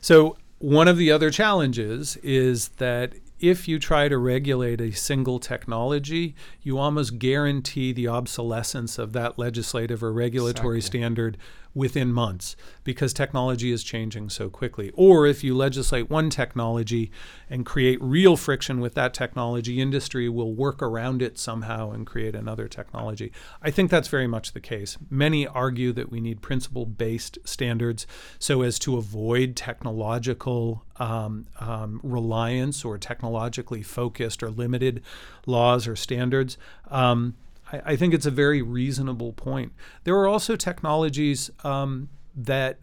So 0.00 0.36
one 0.58 0.88
of 0.88 0.96
the 0.96 1.12
other 1.12 1.30
challenges 1.30 2.16
is 2.16 2.68
that 2.78 3.14
if 3.40 3.68
you 3.68 3.78
try 3.78 4.08
to 4.08 4.18
regulate 4.18 4.80
a 4.80 4.92
single 4.92 5.38
technology, 5.38 6.34
you 6.62 6.78
almost 6.78 7.18
guarantee 7.18 7.92
the 7.92 8.08
obsolescence 8.08 8.98
of 8.98 9.12
that 9.12 9.38
legislative 9.38 10.02
or 10.02 10.12
regulatory 10.12 10.78
Exactly. 10.78 11.00
standard 11.00 11.38
within 11.74 12.12
months 12.12 12.56
because 12.84 13.12
technology 13.12 13.70
is 13.70 13.82
changing 13.82 14.30
so 14.30 14.48
quickly. 14.48 14.90
Or 14.94 15.26
if 15.26 15.44
you 15.44 15.56
legislate 15.56 16.10
one 16.10 16.30
technology 16.30 17.10
and 17.48 17.64
create 17.64 18.02
real 18.02 18.36
friction 18.36 18.80
with 18.80 18.94
that 18.94 19.14
technology, 19.14 19.80
industry 19.80 20.28
will 20.28 20.52
work 20.52 20.82
around 20.82 21.22
it 21.22 21.38
somehow 21.38 21.90
and 21.90 22.06
create 22.06 22.34
another 22.34 22.68
technology. 22.68 23.32
I 23.62 23.70
think 23.70 23.90
that's 23.90 24.08
very 24.08 24.26
much 24.26 24.52
the 24.52 24.60
case. 24.60 24.98
Many 25.10 25.46
argue 25.46 25.92
that 25.92 26.10
we 26.10 26.20
need 26.20 26.42
principle 26.42 26.86
based 26.86 27.38
standards 27.44 28.06
so 28.38 28.62
as 28.62 28.78
to 28.80 28.96
avoid 28.96 29.56
technological 29.56 30.84
um, 30.96 31.46
um, 31.60 32.00
reliance 32.02 32.84
or 32.84 32.98
technologically 32.98 33.82
focused 33.82 34.42
or 34.42 34.50
limited 34.50 35.02
laws 35.46 35.86
or 35.86 35.96
standards. 35.96 36.58
Um, 36.90 37.34
I, 37.72 37.92
I, 37.92 37.96
think 37.96 38.14
it's 38.14 38.26
a 38.26 38.30
very 38.30 38.62
reasonable 38.62 39.32
point. 39.32 39.72
There 40.04 40.16
are 40.16 40.28
also 40.28 40.56
technologies 40.56 41.50
um, 41.64 42.08
that 42.34 42.80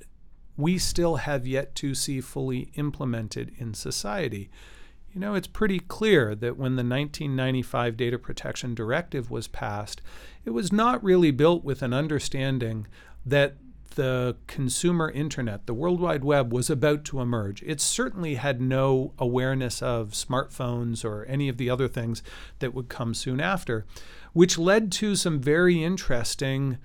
we 0.57 0.77
still 0.77 1.17
have 1.17 1.45
yet 1.45 1.75
to 1.75 1.93
see 1.93 2.21
fully 2.21 2.71
implemented 2.75 3.51
in 3.57 3.73
society. 3.73 4.49
You 5.13 5.21
know, 5.21 5.33
it's 5.33 5.47
pretty 5.47 5.79
clear 5.79 6.35
that 6.35 6.57
when 6.57 6.75
the 6.75 6.83
1995 6.83 7.95
Data 7.95 8.19
Protection 8.19 8.75
Directive 8.75 9.31
was 9.31 9.47
passed, 9.47 10.01
it 10.43 10.49
was 10.49 10.71
not 10.71 11.03
really 11.03 11.31
built 11.31 11.63
with 11.63 11.81
an 11.81 11.93
understanding 11.93 12.87
that 13.25 13.55
the 13.95 14.37
consumer 14.47 15.09
internet, 15.09 15.65
the 15.65 15.73
World 15.73 15.99
Wide 15.99 16.23
Web, 16.23 16.53
was 16.53 16.69
about 16.69 17.03
to 17.05 17.19
emerge. 17.19 17.63
It 17.63 17.81
certainly 17.81 18.35
had 18.35 18.61
no 18.61 19.13
awareness 19.17 19.81
of 19.81 20.11
smartphones 20.11 21.03
or 21.03 21.25
any 21.25 21.49
of 21.49 21.57
the 21.57 21.69
other 21.69 21.87
things 21.87 22.21
that 22.59 22.73
would 22.73 22.89
come 22.89 23.13
soon 23.13 23.41
after, 23.41 23.85
which 24.33 24.57
led 24.57 24.91
to 24.93 25.15
some 25.15 25.39
very 25.39 25.83
interesting 25.83 26.77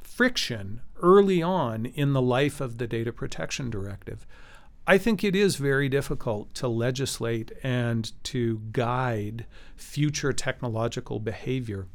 friction 0.00 0.80
early 1.02 1.42
on 1.42 1.86
in 1.86 2.12
the 2.12 2.22
life 2.22 2.60
of 2.60 2.78
the 2.78 2.86
Data 2.86 3.12
Protection 3.12 3.68
Directive. 3.68 4.26
I 4.86 4.98
think 4.98 5.24
it 5.24 5.34
is 5.34 5.56
very 5.56 5.88
difficult 5.88 6.54
to 6.54 6.68
legislate 6.68 7.50
and 7.62 8.12
to 8.24 8.60
guide 8.72 9.46
future 9.76 10.32
technological 10.32 11.20
behavior 11.20 11.86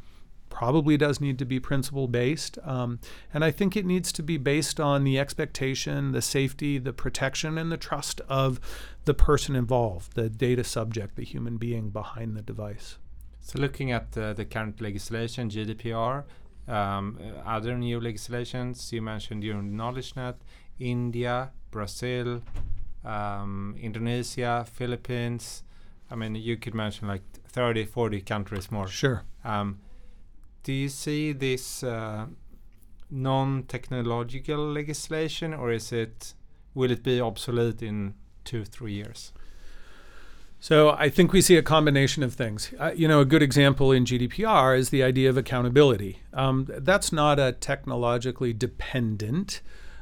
probably 0.50 0.98
does 0.98 1.22
need 1.22 1.40
to 1.40 1.46
be 1.46 1.60
principle 1.60 2.08
based. 2.08 2.58
Um, 2.64 3.00
and 3.34 3.44
I 3.44 3.52
think 3.52 3.76
it 3.76 3.86
needs 3.86 4.12
to 4.14 4.24
be 4.24 4.38
based 4.38 4.80
on 4.80 5.04
the 5.04 5.20
expectation, 5.20 6.12
the 6.12 6.22
safety, 6.22 6.78
the 6.78 6.94
protection, 6.94 7.58
and 7.58 7.72
the 7.72 7.78
trust 7.78 8.22
of 8.28 8.60
the 9.06 9.14
person 9.14 9.56
involved, 9.56 10.14
the 10.16 10.30
data 10.30 10.64
subject, 10.64 11.16
the 11.16 11.24
human 11.24 11.58
being 11.58 11.90
behind 11.90 12.36
the 12.36 12.42
device. 12.42 12.98
So, 13.42 13.60
looking 13.60 13.92
at 13.92 14.18
uh, 14.18 14.34
the 14.34 14.46
current 14.46 14.82
legislation, 14.82 15.50
GDPR, 15.50 16.24
um, 16.68 17.18
other 17.46 17.78
new 17.78 18.00
legislations, 18.00 18.92
you 18.94 19.02
mentioned 19.02 19.44
your 19.44 19.62
knowledge 19.62 20.16
net, 20.16 20.38
India, 20.80 21.52
Brazil, 21.72 22.42
um, 23.04 23.76
Indonesia, 23.82 24.66
Philippines. 24.72 25.64
I 26.12 26.16
mean, 26.16 26.36
you 26.36 26.58
could 26.58 26.74
mention 26.74 27.08
like 27.08 27.24
30, 27.48 27.86
40 27.86 28.22
countries 28.22 28.72
more. 28.72 28.88
Sure. 28.88 29.24
Um, 29.44 29.80
do 30.64 30.74
you 30.74 30.90
see 30.90 31.32
this 31.32 31.84
uh, 31.84 32.28
non-technological 33.10 34.72
legislation, 34.72 35.54
or 35.54 35.72
is 35.72 35.92
it 35.92 36.34
will 36.74 36.92
it 36.92 37.04
be 37.04 37.20
obsolete 37.20 37.82
in 37.82 38.14
two 38.44 38.66
three 38.66 38.94
years? 38.94 39.32
So 40.62 40.90
I 40.92 41.08
think 41.08 41.32
we 41.32 41.42
see 41.42 41.56
a 41.56 41.62
combination 41.62 42.22
of 42.22 42.34
things. 42.34 42.74
Uh, 42.78 42.92
you 42.94 43.08
know, 43.08 43.22
a 43.22 43.26
good 43.26 43.42
example 43.42 43.94
in 43.94 44.04
GDPR 44.04 44.78
is 44.78 44.90
the 44.90 45.04
idea 45.04 45.30
of 45.30 45.38
accountability. 45.38 46.20
Um, 46.34 46.68
that's 46.68 47.14
not 47.14 47.40
a 47.40 47.54
technologically 47.54 48.52
dependent 48.52 49.62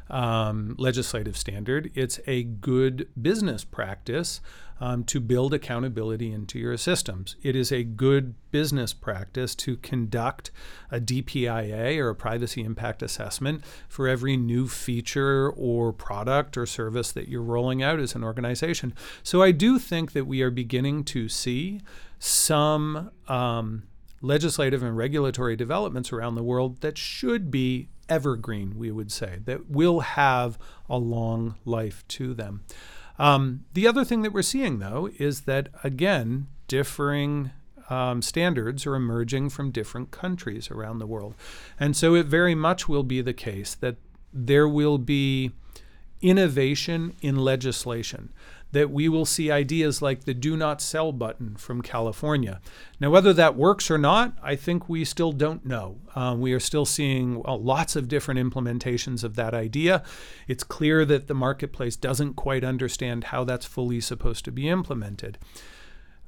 um, 0.09 0.75
legislative 0.77 1.37
standard. 1.37 1.91
It's 1.95 2.19
a 2.27 2.43
good 2.43 3.07
business 3.19 3.63
practice 3.63 4.41
um, 4.79 5.03
to 5.05 5.19
build 5.19 5.53
accountability 5.53 6.31
into 6.31 6.59
your 6.59 6.77
systems. 6.77 7.35
It 7.41 7.55
is 7.55 7.71
a 7.71 7.83
good 7.83 8.35
business 8.51 8.93
practice 8.93 9.55
to 9.55 9.77
conduct 9.77 10.51
a 10.91 10.99
DPIA 10.99 11.97
or 11.97 12.09
a 12.09 12.15
privacy 12.15 12.63
impact 12.63 13.01
assessment 13.01 13.63
for 13.87 14.07
every 14.07 14.37
new 14.37 14.67
feature 14.67 15.49
or 15.49 15.91
product 15.91 16.57
or 16.57 16.65
service 16.65 17.11
that 17.13 17.27
you're 17.27 17.41
rolling 17.41 17.81
out 17.81 17.99
as 17.99 18.15
an 18.15 18.23
organization. 18.23 18.93
So 19.23 19.41
I 19.41 19.51
do 19.51 19.79
think 19.79 20.11
that 20.11 20.25
we 20.25 20.41
are 20.41 20.51
beginning 20.51 21.03
to 21.05 21.27
see 21.27 21.81
some 22.19 23.11
um, 23.27 23.83
legislative 24.21 24.83
and 24.83 24.95
regulatory 24.95 25.55
developments 25.55 26.11
around 26.11 26.35
the 26.35 26.43
world 26.43 26.81
that 26.81 26.97
should 26.97 27.51
be 27.51 27.89
evergreen, 28.09 28.77
we 28.77 28.91
would 28.91 29.11
say, 29.11 29.39
that 29.45 29.69
will 29.69 30.01
have 30.01 30.57
a 30.89 30.97
long 30.97 31.55
life 31.65 32.07
to 32.09 32.33
them. 32.33 32.63
Um, 33.19 33.65
the 33.73 33.87
other 33.87 34.05
thing 34.05 34.21
that 34.21 34.33
we're 34.33 34.41
seeing, 34.41 34.79
though, 34.79 35.09
is 35.17 35.41
that, 35.41 35.69
again, 35.83 36.47
differing 36.67 37.51
um, 37.89 38.21
standards 38.21 38.85
are 38.85 38.95
emerging 38.95 39.49
from 39.49 39.71
different 39.71 40.11
countries 40.11 40.69
around 40.69 40.99
the 40.99 41.07
world. 41.07 41.35
And 41.79 41.95
so 41.95 42.15
it 42.15 42.25
very 42.25 42.55
much 42.55 42.87
will 42.87 43.03
be 43.03 43.21
the 43.21 43.33
case 43.33 43.75
that 43.75 43.95
there 44.33 44.67
will 44.67 44.97
be 44.97 45.51
innovation 46.21 47.15
in 47.21 47.35
legislation 47.37 48.33
that 48.71 48.91
we 48.91 49.07
will 49.07 49.25
see 49.25 49.49
ideas 49.49 50.01
like 50.01 50.25
the 50.25 50.33
do 50.33 50.57
not 50.57 50.81
sell 50.81 51.11
button 51.11 51.55
from 51.55 51.81
California. 51.81 52.59
Now, 52.99 53.09
whether 53.09 53.33
that 53.33 53.55
works 53.55 53.89
or 53.89 53.97
not, 53.97 54.37
I 54.43 54.55
think 54.55 54.89
we 54.89 55.05
still 55.05 55.31
don't 55.31 55.65
know. 55.65 55.99
Uh, 56.15 56.35
we 56.37 56.51
are 56.53 56.59
still 56.59 56.85
seeing 56.85 57.41
well, 57.43 57.61
lots 57.61 57.95
of 57.95 58.07
different 58.07 58.39
implementations 58.39 59.23
of 59.23 59.35
that 59.35 59.53
idea. 59.53 60.03
It's 60.47 60.63
clear 60.63 61.05
that 61.05 61.27
the 61.27 61.33
marketplace 61.33 61.95
doesn't 61.95 62.33
quite 62.33 62.63
understand 62.63 63.25
how 63.25 63.43
that's 63.43 63.65
fully 63.65 64.01
supposed 64.01 64.43
to 64.45 64.51
be 64.51 64.67
implemented. 64.67 65.37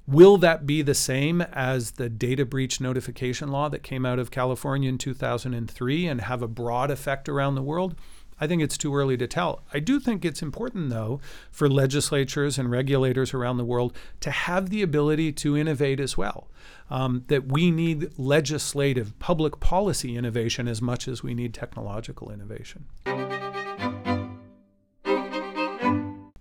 Will 0.07 0.37
that 0.37 0.65
be 0.65 0.81
the 0.81 0.95
same 0.95 1.41
as 1.41 1.91
the 1.91 2.09
data 2.09 2.43
breach 2.43 2.81
notification 2.81 3.49
law 3.49 3.69
that 3.69 3.83
came 3.83 4.07
out 4.07 4.17
of 4.17 4.31
California 4.31 4.89
in 4.89 4.97
2003 4.97 6.07
and 6.07 6.21
have 6.21 6.41
a 6.41 6.47
broad 6.47 6.89
effect 6.89 7.29
around 7.29 7.53
the 7.53 7.61
world? 7.61 7.95
I 8.39 8.47
think 8.47 8.61
it's 8.61 8.77
too 8.77 8.95
early 8.95 9.17
to 9.17 9.27
tell. 9.27 9.63
I 9.73 9.79
do 9.79 9.99
think 9.99 10.23
it's 10.23 10.41
important, 10.41 10.89
though, 10.89 11.19
for 11.51 11.69
legislatures 11.69 12.57
and 12.57 12.71
regulators 12.71 13.33
around 13.33 13.57
the 13.57 13.65
world 13.65 13.95
to 14.21 14.31
have 14.31 14.69
the 14.69 14.81
ability 14.81 15.31
to 15.33 15.57
innovate 15.57 15.99
as 15.99 16.17
well. 16.17 16.47
Um, 16.89 17.23
that 17.27 17.51
we 17.51 17.69
need 17.69 18.17
legislative, 18.17 19.17
public 19.19 19.59
policy 19.59 20.15
innovation 20.17 20.67
as 20.67 20.81
much 20.81 21.07
as 21.07 21.21
we 21.21 21.35
need 21.35 21.53
technological 21.53 22.31
innovation. 22.31 22.85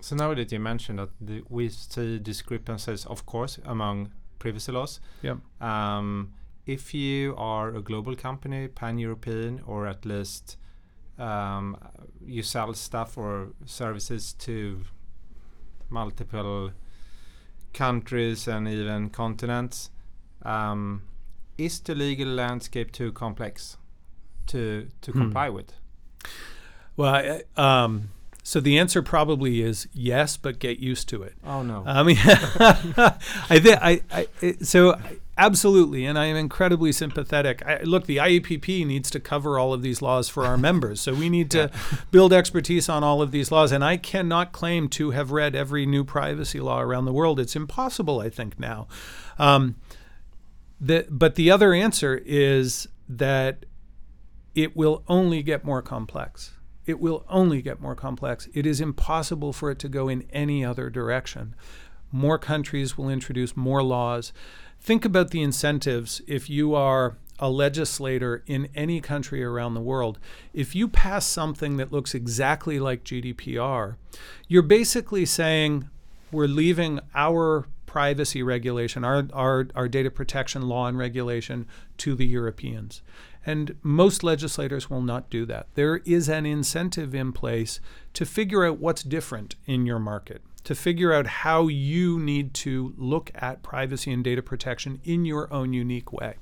So 0.01 0.16
now 0.16 0.32
that 0.32 0.51
you 0.51 0.59
mentioned 0.59 1.01
that 1.01 1.11
the, 1.20 1.42
we 1.51 1.68
see 1.68 2.18
discrepancies, 2.18 3.05
of 3.05 3.26
course, 3.26 3.59
among 3.66 4.12
privacy 4.38 4.72
laws. 4.72 5.01
Yeah. 5.20 5.36
Um, 5.61 6.32
if 6.64 6.94
you 6.94 7.34
are 7.36 7.74
a 7.74 7.82
global 7.82 8.14
company, 8.16 8.68
pan-European, 8.68 9.62
or 9.66 9.86
at 9.86 10.07
least 10.07 10.57
um, 11.18 11.76
you 12.24 12.42
sell 12.42 12.72
stuff 12.74 13.18
or 13.18 13.48
services 13.66 14.32
to 14.34 14.82
multiple 15.90 16.72
countries 17.72 18.46
and 18.48 18.68
even 18.68 19.10
continents. 19.10 19.90
Um, 20.42 21.02
is 21.56 21.80
the 21.80 21.94
legal 21.94 22.28
landscape 22.28 22.92
too 22.92 23.12
complex 23.12 23.76
to 24.46 24.88
to 25.00 25.12
hmm. 25.12 25.18
comply 25.18 25.48
with? 25.48 25.72
Well, 26.96 27.14
I, 27.14 27.42
um, 27.56 28.10
so 28.42 28.60
the 28.60 28.78
answer 28.78 29.02
probably 29.02 29.62
is 29.62 29.88
yes, 29.92 30.36
but 30.36 30.58
get 30.58 30.78
used 30.78 31.08
to 31.10 31.22
it. 31.22 31.34
Oh 31.44 31.62
no! 31.62 31.84
I 31.86 32.02
mean, 32.02 32.16
I 32.24 33.60
think 33.60 33.78
I, 33.82 34.00
I 34.10 34.28
so. 34.62 34.94
I, 34.94 35.18
Absolutely, 35.41 36.05
and 36.05 36.18
I 36.18 36.26
am 36.26 36.34
incredibly 36.34 36.91
sympathetic. 36.91 37.64
I, 37.64 37.80
look, 37.84 38.07
the 38.07 38.16
IAPP 38.16 38.84
needs 38.84 39.09
to 39.11 39.20
cover 39.20 39.57
all 39.57 39.72
of 39.72 39.82
these 39.82 40.03
laws 40.03 40.28
for 40.28 40.45
our 40.45 40.59
members, 40.59 41.01
so 41.01 41.14
we 41.14 41.28
need 41.30 41.49
to 41.53 41.70
build 42.11 42.32
expertise 42.32 42.89
on 42.89 43.05
all 43.05 43.22
of 43.22 43.30
these 43.30 43.53
laws. 43.53 43.70
And 43.70 43.84
I 43.84 43.99
cannot 43.99 44.51
claim 44.51 44.89
to 44.91 45.12
have 45.12 45.30
read 45.30 45.55
every 45.55 45.86
new 45.86 46.03
privacy 46.03 46.59
law 46.59 46.80
around 46.80 47.05
the 47.05 47.12
world. 47.12 47.39
It's 47.39 47.55
impossible, 47.55 48.18
I 48.18 48.30
think, 48.30 48.59
now. 48.59 48.89
Um, 49.39 49.76
the, 50.80 51.07
but 51.09 51.36
the 51.36 51.53
other 51.53 51.72
answer 51.72 52.20
is 52.26 52.89
that 53.09 53.64
it 54.57 54.76
will 54.76 55.05
only 55.07 55.45
get 55.45 55.64
more 55.64 55.82
complex. 55.82 56.57
It 56.84 56.99
will 56.99 57.24
only 57.28 57.62
get 57.62 57.80
more 57.80 57.95
complex. 57.95 58.49
It 58.55 58.66
is 58.66 58.80
impossible 58.80 59.53
for 59.53 59.70
it 59.70 59.78
to 59.80 59.89
go 59.89 60.09
in 60.09 60.26
any 60.32 60.64
other 60.64 60.91
direction. 60.91 61.55
More 62.11 62.39
countries 62.39 62.99
will 62.99 63.09
introduce 63.09 63.57
more 63.57 63.84
laws 63.84 64.32
think 64.80 65.04
about 65.04 65.30
the 65.30 65.42
incentives 65.42 66.22
if 66.26 66.48
you 66.48 66.74
are 66.74 67.16
a 67.38 67.50
legislator 67.50 68.42
in 68.46 68.68
any 68.74 69.00
country 69.00 69.44
around 69.44 69.74
the 69.74 69.80
world, 69.80 70.18
if 70.52 70.74
you 70.74 70.88
pass 70.88 71.24
something 71.24 71.76
that 71.76 71.92
looks 71.92 72.14
exactly 72.14 72.80
like 72.80 73.04
GDPR, 73.04 73.96
you're 74.48 74.62
basically 74.62 75.24
saying 75.24 75.88
we're 76.32 76.46
leaving 76.46 77.00
our 77.14 77.66
privacy 77.86 78.42
regulation, 78.42 79.04
our, 79.04 79.26
our, 79.32 79.68
our 79.74 79.88
data 79.88 80.10
protection 80.10 80.62
law 80.68 80.86
and 80.86 80.98
regulation 80.98 81.66
to 81.96 82.14
the 82.14 82.26
Europeans. 82.26 83.02
And 83.46 83.76
most 83.82 84.22
legislators 84.22 84.90
will 84.90 85.00
not 85.00 85.30
do 85.30 85.46
that. 85.46 85.68
There 85.74 85.98
is 85.98 86.28
an 86.28 86.44
incentive 86.44 87.14
in 87.14 87.32
place 87.32 87.80
to 88.12 88.26
figure 88.26 88.66
out 88.66 88.78
what's 88.78 89.02
different 89.02 89.54
in 89.64 89.86
your 89.86 89.98
market, 89.98 90.42
to 90.68 90.74
figure 90.74 91.14
out 91.14 91.26
how 91.26 91.66
you 91.66 92.18
need 92.18 92.52
to 92.52 92.92
look 92.98 93.30
at 93.34 93.62
privacy 93.62 94.12
and 94.12 94.22
data 94.22 94.42
protection 94.42 95.00
in 95.02 95.24
your 95.24 95.50
own 95.50 95.72
unique 95.72 96.12
way. 96.12 96.34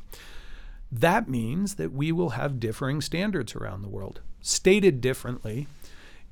That 0.91 1.29
means 1.29 1.77
that 1.77 1.93
we 1.93 2.11
will 2.11 2.31
have 2.31 2.59
differing 2.59 3.01
standards 3.01 3.55
around 3.55 3.83
the 3.83 3.89
world. 3.89 4.23
Stated 4.41 5.01
differently, 5.01 5.69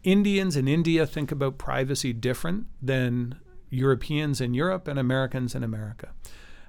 Indians 0.02 0.56
in 0.56 0.66
India 0.66 1.06
think 1.06 1.30
about 1.30 1.56
privacy 1.56 2.12
different 2.12 2.66
than 2.82 3.38
Europeans 3.70 4.40
in 4.40 4.54
Europe 4.54 4.88
and 4.88 4.98
Americans 4.98 5.54
in 5.54 5.62
America. 5.62 6.10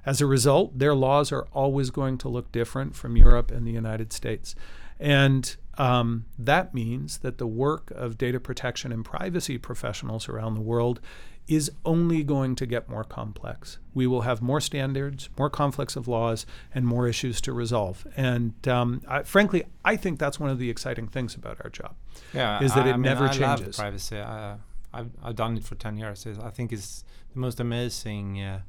As 0.05 0.21
a 0.21 0.27
result, 0.27 0.77
their 0.77 0.93
laws 0.93 1.31
are 1.31 1.47
always 1.53 1.89
going 1.89 2.19
to 2.19 2.29
look 2.29 2.51
different 2.51 2.95
from 2.95 3.17
Europe 3.17 3.49
and 3.49 3.65
the 3.65 3.71
United 3.71 4.13
States. 4.13 4.53
And 4.99 5.55
um, 5.77 6.25
that 6.37 6.73
means 6.73 7.19
that 7.19 7.37
the 7.37 7.47
work 7.47 7.91
of 7.91 8.17
data 8.17 8.39
protection 8.39 8.91
and 8.91 9.03
privacy 9.03 9.57
professionals 9.57 10.29
around 10.29 10.55
the 10.55 10.61
world 10.61 10.99
is 11.47 11.71
only 11.85 12.23
going 12.23 12.55
to 12.55 12.65
get 12.65 12.89
more 12.89 13.03
complex. 13.03 13.77
We 13.93 14.07
will 14.07 14.21
have 14.21 14.41
more 14.41 14.59
standards, 14.59 15.29
more 15.37 15.49
conflicts 15.49 15.95
of 15.95 16.07
laws, 16.07 16.45
and 16.73 16.87
more 16.87 17.07
issues 17.07 17.39
to 17.41 17.53
resolve. 17.53 18.07
And 18.17 18.67
um, 18.67 19.01
I, 19.07 19.23
frankly, 19.23 19.65
I 19.83 19.95
think 19.95 20.17
that's 20.17 20.39
one 20.39 20.49
of 20.49 20.57
the 20.57 20.69
exciting 20.69 21.07
things 21.07 21.35
about 21.35 21.59
our 21.63 21.69
job. 21.69 21.95
Yeah, 22.33 22.63
is 22.63 22.73
that 22.73 22.85
I, 22.85 22.89
it 22.89 22.93
I 22.93 22.97
mean, 22.97 23.03
never 23.03 23.25
I 23.25 23.31
changes. 23.31 23.77
Privacy. 23.77 24.19
I, 24.19 24.57
I've 24.91 25.11
I've 25.21 25.35
done 25.35 25.57
it 25.57 25.63
for 25.63 25.75
ten 25.75 25.97
years. 25.97 26.25
I 26.25 26.49
think 26.49 26.71
it's 26.71 27.03
the 27.33 27.39
most 27.39 27.59
amazing 27.59 28.41
uh, 28.41 28.61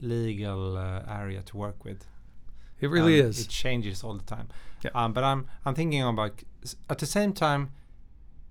legal 0.00 0.76
uh, 0.76 1.02
area 1.08 1.42
to 1.42 1.56
work 1.56 1.84
with. 1.84 2.06
It 2.82 2.90
really 2.90 3.20
Um, 3.20 3.28
is. 3.28 3.40
It 3.40 3.48
changes 3.48 4.04
all 4.04 4.14
the 4.22 4.24
time. 4.36 4.48
Yeah. 4.84 4.90
Um, 4.94 5.12
but 5.12 5.24
I'm 5.24 5.46
I'm 5.64 5.74
thinking 5.74 6.02
about 6.02 6.32
at 6.90 6.98
the 6.98 7.06
same 7.06 7.32
time, 7.32 7.62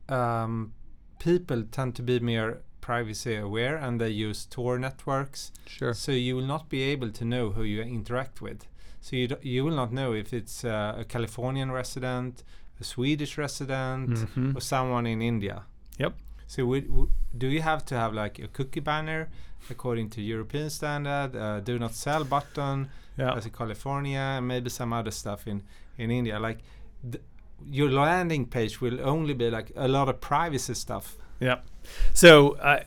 um, 0.09 0.73
people 1.19 1.63
tend 1.71 1.95
to 1.95 2.03
be 2.03 2.19
more 2.19 2.61
privacy 2.82 3.36
aware 3.36 3.77
and 3.77 3.99
they 4.01 4.09
use 4.09 4.45
Tor 4.45 4.79
networks. 4.79 5.51
Sure. 5.67 5.93
So 5.93 6.11
you 6.11 6.36
will 6.36 6.47
not 6.47 6.69
be 6.69 6.82
able 6.93 7.11
to 7.11 7.25
know 7.25 7.51
who 7.51 7.63
you 7.63 7.82
interact 7.82 8.41
with. 8.41 8.65
So 9.01 9.15
you 9.15 9.27
d- 9.27 9.36
you 9.55 9.63
will 9.65 9.75
not 9.75 9.91
know 9.91 10.13
if 10.13 10.34
it's 10.34 10.63
uh, 10.63 10.95
a 10.97 11.03
Californian 11.05 11.71
resident, 11.71 12.43
a 12.79 12.84
Swedish 12.84 13.38
resident, 13.38 14.09
Mhm. 14.09 14.55
or 14.55 14.61
someone 14.61 15.05
in 15.09 15.21
India. 15.21 15.63
Yep. 15.99 16.13
So 16.47 16.65
would, 16.65 16.88
w- 16.88 17.09
do 17.38 17.47
you 17.47 17.61
have 17.61 17.84
to 17.86 17.95
have 17.95 18.13
like 18.13 18.39
a 18.43 18.47
cookie 18.47 18.82
banner 18.82 19.29
according 19.69 20.09
to 20.09 20.21
European 20.21 20.69
standard, 20.69 21.36
uh, 21.36 21.59
do 21.61 21.77
not 21.79 21.93
sell 21.93 22.23
button 22.23 22.89
Yeah. 23.22 23.38
as 23.38 23.45
in 23.45 23.51
California, 23.51 24.19
and 24.38 24.47
maybe 24.47 24.69
some 24.69 24.91
other 24.99 25.11
stuff 25.11 25.47
in 25.47 25.63
in 25.97 26.11
India? 26.11 26.39
Like 26.39 26.59
th- 27.11 27.24
your 27.65 27.89
landing 27.91 28.45
page 28.47 28.82
will 28.82 28.99
only 29.01 29.34
be 29.34 29.49
like 29.49 29.72
a 29.76 29.88
lot 29.88 30.09
of 30.09 30.19
privacy 30.19 30.74
stuff. 30.74 31.17
Yeah. 31.39 31.59
So, 32.13 32.32
uh, 32.57 32.80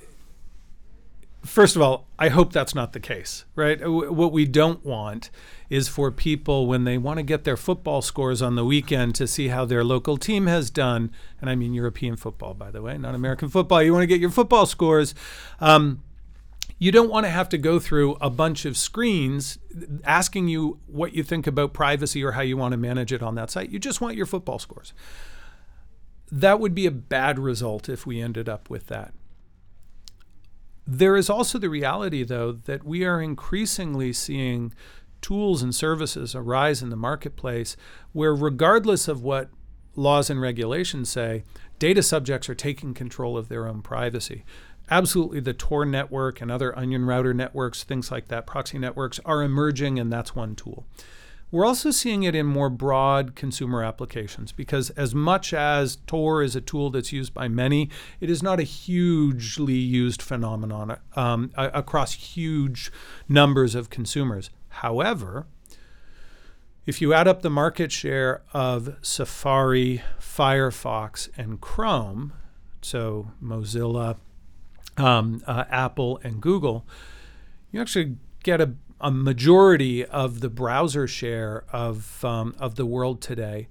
first 1.45 1.77
of 1.77 1.83
all, 1.83 2.07
I 2.19 2.29
hope 2.29 2.53
that's 2.53 2.75
not 2.75 2.93
the 2.93 3.01
case, 3.01 3.45
right? 3.55 3.79
W- 3.81 4.13
what 4.13 4.33
we 4.33 4.45
don't 4.47 4.85
want 4.85 5.31
is 5.71 5.89
for 5.89 6.11
people 6.11 6.67
when 6.67 6.85
they 6.85 6.99
want 6.99 7.19
to 7.19 7.23
get 7.23 7.45
their 7.45 7.57
football 7.57 8.03
scores 8.03 8.41
on 8.43 8.55
the 8.55 8.65
weekend 8.65 9.15
to 9.17 9.27
see 9.27 9.49
how 9.49 9.65
their 9.65 9.85
local 9.85 10.17
team 10.17 10.47
has 10.47 10.71
done, 10.71 11.11
and 11.41 11.51
I 11.51 11.55
mean 11.55 11.75
European 11.75 12.17
football, 12.17 12.55
by 12.55 12.71
the 12.71 12.81
way, 12.83 12.97
not 12.99 13.15
American 13.15 13.49
football. 13.49 13.83
You 13.83 13.93
want 13.93 14.03
to 14.03 14.07
get 14.07 14.21
your 14.21 14.31
football 14.31 14.67
scores. 14.67 15.15
Um, 15.61 16.03
you 16.85 16.93
don't 16.93 17.09
want 17.09 17.25
to 17.25 17.31
have 17.31 17.49
to 17.49 17.57
go 17.57 17.79
through 17.79 18.15
a 18.21 18.29
bunch 18.29 18.67
of 18.67 18.77
screens 18.77 19.59
asking 20.05 20.49
you 20.49 20.79
what 20.87 21.15
you 21.15 21.23
think 21.23 21.47
about 21.47 21.73
privacy 21.73 22.23
or 22.23 22.33
how 22.33 22.43
you 22.43 22.59
want 22.59 22.73
to 22.73 22.77
manage 22.77 23.11
it 23.11 23.23
on 23.23 23.37
that 23.37 23.51
site. 23.51 23.71
You 23.71 23.79
just 23.79 24.03
want 24.03 24.17
your 24.17 24.27
football 24.27 24.59
scores. 24.59 24.93
That 26.31 26.61
would 26.61 26.75
be 26.75 26.85
a 26.85 26.91
bad 26.91 27.39
result 27.39 27.89
if 27.89 28.05
we 28.05 28.21
ended 28.21 28.51
up 28.51 28.69
with 28.69 28.89
that. 28.89 29.15
There 30.87 31.17
is 31.17 31.31
also 31.31 31.59
the 31.59 31.71
reality, 31.71 32.23
though, 32.23 32.53
that 32.53 32.85
we 32.85 33.03
are 33.03 33.19
increasingly 33.19 34.13
seeing 34.13 34.75
tools 35.23 35.63
and 35.63 35.75
services 35.75 36.35
arise 36.35 36.83
in 36.83 36.91
the 36.91 36.97
marketplace 36.97 37.79
where, 38.13 38.35
regardless 38.35 39.09
of 39.09 39.23
what 39.23 39.49
laws 39.97 40.29
and 40.29 40.39
regulations 40.39 41.09
say, 41.09 41.45
data 41.79 42.03
subjects 42.03 42.51
are 42.51 42.55
taking 42.55 42.93
control 42.93 43.39
of 43.39 43.49
their 43.49 43.67
own 43.67 43.81
privacy. 43.81 44.45
Absolutely, 44.91 45.41
the 45.41 45.55
Tor 45.55 45.85
network 45.85 46.41
and 46.41 46.51
other 46.51 46.77
onion 46.79 47.07
router 47.07 47.33
networks, 47.33 47.85
things 47.85 48.11
like 48.11 48.29
that, 48.29 48.47
proxy 48.47 48.79
networks, 48.79 49.19
are 49.25 49.43
emerging, 49.43 49.99
and 49.99 50.13
that's 50.13 50.37
one 50.37 50.55
tool. 50.55 50.85
We're 51.51 51.65
also 51.65 51.91
seeing 51.93 52.25
it 52.25 52.35
in 52.35 52.47
more 52.47 52.69
broad 52.69 53.37
consumer 53.37 53.85
applications 53.85 54.51
because, 54.51 54.91
as 54.91 55.15
much 55.15 55.55
as 55.55 55.99
Tor 56.07 56.43
is 56.43 56.57
a 56.57 56.61
tool 56.61 56.91
that's 56.91 57.13
used 57.13 57.33
by 57.33 57.47
many, 57.47 57.91
it 58.21 58.29
is 58.29 58.43
not 58.43 58.59
a 58.59 58.65
hugely 58.65 59.75
used 59.75 60.21
phenomenon 60.21 60.99
um, 61.15 61.53
across 61.57 62.13
huge 62.13 62.91
numbers 63.29 63.77
of 63.77 63.89
consumers. 63.89 64.51
However, 64.69 65.47
if 66.87 67.01
you 67.01 67.15
add 67.15 67.29
up 67.29 67.43
the 67.43 67.51
market 67.51 67.93
share 67.93 68.43
of 68.53 68.97
Safari, 69.01 70.03
Firefox, 70.21 71.29
and 71.37 71.61
Chrome, 71.61 72.33
so 72.83 73.31
Mozilla, 73.43 74.17
um, 74.97 75.43
uh, 75.47 75.65
Apple, 75.71 76.21
and 76.23 76.41
Google, 76.41 76.87
you 77.73 77.81
actually 77.81 78.17
get 78.43 78.61
a, 78.61 78.75
a 79.01 79.11
majority 79.11 80.05
of 80.05 80.41
the 80.41 80.49
browser 80.49 81.07
share 81.07 81.65
of, 81.73 82.25
um, 82.25 82.55
of 82.59 82.77
the 82.77 82.87
world 82.87 83.21
today. 83.21 83.69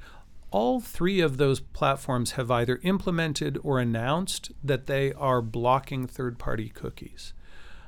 All 0.51 0.79
three 0.79 1.19
of 1.19 1.37
those 1.37 1.59
platforms 1.59 2.31
have 2.31 2.51
either 2.51 2.79
implemented 2.83 3.57
or 3.63 3.79
announced 3.79 4.51
that 4.63 4.85
they 4.85 5.13
are 5.13 5.41
blocking 5.41 6.05
third 6.05 6.37
party 6.37 6.69
cookies. 6.69 7.33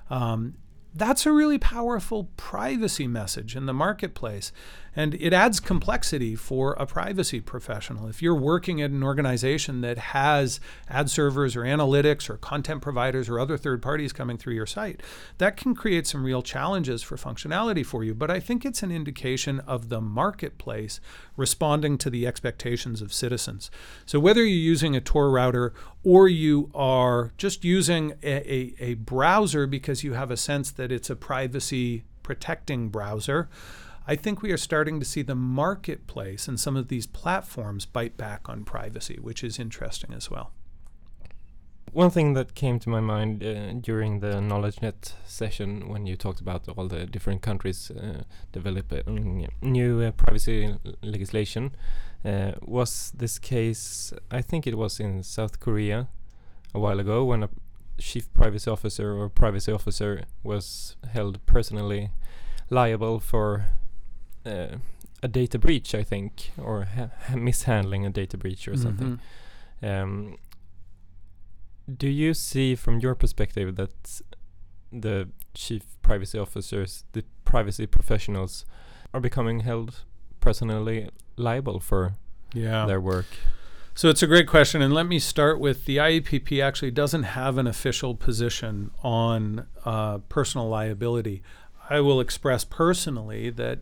Um, 0.09 0.55
that's 0.95 1.25
a 1.25 1.31
really 1.31 1.59
powerful 1.59 2.29
privacy 2.37 3.05
message 3.05 3.55
in 3.55 3.65
the 3.65 3.73
marketplace. 3.73 4.51
And 4.95 5.15
it 5.15 5.33
adds 5.33 5.59
complexity 5.59 6.35
for 6.35 6.73
a 6.73 6.85
privacy 6.85 7.41
professional. 7.41 8.07
If 8.07 8.21
you're 8.21 8.35
working 8.35 8.81
at 8.81 8.91
an 8.91 9.03
organization 9.03 9.81
that 9.81 9.97
has 9.97 10.59
ad 10.89 11.09
servers 11.09 11.55
or 11.55 11.61
analytics 11.61 12.29
or 12.29 12.37
content 12.37 12.81
providers 12.81 13.27
or 13.27 13.39
other 13.39 13.57
third 13.57 13.81
parties 13.81 14.13
coming 14.13 14.37
through 14.37 14.53
your 14.53 14.65
site, 14.65 15.01
that 15.37 15.57
can 15.57 15.75
create 15.75 16.07
some 16.07 16.23
real 16.23 16.41
challenges 16.41 17.03
for 17.03 17.17
functionality 17.17 17.85
for 17.85 18.03
you. 18.03 18.13
But 18.13 18.31
I 18.31 18.39
think 18.39 18.65
it's 18.65 18.83
an 18.83 18.91
indication 18.91 19.59
of 19.61 19.89
the 19.89 19.99
marketplace 19.99 21.01
responding 21.35 21.97
to 21.99 22.09
the 22.09 22.25
expectations 22.25 23.01
of 23.01 23.13
citizens. 23.13 23.69
So 24.05 24.19
whether 24.19 24.41
you're 24.41 24.49
using 24.49 24.95
a 24.95 25.01
Tor 25.01 25.29
router 25.29 25.73
or 26.03 26.27
you 26.27 26.71
are 26.73 27.33
just 27.37 27.63
using 27.63 28.13
a, 28.23 28.53
a, 28.53 28.75
a 28.79 28.93
browser 28.93 29.67
because 29.67 30.03
you 30.03 30.13
have 30.13 30.31
a 30.31 30.37
sense 30.37 30.71
that 30.71 30.91
it's 30.91 31.09
a 31.09 31.15
privacy 31.15 32.03
protecting 32.23 32.89
browser, 32.89 33.49
I 34.07 34.15
think 34.15 34.43
we 34.43 34.51
are 34.51 34.57
starting 34.57 34.99
to 34.99 35.05
see 35.05 35.23
the 35.23 35.35
marketplace 35.35 36.47
and 36.47 36.59
some 36.59 36.77
of 36.77 36.89
these 36.89 37.07
platforms 37.07 37.87
bite 37.87 38.17
back 38.17 38.47
on 38.47 38.63
privacy, 38.63 39.17
which 39.19 39.43
is 39.43 39.57
interesting 39.57 40.13
as 40.13 40.29
well. 40.29 40.51
One 41.91 42.11
thing 42.11 42.33
that 42.33 42.53
came 42.53 42.77
to 42.79 42.89
my 42.89 42.99
mind 42.99 43.43
uh, 43.43 43.73
during 43.73 44.19
the 44.19 44.33
KnowledgeNet 44.41 45.13
session 45.25 45.87
when 45.87 46.05
you 46.05 46.15
talked 46.17 46.39
about 46.39 46.67
all 46.77 46.87
the 46.87 47.05
different 47.05 47.41
countries 47.41 47.89
uh, 47.89 48.23
developing 48.51 49.47
new 49.61 50.01
uh, 50.01 50.11
privacy 50.11 50.75
legislation 51.01 51.75
uh, 52.23 52.51
was 52.61 53.11
this 53.15 53.39
case, 53.39 54.13
I 54.29 54.41
think 54.41 54.67
it 54.67 54.77
was 54.77 54.99
in 54.99 55.23
South 55.23 55.59
Korea 55.59 56.09
a 56.73 56.79
while 56.79 56.99
ago 56.99 57.23
when 57.23 57.43
a 57.43 57.49
chief 57.97 58.31
privacy 58.33 58.69
officer 58.69 59.13
or 59.13 59.29
privacy 59.29 59.71
officer 59.71 60.25
was 60.43 60.97
held 61.11 61.43
personally 61.45 62.11
liable 62.69 63.19
for 63.19 63.67
uh, 64.45 64.77
a 65.23 65.27
data 65.27 65.57
breach, 65.59 65.95
I 65.95 66.03
think, 66.03 66.51
or 66.57 66.83
ha- 66.85 67.09
ha- 67.27 67.35
mishandling 67.35 68.05
a 68.05 68.09
data 68.09 68.37
breach 68.37 68.67
or 68.67 68.77
something. 68.77 69.19
Um, 69.81 70.37
do 71.93 72.07
you 72.07 72.33
see 72.33 72.75
from 72.75 72.99
your 72.99 73.15
perspective 73.15 73.75
that 73.75 74.21
the 74.91 75.29
chief 75.53 75.83
privacy 76.01 76.37
officers, 76.37 77.03
the 77.13 77.23
privacy 77.43 77.85
professionals, 77.85 78.65
are 79.13 79.19
becoming 79.19 79.61
held 79.61 80.03
personally 80.39 81.09
liable 81.37 81.79
for 81.79 82.13
Yeah. 82.53 82.85
their 82.85 82.99
work? 83.01 83.25
So 83.93 84.09
it's 84.09 84.21
a 84.21 84.27
great 84.27 84.47
question. 84.47 84.81
And 84.81 84.93
let 84.93 85.05
me 85.07 85.19
start 85.19 85.59
with 85.59 85.85
the 85.85 85.97
IAPP 85.97 86.61
actually 86.61 86.91
doesn't 86.91 87.23
have 87.23 87.57
an 87.57 87.65
official 87.67 88.13
position 88.13 88.91
on 89.03 89.67
uh, 89.85 90.17
personal 90.29 90.67
liability. 90.67 91.41
I 91.89 92.01
will 92.01 92.19
express 92.19 92.65
personally 92.65 93.49
that 93.51 93.79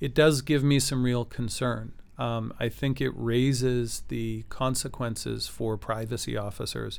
it 0.00 0.14
does 0.14 0.42
give 0.42 0.62
me 0.62 0.78
some 0.78 1.04
real 1.04 1.24
concern. 1.24 1.92
Um, 2.18 2.52
I 2.58 2.68
think 2.68 3.00
it 3.00 3.12
raises 3.14 4.02
the 4.08 4.44
consequences 4.48 5.48
for 5.48 5.76
privacy 5.76 6.36
officers. 6.36 6.98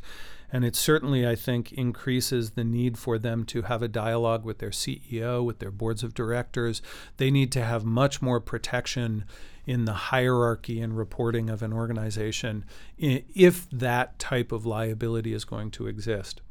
And 0.51 0.63
it 0.63 0.75
certainly, 0.75 1.27
I 1.27 1.35
think, 1.35 1.73
increases 1.73 2.51
the 2.51 2.63
need 2.63 2.97
for 2.97 3.17
them 3.17 3.43
to 3.45 3.63
have 3.63 3.81
a 3.81 3.87
dialogue 3.87 4.45
with 4.45 4.59
their 4.59 4.69
CEO, 4.69 5.43
with 5.43 5.59
their 5.59 5.71
boards 5.71 6.03
of 6.03 6.13
directors. 6.13 6.81
They 7.17 7.31
need 7.31 7.51
to 7.53 7.63
have 7.63 7.83
much 7.83 8.21
more 8.21 8.39
protection 8.39 9.25
in 9.65 9.83
the 9.85 9.93
hierarchy 9.93 10.79
and 10.79 10.97
reporting 10.97 11.49
of 11.49 11.61
an 11.61 11.73
organization 11.73 12.63
if 12.97 13.69
that 13.69 14.17
type 14.17 14.53
of 14.53 14.65
liability 14.65 15.33
is 15.33 15.43
going 15.43 15.71
to 15.71 15.87
exist. 15.87 16.41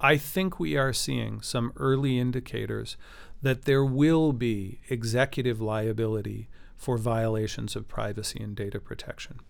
I 0.00 0.16
think 0.16 0.60
we 0.60 0.76
are 0.76 0.92
seeing 0.92 1.40
some 1.40 1.72
early 1.76 2.18
indicators 2.18 2.96
that 3.42 3.62
there 3.62 3.84
will 3.84 4.32
be 4.32 4.80
executive 4.88 5.60
liability 5.60 6.48
for 6.76 6.96
violations 6.96 7.76
of 7.76 7.88
privacy 7.88 8.42
and 8.42 8.56
data 8.56 8.80
protection. 8.80 9.40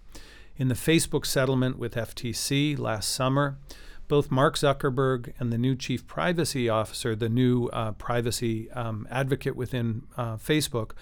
In 0.57 0.69
the 0.69 0.75
Facebook 0.75 1.25
settlement 1.25 1.79
with 1.79 1.95
FTC 1.95 2.79
last 2.79 3.11
summer, 3.11 3.59
both 4.09 4.31
Mark 4.31 4.57
Zuckerberg 4.57 5.33
and 5.39 5.53
the 5.53 5.59
new 5.59 5.77
chief 5.77 6.07
privacy 6.07 6.69
officer, 6.69 7.15
the 7.15 7.29
new 7.29 7.67
uh, 7.69 7.93
privacy 7.93 8.71
um, 8.73 9.07
advocate 9.11 9.55
within 9.55 10.03
uh, 10.17 10.37
Facebook, 10.37 10.93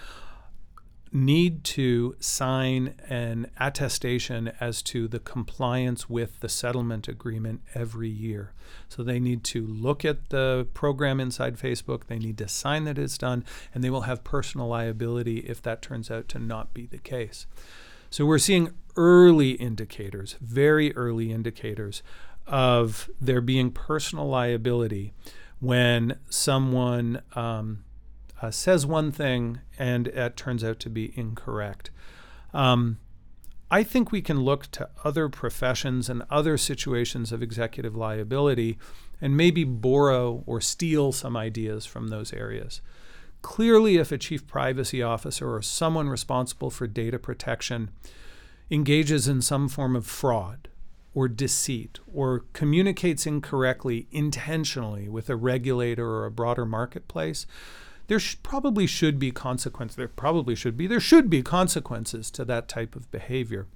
need 1.17 1.65
to 1.65 2.15
sign 2.21 2.95
an 3.09 3.51
attestation 3.59 4.53
as 4.61 4.83
to 4.83 5.09
the 5.09 5.19
compliance 5.19 6.11
with 6.11 6.41
the 6.41 6.49
settlement 6.49 7.09
agreement 7.09 7.63
every 7.75 8.09
year. 8.09 8.53
So 8.89 9.03
they 9.03 9.19
need 9.19 9.43
to 9.45 9.67
look 9.67 10.05
at 10.05 10.29
the 10.29 10.69
program 10.75 11.19
inside 11.19 11.57
Facebook, 11.57 12.07
they 12.07 12.19
need 12.19 12.37
to 12.39 12.49
sign 12.49 12.85
that 12.85 12.99
it's 12.99 13.17
done, 13.17 13.45
and 13.75 13.83
they 13.83 13.91
will 13.91 14.03
have 14.03 14.25
personal 14.25 14.69
liability 14.69 15.39
if 15.39 15.63
that 15.63 15.81
turns 15.81 16.11
out 16.11 16.29
to 16.29 16.39
not 16.39 16.75
be 16.75 16.87
the 16.87 16.99
case. 16.99 17.47
So 18.11 18.27
we're 18.27 18.39
seeing 18.39 18.75
early 18.97 19.53
indicators, 19.53 20.37
very 20.41 20.95
early 20.95 21.33
indicators 21.33 22.03
of 22.47 23.11
there 23.21 23.41
being 23.41 23.71
personal 23.71 24.29
liability 24.29 25.13
when 25.61 26.19
someone 26.29 27.23
um, 27.35 27.85
uh, 28.43 28.51
says 28.51 28.87
one 28.87 29.13
thing 29.13 29.61
and 29.79 30.09
it 30.09 30.37
turns 30.37 30.63
out 30.63 30.79
to 30.81 30.91
be 30.91 31.13
incorrect. 31.19 31.91
Um, 32.53 32.99
I 33.71 33.83
think 33.83 34.13
we 34.13 34.23
can 34.23 34.43
look 34.43 34.71
to 34.73 34.89
other 35.05 35.29
professions 35.29 36.09
and 36.09 36.23
other 36.31 36.57
situations 36.57 37.33
of 37.33 37.43
executive 37.43 37.97
liability 37.97 38.79
and 39.21 39.37
maybe 39.37 39.65
borrow 39.65 40.45
or 40.47 40.61
steal 40.61 41.11
some 41.13 41.37
ideas 41.37 41.85
from 41.85 42.09
those 42.09 42.33
areas. 42.33 42.81
Clearly, 43.43 43.97
if 43.97 44.13
a 44.13 44.19
chief 44.19 44.47
privacy 44.47 45.03
officer 45.03 45.53
or 45.53 45.63
someone 45.63 46.09
responsible 46.09 46.71
for 46.71 46.87
data 46.87 47.19
protection 47.19 47.91
engages 48.71 49.29
in 49.29 49.41
some 49.41 49.69
form 49.69 49.97
of 49.97 50.07
fraud 50.07 50.69
or 51.15 51.29
deceit 51.29 51.99
or 52.13 52.45
communicates 52.53 53.27
incorrectly 53.27 54.07
intentionally 54.11 55.09
with 55.09 55.31
a 55.31 55.37
regulator 55.37 56.07
or 56.07 56.27
a 56.27 56.31
broader 56.31 56.67
marketplace, 56.67 57.47
there 58.07 58.21
sh- 58.21 58.37
probably 58.43 58.87
should 58.87 59.19
be 59.19 59.31
consequences. 59.31 59.97
There 59.97 60.09
probably 60.09 60.55
should 60.55 60.77
be. 60.77 60.87
There 60.87 61.01
should 61.01 61.29
be 61.29 61.43
consequences 61.43 62.31
to 62.33 62.45
that 62.45 62.69
type 62.69 62.97
of 62.97 63.11
behavior. 63.11 63.67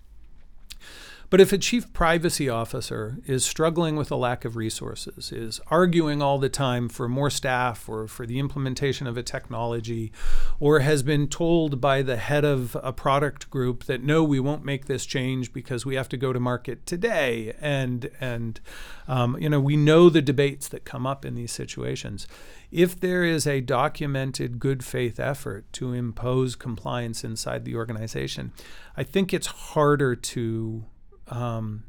But 1.31 1.41
if 1.41 1.53
a 1.53 1.59
chief 1.59 1.93
privacy 1.93 2.49
officer 2.49 3.18
is 3.24 3.45
struggling 3.45 3.95
with 3.95 4.11
a 4.11 4.16
lack 4.16 4.45
of 4.45 4.57
resources, 4.57 5.31
is 5.31 5.61
arguing 5.68 6.20
all 6.20 6.41
the 6.41 6.49
time 6.49 6.89
for 6.89 7.09
more 7.09 7.31
staff 7.31 7.89
or 7.89 8.09
for 8.09 8.26
the 8.26 8.41
implementation 8.41 9.07
of 9.07 9.16
a 9.16 9.22
technology, 9.22 10.11
or 10.59 10.81
has 10.81 11.05
been 11.05 11.28
told 11.28 11.81
by 11.81 12.03
the 12.03 12.16
head 12.16 12.45
of 12.45 12.76
a 12.83 12.93
product 12.93 13.49
group 13.49 13.85
that 13.85 14.03
no, 14.03 14.24
we 14.24 14.41
won't 14.41 14.64
make 14.64 14.87
this 14.87 15.07
change 15.07 15.53
because 15.53 15.87
we 15.87 15.95
have 15.95 16.09
to 16.09 16.16
go 16.16 16.33
to 16.33 16.41
market 16.41 16.85
today, 16.85 17.55
and 17.61 18.11
and 18.20 18.61
um, 19.07 19.37
you 19.39 19.49
know 19.49 19.61
we 19.61 19.76
know 19.76 20.11
the 20.11 20.20
debates 20.20 20.66
that 20.66 20.85
come 20.85 21.07
up 21.07 21.24
in 21.24 21.37
these 21.37 21.53
situations. 21.53 22.26
If 22.72 22.99
there 22.99 23.22
is 23.22 23.47
a 23.47 23.61
documented 23.61 24.59
good 24.59 24.85
faith 24.85 25.20
effort 25.20 25.72
to 25.74 25.93
impose 25.93 26.57
compliance 26.57 27.22
inside 27.22 27.64
the 27.64 27.76
organization, 27.76 28.53
I 28.97 29.05
think 29.05 29.33
it's 29.33 29.47
harder 29.47 30.16
to 30.16 30.85
um, 31.31 31.85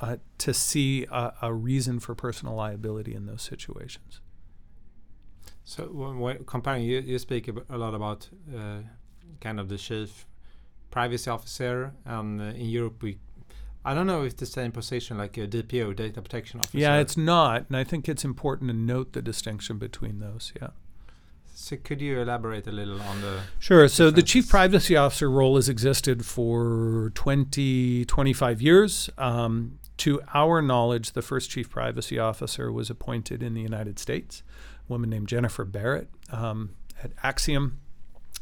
uh, 0.00 0.16
to 0.38 0.52
see 0.52 1.06
a, 1.10 1.32
a, 1.42 1.52
reason 1.52 2.00
for 2.00 2.14
personal 2.14 2.54
liability 2.54 3.14
in 3.14 3.26
those 3.26 3.42
situations. 3.42 4.20
So, 5.64 5.84
when, 5.84 6.44
comparing, 6.44 6.82
you, 6.82 7.00
you 7.00 7.18
speak 7.18 7.48
a 7.48 7.78
lot 7.78 7.94
about 7.94 8.28
uh, 8.54 8.78
kind 9.40 9.60
of 9.60 9.68
the 9.68 9.78
chief 9.78 10.26
privacy 10.90 11.30
officer, 11.30 11.94
and 12.04 12.40
uh, 12.40 12.44
in 12.44 12.68
Europe 12.68 13.02
we. 13.02 13.18
I 13.84 13.94
don't 13.94 14.06
know 14.06 14.22
if 14.22 14.36
the 14.36 14.46
same 14.46 14.70
position 14.70 15.18
like 15.18 15.36
a 15.38 15.48
DPO, 15.48 15.96
data 15.96 16.22
protection 16.22 16.60
officer. 16.60 16.78
Yeah, 16.78 16.98
it's 16.98 17.16
not, 17.16 17.66
and 17.68 17.76
I 17.76 17.82
think 17.82 18.08
it's 18.08 18.24
important 18.24 18.70
to 18.70 18.76
note 18.76 19.12
the 19.12 19.22
distinction 19.22 19.78
between 19.78 20.20
those. 20.20 20.52
Yeah. 20.60 20.68
So 21.54 21.76
could 21.76 22.00
you 22.00 22.20
elaborate 22.20 22.66
a 22.66 22.72
little 22.72 23.00
on 23.00 23.20
the 23.20 23.40
Sure. 23.58 23.86
So 23.88 24.10
the 24.10 24.22
chief 24.22 24.48
privacy 24.48 24.96
officer 24.96 25.30
role 25.30 25.56
has 25.56 25.68
existed 25.68 26.24
for 26.24 27.12
20, 27.14 28.04
25 28.06 28.62
years. 28.62 29.10
Um, 29.18 29.78
to 29.98 30.20
our 30.34 30.62
knowledge, 30.62 31.12
the 31.12 31.22
first 31.22 31.50
chief 31.50 31.70
privacy 31.70 32.18
officer 32.18 32.72
was 32.72 32.90
appointed 32.90 33.42
in 33.42 33.54
the 33.54 33.60
United 33.60 33.98
States, 33.98 34.42
a 34.88 34.92
woman 34.92 35.10
named 35.10 35.28
Jennifer 35.28 35.64
Barrett 35.64 36.08
um, 36.30 36.70
at 37.02 37.14
Acxiom. 37.16 37.74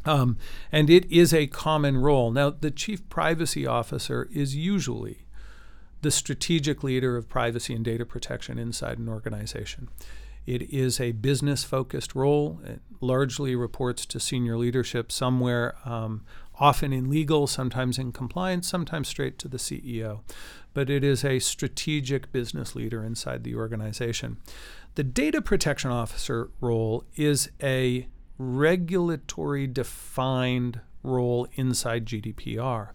Um, 0.06 0.38
and 0.72 0.88
it 0.88 1.04
is 1.10 1.34
a 1.34 1.46
common 1.46 1.98
role. 1.98 2.30
Now, 2.30 2.50
the 2.50 2.70
chief 2.70 3.06
privacy 3.08 3.66
officer 3.66 4.28
is 4.32 4.56
usually 4.56 5.26
the 6.02 6.10
strategic 6.10 6.82
leader 6.82 7.16
of 7.16 7.28
privacy 7.28 7.74
and 7.74 7.84
data 7.84 8.06
protection 8.06 8.58
inside 8.58 8.98
an 8.98 9.08
organization. 9.08 9.88
It 10.46 10.62
is 10.70 11.00
a 11.00 11.12
business 11.12 11.64
focused 11.64 12.14
role. 12.14 12.60
It 12.64 12.80
largely 13.00 13.54
reports 13.54 14.04
to 14.06 14.20
senior 14.20 14.56
leadership 14.56 15.12
somewhere, 15.12 15.76
um, 15.84 16.24
often 16.58 16.92
in 16.92 17.08
legal, 17.08 17.46
sometimes 17.46 17.98
in 17.98 18.12
compliance, 18.12 18.68
sometimes 18.68 19.08
straight 19.08 19.38
to 19.38 19.48
the 19.48 19.56
CEO. 19.58 20.20
But 20.74 20.90
it 20.90 21.02
is 21.02 21.24
a 21.24 21.38
strategic 21.38 22.32
business 22.32 22.74
leader 22.74 23.04
inside 23.04 23.44
the 23.44 23.54
organization. 23.54 24.38
The 24.94 25.04
data 25.04 25.40
protection 25.40 25.90
officer 25.90 26.50
role 26.60 27.04
is 27.16 27.50
a 27.62 28.08
regulatory 28.38 29.66
defined 29.66 30.80
role 31.02 31.46
inside 31.54 32.06
GDPR. 32.06 32.90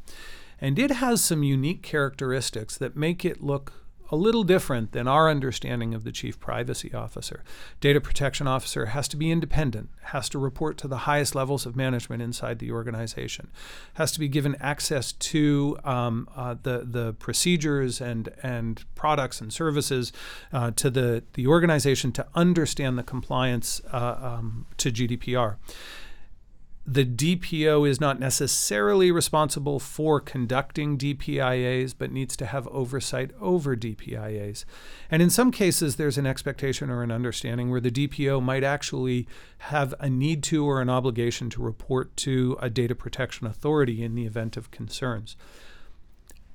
And 0.59 0.79
it 0.79 0.91
has 0.91 1.23
some 1.23 1.43
unique 1.43 1.83
characteristics 1.83 2.77
that 2.77 2.95
make 2.95 3.25
it 3.25 3.43
look 3.43 3.84
a 4.11 4.15
little 4.15 4.43
different 4.43 4.91
than 4.91 5.07
our 5.07 5.29
understanding 5.29 5.93
of 5.93 6.03
the 6.03 6.11
chief 6.11 6.39
privacy 6.39 6.93
officer. 6.93 7.43
Data 7.81 7.99
protection 7.99 8.47
officer 8.47 8.87
has 8.87 9.07
to 9.07 9.17
be 9.17 9.31
independent, 9.31 9.89
has 10.03 10.29
to 10.29 10.39
report 10.39 10.77
to 10.77 10.87
the 10.87 10.99
highest 10.99 11.35
levels 11.35 11.65
of 11.65 11.75
management 11.75 12.21
inside 12.21 12.59
the 12.59 12.71
organization, 12.71 13.49
has 13.95 14.11
to 14.11 14.19
be 14.19 14.27
given 14.27 14.55
access 14.59 15.11
to 15.11 15.77
um, 15.83 16.29
uh, 16.35 16.55
the 16.61 16.85
the 16.85 17.13
procedures 17.13 17.99
and 18.01 18.29
and 18.43 18.85
products 18.95 19.41
and 19.41 19.51
services 19.51 20.13
uh, 20.53 20.71
to 20.71 20.89
the 20.89 21.23
the 21.33 21.47
organization 21.47 22.11
to 22.11 22.25
understand 22.35 22.97
the 22.97 23.03
compliance 23.03 23.81
uh, 23.91 24.15
um, 24.21 24.65
to 24.77 24.91
GDPR 24.91 25.55
the 26.87 27.05
DPO 27.05 27.89
is 27.89 27.99
not 27.99 28.19
necessarily 28.19 29.11
responsible 29.11 29.79
for 29.79 30.19
conducting 30.19 30.99
DPIAs, 30.99 31.95
but 31.97 32.11
needs 32.11 32.37
to 32.37 32.45
have 32.45 32.67
oversight 32.67 33.31
over 33.41 33.75
DPIAs. 33.75 34.65
And 35.09 35.19
in 35.19 35.31
some 35.31 35.51
cases, 35.51 35.95
there's 35.95 36.19
an 36.19 36.27
expectation 36.27 36.91
or 36.91 37.01
an 37.01 37.11
understanding 37.11 37.71
where 37.71 37.81
the 37.81 37.89
DPO 37.89 38.41
might 38.43 38.63
actually 38.63 39.27
have 39.57 39.95
a 39.99 40.11
need 40.11 40.43
to 40.43 40.63
or 40.63 40.79
an 40.79 40.89
obligation 40.89 41.49
to 41.51 41.61
report 41.63 42.15
to 42.17 42.55
a 42.61 42.69
data 42.69 42.93
protection 42.93 43.47
authority 43.47 44.03
in 44.03 44.13
the 44.13 44.27
event 44.27 44.55
of 44.55 44.69
concerns. 44.69 45.35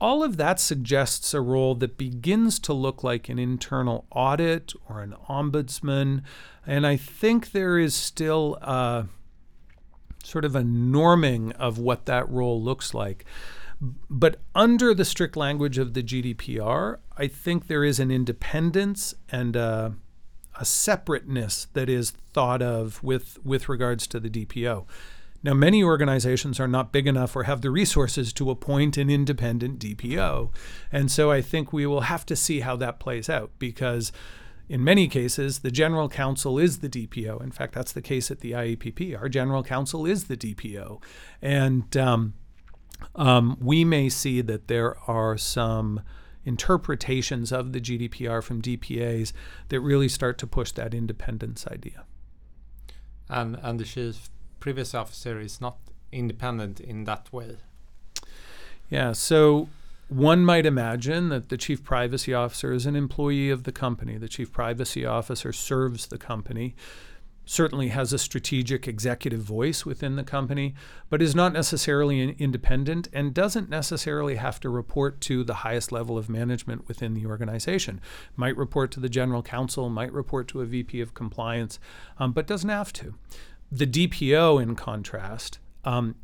All 0.00 0.22
of 0.22 0.36
that 0.36 0.60
suggests 0.60 1.34
a 1.34 1.40
role 1.40 1.74
that 1.74 1.98
begins 1.98 2.60
to 2.60 2.72
look 2.72 3.02
like 3.02 3.28
an 3.28 3.38
internal 3.40 4.06
audit 4.12 4.72
or 4.88 5.02
an 5.02 5.14
ombudsman. 5.28 6.22
And 6.64 6.86
I 6.86 6.96
think 6.96 7.50
there 7.50 7.78
is 7.78 7.94
still 7.94 8.54
a 8.62 9.08
sort 10.30 10.44
of 10.44 10.54
a 10.54 10.62
norming 10.62 11.52
of 11.52 11.78
what 11.78 12.06
that 12.06 12.28
role 12.30 12.62
looks 12.62 12.94
like. 12.94 13.24
But 13.80 14.40
under 14.54 14.94
the 14.94 15.04
strict 15.04 15.36
language 15.36 15.78
of 15.78 15.94
the 15.94 16.02
GDPR, 16.02 16.98
I 17.16 17.26
think 17.26 17.66
there 17.66 17.82
is 17.82 17.98
an 17.98 18.10
independence 18.10 19.14
and 19.30 19.56
a, 19.56 19.94
a 20.58 20.64
separateness 20.64 21.66
that 21.72 21.88
is 21.88 22.10
thought 22.10 22.62
of 22.62 23.02
with, 23.02 23.38
with 23.44 23.68
regards 23.68 24.06
to 24.08 24.20
the 24.20 24.28
DPO. 24.28 24.86
Now, 25.42 25.54
many 25.54 25.82
organizations 25.82 26.60
are 26.60 26.68
not 26.68 26.92
big 26.92 27.06
enough 27.06 27.34
or 27.34 27.44
have 27.44 27.62
the 27.62 27.70
resources 27.70 28.34
to 28.34 28.50
appoint 28.50 28.98
an 28.98 29.08
independent 29.08 29.78
DPO. 29.78 30.50
And 30.92 31.10
so 31.10 31.30
I 31.30 31.40
think 31.40 31.72
we 31.72 31.86
will 31.86 32.02
have 32.02 32.26
to 32.26 32.36
see 32.36 32.60
how 32.60 32.76
that 32.76 33.00
plays 33.00 33.30
out 33.30 33.50
because 33.58 34.12
in 34.70 34.84
many 34.84 35.08
cases, 35.08 35.58
the 35.58 35.70
general 35.72 36.08
counsel 36.08 36.56
is 36.56 36.78
the 36.78 36.88
DPO. 36.88 37.42
In 37.42 37.50
fact, 37.50 37.74
that's 37.74 37.90
the 37.90 38.00
case 38.00 38.30
at 38.30 38.38
the 38.38 38.52
IAPP. 38.52 39.20
Our 39.20 39.28
general 39.28 39.64
counsel 39.64 40.06
is 40.06 40.28
the 40.28 40.36
DPO. 40.36 41.02
And 41.42 41.96
um, 41.96 42.34
um, 43.16 43.58
we 43.60 43.84
may 43.84 44.08
see 44.08 44.40
that 44.42 44.68
there 44.68 44.96
are 45.10 45.36
some 45.36 46.02
interpretations 46.44 47.50
of 47.50 47.72
the 47.72 47.80
GDPR 47.80 48.44
from 48.44 48.62
DPAs 48.62 49.32
that 49.70 49.80
really 49.80 50.08
start 50.08 50.38
to 50.38 50.46
push 50.46 50.70
that 50.72 50.94
independence 50.94 51.66
idea. 51.66 52.04
And, 53.28 53.58
and 53.60 53.80
the 53.80 53.84
chief 53.84 54.30
privacy 54.60 54.96
officer 54.96 55.40
is 55.40 55.60
not 55.60 55.78
independent 56.12 56.78
in 56.78 57.02
that 57.04 57.32
way? 57.32 57.56
Yeah, 58.88 59.12
so 59.14 59.68
one 60.10 60.44
might 60.44 60.66
imagine 60.66 61.28
that 61.28 61.50
the 61.50 61.56
chief 61.56 61.84
privacy 61.84 62.34
officer 62.34 62.72
is 62.72 62.84
an 62.84 62.96
employee 62.96 63.48
of 63.48 63.62
the 63.62 63.70
company. 63.70 64.18
The 64.18 64.28
chief 64.28 64.52
privacy 64.52 65.06
officer 65.06 65.52
serves 65.52 66.08
the 66.08 66.18
company, 66.18 66.74
certainly 67.44 67.88
has 67.88 68.12
a 68.12 68.18
strategic 68.18 68.88
executive 68.88 69.40
voice 69.40 69.86
within 69.86 70.16
the 70.16 70.24
company, 70.24 70.74
but 71.08 71.22
is 71.22 71.34
not 71.34 71.52
necessarily 71.52 72.32
independent 72.32 73.06
and 73.12 73.32
doesn't 73.32 73.70
necessarily 73.70 74.34
have 74.34 74.58
to 74.60 74.68
report 74.68 75.20
to 75.20 75.44
the 75.44 75.54
highest 75.54 75.92
level 75.92 76.18
of 76.18 76.28
management 76.28 76.88
within 76.88 77.14
the 77.14 77.26
organization. 77.26 78.00
Might 78.34 78.56
report 78.56 78.90
to 78.92 79.00
the 79.00 79.08
general 79.08 79.44
counsel, 79.44 79.88
might 79.88 80.12
report 80.12 80.48
to 80.48 80.60
a 80.60 80.66
VP 80.66 81.00
of 81.00 81.14
compliance, 81.14 81.78
um, 82.18 82.32
but 82.32 82.48
doesn't 82.48 82.68
have 82.68 82.92
to. 82.94 83.14
The 83.70 83.86
DPO, 83.86 84.60
in 84.60 84.74
contrast, 84.74 85.60
um, 85.84 86.16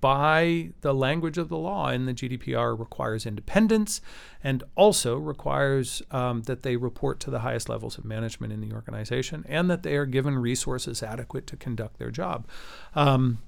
by 0.00 0.70
the 0.80 0.94
language 0.94 1.38
of 1.38 1.48
the 1.48 1.56
law 1.56 1.88
in 1.90 2.06
the 2.06 2.14
GDPR 2.14 2.78
requires 2.78 3.26
independence 3.26 4.00
and 4.42 4.64
also 4.74 5.16
requires 5.16 6.02
um, 6.10 6.42
that 6.42 6.62
they 6.62 6.76
report 6.76 7.20
to 7.20 7.30
the 7.30 7.40
highest 7.40 7.68
levels 7.68 7.98
of 7.98 8.04
management 8.04 8.52
in 8.52 8.60
the 8.60 8.72
organization 8.72 9.44
and 9.48 9.70
that 9.70 9.82
they 9.82 9.96
are 9.96 10.06
given 10.06 10.38
resources 10.38 11.02
adequate 11.02 11.46
to 11.48 11.56
conduct 11.56 11.98
their 11.98 12.10
job. 12.10 12.46
Um, 12.94 13.38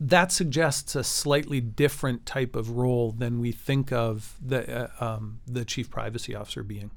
that 0.00 0.32
suggests 0.32 0.96
a 0.96 1.04
slightly 1.04 1.60
different 1.60 2.26
type 2.26 2.56
of 2.56 2.70
role 2.70 3.12
than 3.12 3.38
we 3.40 3.52
think 3.52 3.92
of 3.92 4.36
the 4.44 4.90
uh, 5.00 5.04
um, 5.04 5.40
the 5.46 5.64
chief 5.64 5.88
privacy 5.88 6.34
officer 6.34 6.62
being. 6.62 6.90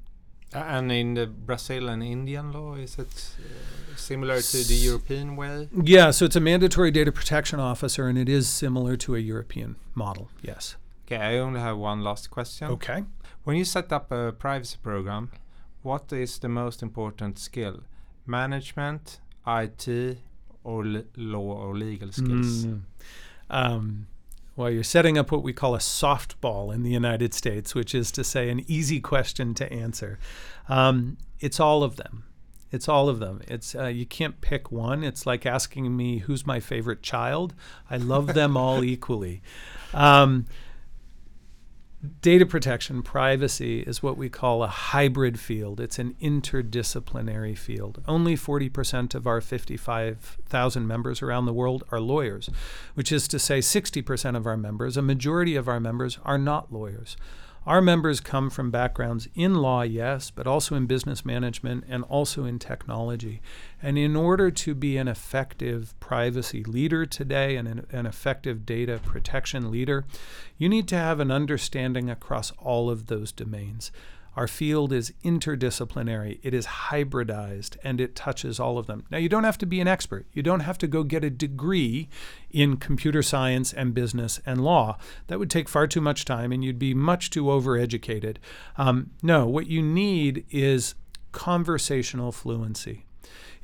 Uh, 0.54 0.58
and 0.58 0.90
in 0.90 1.14
the 1.14 1.26
Brazil 1.26 1.88
and 1.88 2.02
Indian 2.02 2.52
law, 2.52 2.74
is 2.74 2.98
it 2.98 3.06
uh, 3.38 3.96
similar 3.96 4.40
to 4.40 4.56
the 4.64 4.74
European 4.74 5.36
way? 5.36 5.68
Yeah, 5.72 6.10
so 6.10 6.24
it's 6.24 6.36
a 6.36 6.40
mandatory 6.40 6.90
data 6.90 7.12
protection 7.12 7.60
officer, 7.60 8.08
and 8.08 8.16
it 8.16 8.28
is 8.28 8.48
similar 8.48 8.96
to 8.96 9.14
a 9.14 9.18
European 9.18 9.76
model. 9.94 10.30
Yes. 10.40 10.76
Okay, 11.04 11.16
I 11.16 11.38
only 11.38 11.60
have 11.60 11.76
one 11.76 12.02
last 12.02 12.30
question. 12.30 12.68
Okay. 12.68 13.04
When 13.44 13.56
you 13.56 13.64
set 13.64 13.92
up 13.92 14.10
a 14.10 14.32
privacy 14.32 14.78
program, 14.82 15.30
what 15.82 16.12
is 16.12 16.38
the 16.38 16.48
most 16.48 16.82
important 16.82 17.38
skill? 17.38 17.80
Management, 18.26 19.20
IT, 19.46 20.18
or 20.64 20.84
law 21.16 21.66
or 21.66 21.74
legal 21.74 22.12
skills? 22.12 22.66
Mm. 22.66 22.82
Um, 23.50 24.06
well, 24.58 24.68
you're 24.68 24.82
setting 24.82 25.16
up 25.16 25.30
what 25.30 25.44
we 25.44 25.52
call 25.52 25.76
a 25.76 25.78
softball 25.78 26.74
in 26.74 26.82
the 26.82 26.90
United 26.90 27.32
States, 27.32 27.76
which 27.76 27.94
is 27.94 28.10
to 28.10 28.24
say, 28.24 28.50
an 28.50 28.64
easy 28.66 28.98
question 28.98 29.54
to 29.54 29.72
answer. 29.72 30.18
Um, 30.68 31.16
it's 31.38 31.60
all 31.60 31.84
of 31.84 31.94
them. 31.94 32.24
It's 32.72 32.88
all 32.88 33.08
of 33.08 33.20
them. 33.20 33.40
It's 33.46 33.76
uh, 33.76 33.86
you 33.86 34.04
can't 34.04 34.40
pick 34.40 34.72
one. 34.72 35.04
It's 35.04 35.26
like 35.26 35.46
asking 35.46 35.96
me 35.96 36.18
who's 36.18 36.44
my 36.44 36.58
favorite 36.58 37.02
child. 37.02 37.54
I 37.88 37.98
love 37.98 38.34
them 38.34 38.56
all 38.56 38.82
equally. 38.94 39.42
Um, 39.94 40.46
data 42.20 42.46
protection, 42.46 43.02
privacy 43.02 43.80
is 43.80 44.02
what 44.02 44.16
we 44.16 44.28
call 44.28 44.62
a 44.62 44.68
hybrid 44.68 45.40
field. 45.40 45.80
It's 45.80 45.98
an 45.98 46.14
interdisciplinary 46.20 47.58
field. 47.58 48.02
Only 48.06 48.36
40% 48.36 49.14
of 49.14 49.26
our 49.26 49.40
55,000 49.40 50.86
members 50.86 51.22
around 51.22 51.46
the 51.46 51.52
world 51.52 51.84
are 51.90 52.00
lawyers, 52.00 52.48
which 52.94 53.10
is 53.10 53.26
to 53.28 53.38
say 53.38 53.58
60% 53.58 54.36
of 54.36 54.46
our 54.46 54.56
members, 54.56 54.96
a 54.96 55.02
majority 55.02 55.56
of 55.56 55.68
our 55.68 55.80
members, 55.80 56.18
are 56.24 56.38
not 56.38 56.72
lawyers. 56.72 57.16
Our 57.68 57.82
members 57.82 58.20
come 58.20 58.48
from 58.48 58.70
backgrounds 58.70 59.28
in 59.34 59.56
law, 59.56 59.82
yes, 59.82 60.30
but 60.30 60.46
also 60.46 60.74
in 60.74 60.86
business 60.86 61.22
management 61.22 61.84
and 61.86 62.02
also 62.04 62.46
in 62.46 62.58
technology. 62.58 63.42
And 63.82 63.98
in 63.98 64.16
order 64.16 64.50
to 64.50 64.74
be 64.74 64.96
an 64.96 65.06
effective 65.06 65.92
privacy 66.00 66.64
leader 66.64 67.04
today 67.04 67.56
and 67.56 67.68
an, 67.68 67.86
an, 67.90 68.06
effective 68.06 68.64
data 68.64 69.02
protection 69.04 69.70
leader, 69.70 70.06
you 70.56 70.66
need 70.66 70.88
to 70.88 70.96
have 70.96 71.20
an 71.20 71.30
understanding 71.30 72.08
across 72.08 72.52
all 72.52 72.88
of 72.88 73.08
those 73.08 73.32
domains. 73.32 73.92
Our 74.38 74.46
field 74.46 74.92
is 74.92 75.12
interdisciplinary, 75.24 76.38
it 76.44 76.54
is 76.54 76.64
hybridized, 76.64 77.76
and 77.82 78.00
it 78.00 78.14
touches 78.14 78.60
all 78.60 78.78
of 78.78 78.86
them. 78.86 79.04
Now, 79.10 79.18
you 79.18 79.28
don't 79.28 79.42
have 79.42 79.58
to 79.58 79.66
be 79.66 79.80
an 79.80 79.88
expert. 79.88 80.28
You 80.32 80.44
don't 80.44 80.60
have 80.60 80.78
to 80.78 80.86
go 80.86 81.02
get 81.02 81.24
a 81.24 81.28
degree 81.28 82.08
in 82.48 82.76
computer 82.76 83.20
science 83.20 83.72
and 83.72 83.92
business 83.92 84.40
and 84.46 84.62
law. 84.62 84.96
That 85.26 85.40
would 85.40 85.50
take 85.50 85.68
far 85.68 85.88
too 85.88 86.00
much 86.00 86.24
time, 86.24 86.52
and 86.52 86.62
you'd 86.62 86.78
be 86.78 86.94
much 86.94 87.30
too 87.30 87.46
overeducated. 87.46 88.36
Um, 88.76 89.10
no, 89.24 89.44
what 89.44 89.66
you 89.66 89.82
need 89.82 90.44
is 90.52 90.94
conversational 91.32 92.30
fluency. 92.30 93.06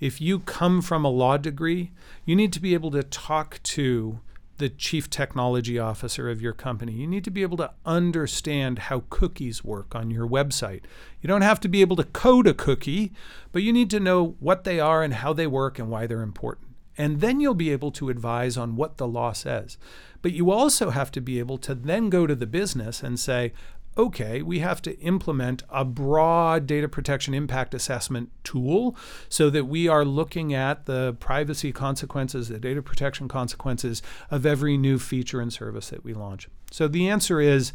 If 0.01 0.20
you 0.20 0.41
come 0.41 0.83
from 0.83 1.05
a 1.05 1.09
law 1.09 1.37
degree, 1.37 1.93
you 2.25 2.35
need 2.35 2.53
to 2.53 2.61
be 2.61 2.75
able 2.75 2.91
to 2.91 3.05
talk 3.05 3.61
to 3.62 4.18
the 4.59 4.69
chief 4.69 5.11
technology 5.11 5.79
officer 5.79 6.31
of 6.31 6.41
your 6.41 6.53
company. 6.53 6.93
You 6.93 7.07
need 7.07 7.25
to 7.25 7.31
be 7.31 7.43
able 7.43 7.57
to 7.59 7.73
understand 7.85 8.79
how 8.81 9.05
cookies 9.11 9.65
work 9.65 9.95
on 9.95 10.11
your 10.11 10.27
website. 10.27 10.83
You 11.21 11.29
don't 11.29 11.43
have 11.43 11.61
to 11.61 11.69
be 11.69 11.81
able 11.81 11.97
to 11.97 12.05
code 12.05 12.47
a 12.47 12.55
cookie, 12.55 13.13
but 13.53 13.63
you 13.63 13.73
need 13.73 13.91
to 13.91 14.01
know 14.01 14.37
what 14.41 14.65
they 14.65 14.79
are 14.79 15.03
and 15.03 15.15
how 15.15 15.33
they 15.33 15.47
work 15.47 15.79
and 15.79 15.91
why 15.91 16.07
they're 16.07 16.23
important. 16.23 16.69
And 16.97 17.21
then 17.21 17.41
you'll 17.41 17.55
be 17.55 17.71
able 17.71 17.91
to 17.93 18.09
advise 18.09 18.57
on 18.57 18.77
what 18.77 18.99
the 18.99 19.09
law 19.09 19.33
says. 19.33 19.77
But 20.23 20.33
you 20.33 20.51
also 20.51 20.91
have 20.91 21.11
to 21.13 21.21
be 21.21 21.39
able 21.39 21.59
to 21.59 21.75
then 21.75 22.09
go 22.09 22.27
to 22.27 22.35
the 22.35 22.47
business 22.47 23.03
and 23.03 23.19
say, 23.19 23.53
okay, 23.97 24.42
we 24.42 24.59
have 24.59 24.82
to 24.82 24.99
implement 25.01 25.62
a 25.70 25.84
broad 25.84 26.66
data 26.66 26.88
protection 26.88 27.34
impact 27.34 27.74
assessment 27.74 28.30
tool 28.42 28.97
so 29.28 29.51
that 29.51 29.66
we 29.66 29.86
are 29.88 30.05
looking 30.05 30.53
at 30.53 30.86
the 30.86 31.16
privacy 31.20 31.72
consequences, 31.72 32.49
the 32.49 32.59
data 32.59 32.82
protection 32.82 33.28
consequences 33.28 34.03
of 34.30 34.45
every 34.45 34.76
new 34.76 34.99
feature 34.99 35.40
and 35.40 35.53
service 35.53 35.90
that 35.90 36.05
we 36.05 36.12
launch. 36.12 36.49
So 36.70 36.88
the 36.88 37.09
answer 37.09 37.40
is 37.40 37.72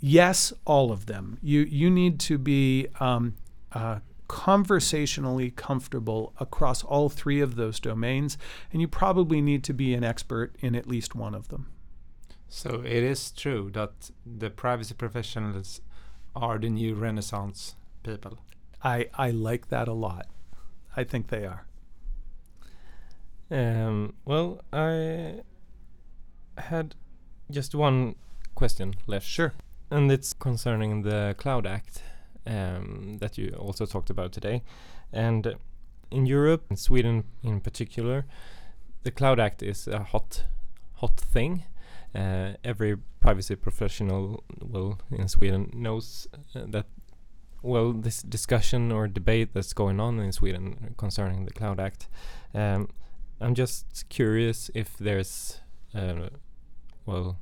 yes, 0.00 0.52
all 0.64 0.92
of 0.92 1.06
them. 1.06 1.38
You, 1.42 1.60
you 1.60 1.90
need 1.90 2.20
to 2.20 2.38
be 2.38 2.88
um, 3.00 3.34
uh, 3.72 4.00
conversationally 4.28 5.50
comfortable 5.50 6.34
across 6.38 6.84
all 6.84 7.08
three 7.08 7.40
of 7.40 7.56
those 7.56 7.80
domains, 7.80 8.36
and 8.72 8.80
you 8.80 8.88
probably 8.88 9.40
need 9.40 9.64
to 9.64 9.72
be 9.72 9.94
an 9.94 10.04
expert 10.04 10.54
in 10.60 10.74
at 10.74 10.86
least 10.86 11.14
one 11.14 11.34
of 11.34 11.48
them. 11.48 11.66
So 12.48 12.82
it 12.84 13.02
is 13.02 13.30
true 13.30 13.70
that 13.72 14.10
the 14.24 14.50
privacy 14.50 14.94
professionals 14.94 15.80
are 16.34 16.58
the 16.58 16.70
new 16.70 16.94
Renaissance 16.94 17.76
people. 18.02 18.38
I 18.82 19.08
I 19.14 19.30
like 19.30 19.68
that 19.68 19.88
a 19.88 19.92
lot. 19.92 20.26
I 20.96 21.04
think 21.04 21.28
they 21.28 21.44
are. 21.44 21.66
Um, 23.50 24.14
well, 24.24 24.60
I 24.72 25.42
had 26.56 26.94
just 27.50 27.74
one 27.74 28.14
question 28.54 28.94
left. 29.06 29.26
Sure. 29.26 29.52
And 29.90 30.10
it's 30.12 30.32
concerning 30.32 31.02
the 31.02 31.34
Cloud 31.38 31.66
Act 31.66 32.02
um, 32.46 33.18
that 33.20 33.38
you 33.38 33.54
also 33.58 33.86
talked 33.86 34.10
about 34.10 34.32
today. 34.32 34.62
And 35.12 35.54
in 36.10 36.26
Europe, 36.26 36.64
in 36.70 36.76
Sweden 36.76 37.24
in 37.42 37.60
particular, 37.60 38.26
the 39.02 39.10
Cloud 39.10 39.40
Act 39.40 39.62
is 39.62 39.88
a 39.88 40.02
hot, 40.02 40.44
hot 40.94 41.16
thing 41.16 41.64
uh, 42.14 42.52
every 42.64 42.96
privacy 43.20 43.56
professional, 43.56 44.42
well, 44.60 44.98
in 45.10 45.28
Sweden 45.28 45.70
knows 45.74 46.28
uh, 46.54 46.64
that. 46.68 46.86
Well, 47.60 47.92
this 47.92 48.22
discussion 48.22 48.92
or 48.92 49.08
debate 49.08 49.52
that's 49.52 49.72
going 49.72 49.98
on 49.98 50.20
in 50.20 50.30
Sweden 50.30 50.94
concerning 50.96 51.44
the 51.44 51.50
Cloud 51.50 51.80
Act, 51.80 52.06
um, 52.54 52.88
I'm 53.40 53.56
just 53.56 54.08
curious 54.08 54.70
if 54.74 54.96
there's, 54.96 55.60
uh, 55.92 56.28
well, 57.04 57.38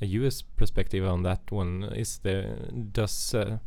a 0.00 0.06
U.S. 0.06 0.42
perspective 0.42 1.06
on 1.06 1.22
that 1.22 1.50
one. 1.50 1.84
Is 1.84 2.18
there 2.18 2.56
does 2.92 3.34
uh, 3.34 3.58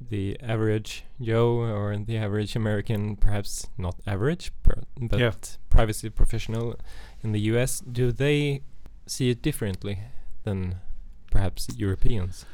the 0.00 0.38
average 0.40 1.04
Joe 1.20 1.58
or 1.58 1.96
the 1.96 2.16
average 2.16 2.56
American, 2.56 3.16
perhaps 3.16 3.68
not 3.78 3.96
average, 4.06 4.52
but 4.62 5.18
yeah. 5.18 5.32
privacy 5.70 6.10
professional 6.10 6.76
in 7.22 7.32
the 7.32 7.40
U.S. 7.40 7.80
Do 7.80 8.12
they 8.12 8.62
see 9.06 9.30
it 9.30 9.42
differently 9.42 9.98
than 10.44 10.76
perhaps 11.30 11.68
Europeans? 11.76 12.44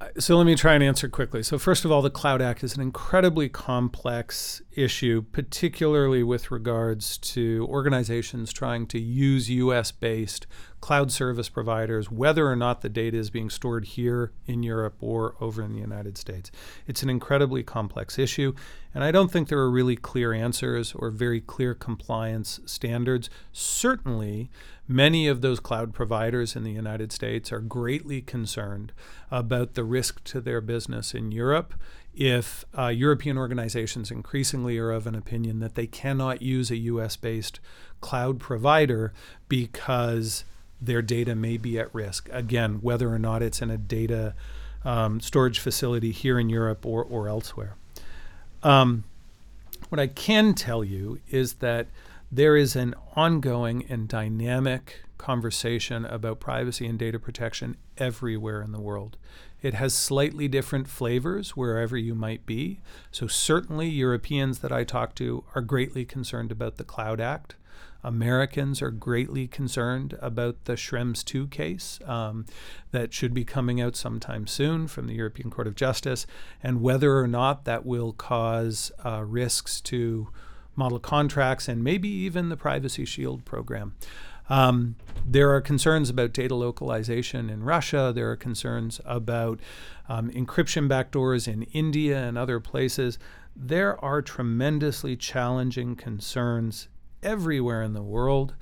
Uh, 0.00 0.06
so 0.18 0.36
let 0.36 0.46
me 0.46 0.54
try 0.54 0.74
and 0.74 0.84
answer 0.84 1.08
quickly. 1.08 1.42
So 1.42 1.58
first 1.58 1.84
of 1.84 1.90
all, 1.90 2.02
the 2.02 2.10
Cloud 2.10 2.40
Act 2.40 2.62
is 2.62 2.76
an 2.76 2.82
incredibly 2.82 3.48
complex 3.48 4.62
issue, 4.76 5.22
particularly 5.32 6.22
with 6.22 6.52
regards 6.52 7.18
to 7.18 7.66
organizations 7.68 8.52
trying 8.52 8.86
to 8.88 9.00
use 9.00 9.50
US-based 9.50 10.46
cloud 10.80 11.10
service 11.10 11.48
providers, 11.48 12.12
whether 12.12 12.46
or 12.46 12.54
not 12.54 12.82
the 12.82 12.88
data 12.88 13.16
is 13.16 13.30
being 13.30 13.50
stored 13.50 13.84
here 13.84 14.30
in 14.46 14.62
Europe 14.62 14.94
or 15.00 15.34
over 15.40 15.62
in 15.62 15.72
the 15.72 15.80
United 15.80 16.16
States. 16.16 16.52
It's 16.86 17.02
an 17.02 17.10
incredibly 17.10 17.64
complex 17.64 18.20
issue, 18.20 18.54
and 18.98 19.04
I 19.04 19.12
don't 19.12 19.30
think 19.30 19.46
there 19.46 19.60
are 19.60 19.70
really 19.70 19.94
clear 19.94 20.32
answers 20.32 20.92
or 20.92 21.12
very 21.12 21.40
clear 21.40 21.72
compliance 21.72 22.58
standards. 22.66 23.30
Certainly, 23.52 24.50
many 24.88 25.28
of 25.28 25.40
those 25.40 25.60
cloud 25.60 25.94
providers 25.94 26.56
in 26.56 26.64
the 26.64 26.72
United 26.72 27.12
States 27.12 27.52
are 27.52 27.60
greatly 27.60 28.20
concerned 28.20 28.90
about 29.30 29.74
the 29.74 29.84
risk 29.84 30.24
to 30.24 30.40
their 30.40 30.60
business 30.60 31.14
in 31.14 31.30
Europe 31.30 31.74
if 32.12 32.64
uh, 32.76 32.88
European 32.88 33.38
organizations 33.38 34.10
increasingly 34.10 34.78
are 34.78 34.90
of 34.90 35.06
an 35.06 35.14
opinion 35.14 35.60
that 35.60 35.76
they 35.76 35.86
cannot 35.86 36.42
use 36.42 36.72
a 36.72 36.76
US 36.78 37.14
based 37.14 37.60
cloud 38.00 38.40
provider 38.40 39.12
because 39.48 40.42
their 40.82 41.02
data 41.02 41.36
may 41.36 41.56
be 41.56 41.78
at 41.78 41.94
risk. 41.94 42.28
Again, 42.32 42.80
whether 42.82 43.14
or 43.14 43.20
not 43.20 43.44
it's 43.44 43.62
in 43.62 43.70
a 43.70 43.78
data 43.78 44.34
um, 44.84 45.20
storage 45.20 45.60
facility 45.60 46.10
here 46.10 46.36
in 46.36 46.48
Europe 46.48 46.84
or, 46.84 47.04
or 47.04 47.28
elsewhere. 47.28 47.76
Um, 48.62 49.04
what 49.88 50.00
I 50.00 50.06
can 50.06 50.54
tell 50.54 50.84
you 50.84 51.20
is 51.30 51.54
that 51.54 51.86
there 52.30 52.56
is 52.56 52.76
an 52.76 52.94
ongoing 53.16 53.84
and 53.88 54.08
dynamic 54.08 55.02
conversation 55.16 56.04
about 56.04 56.40
privacy 56.40 56.86
and 56.86 56.98
data 56.98 57.18
protection 57.18 57.76
everywhere 57.96 58.62
in 58.62 58.72
the 58.72 58.80
world. 58.80 59.16
It 59.60 59.74
has 59.74 59.92
slightly 59.92 60.46
different 60.46 60.88
flavors 60.88 61.56
wherever 61.56 61.96
you 61.96 62.14
might 62.14 62.46
be. 62.46 62.78
So, 63.10 63.26
certainly, 63.26 63.88
Europeans 63.88 64.60
that 64.60 64.70
I 64.70 64.84
talk 64.84 65.14
to 65.16 65.42
are 65.54 65.62
greatly 65.62 66.04
concerned 66.04 66.52
about 66.52 66.76
the 66.76 66.84
Cloud 66.84 67.20
Act. 67.20 67.56
Americans 68.04 68.80
are 68.80 68.90
greatly 68.90 69.48
concerned 69.48 70.16
about 70.20 70.64
the 70.64 70.74
Schrems 70.74 71.24
2 71.24 71.48
case 71.48 71.98
um, 72.04 72.46
that 72.92 73.12
should 73.12 73.34
be 73.34 73.44
coming 73.44 73.80
out 73.80 73.96
sometime 73.96 74.46
soon 74.46 74.86
from 74.86 75.06
the 75.06 75.14
European 75.14 75.50
Court 75.50 75.66
of 75.66 75.74
Justice, 75.74 76.26
and 76.62 76.80
whether 76.80 77.18
or 77.18 77.26
not 77.26 77.64
that 77.64 77.84
will 77.84 78.12
cause 78.12 78.92
uh, 79.04 79.24
risks 79.26 79.80
to 79.82 80.28
model 80.76 81.00
contracts 81.00 81.68
and 81.68 81.82
maybe 81.82 82.08
even 82.08 82.48
the 82.48 82.56
Privacy 82.56 83.04
Shield 83.04 83.44
program. 83.44 83.94
Um, 84.48 84.96
there 85.26 85.50
are 85.50 85.60
concerns 85.60 86.08
about 86.08 86.32
data 86.32 86.54
localization 86.54 87.50
in 87.50 87.64
Russia. 87.64 88.12
There 88.14 88.30
are 88.30 88.36
concerns 88.36 89.00
about 89.04 89.60
um, 90.08 90.30
encryption 90.30 90.88
backdoors 90.88 91.46
in 91.46 91.64
India 91.64 92.18
and 92.18 92.38
other 92.38 92.60
places. 92.60 93.18
There 93.54 94.02
are 94.02 94.22
tremendously 94.22 95.16
challenging 95.16 95.96
concerns 95.96 96.88
everywhere 97.22 97.82
in 97.82 97.92
the 97.92 98.02
world, 98.02 98.54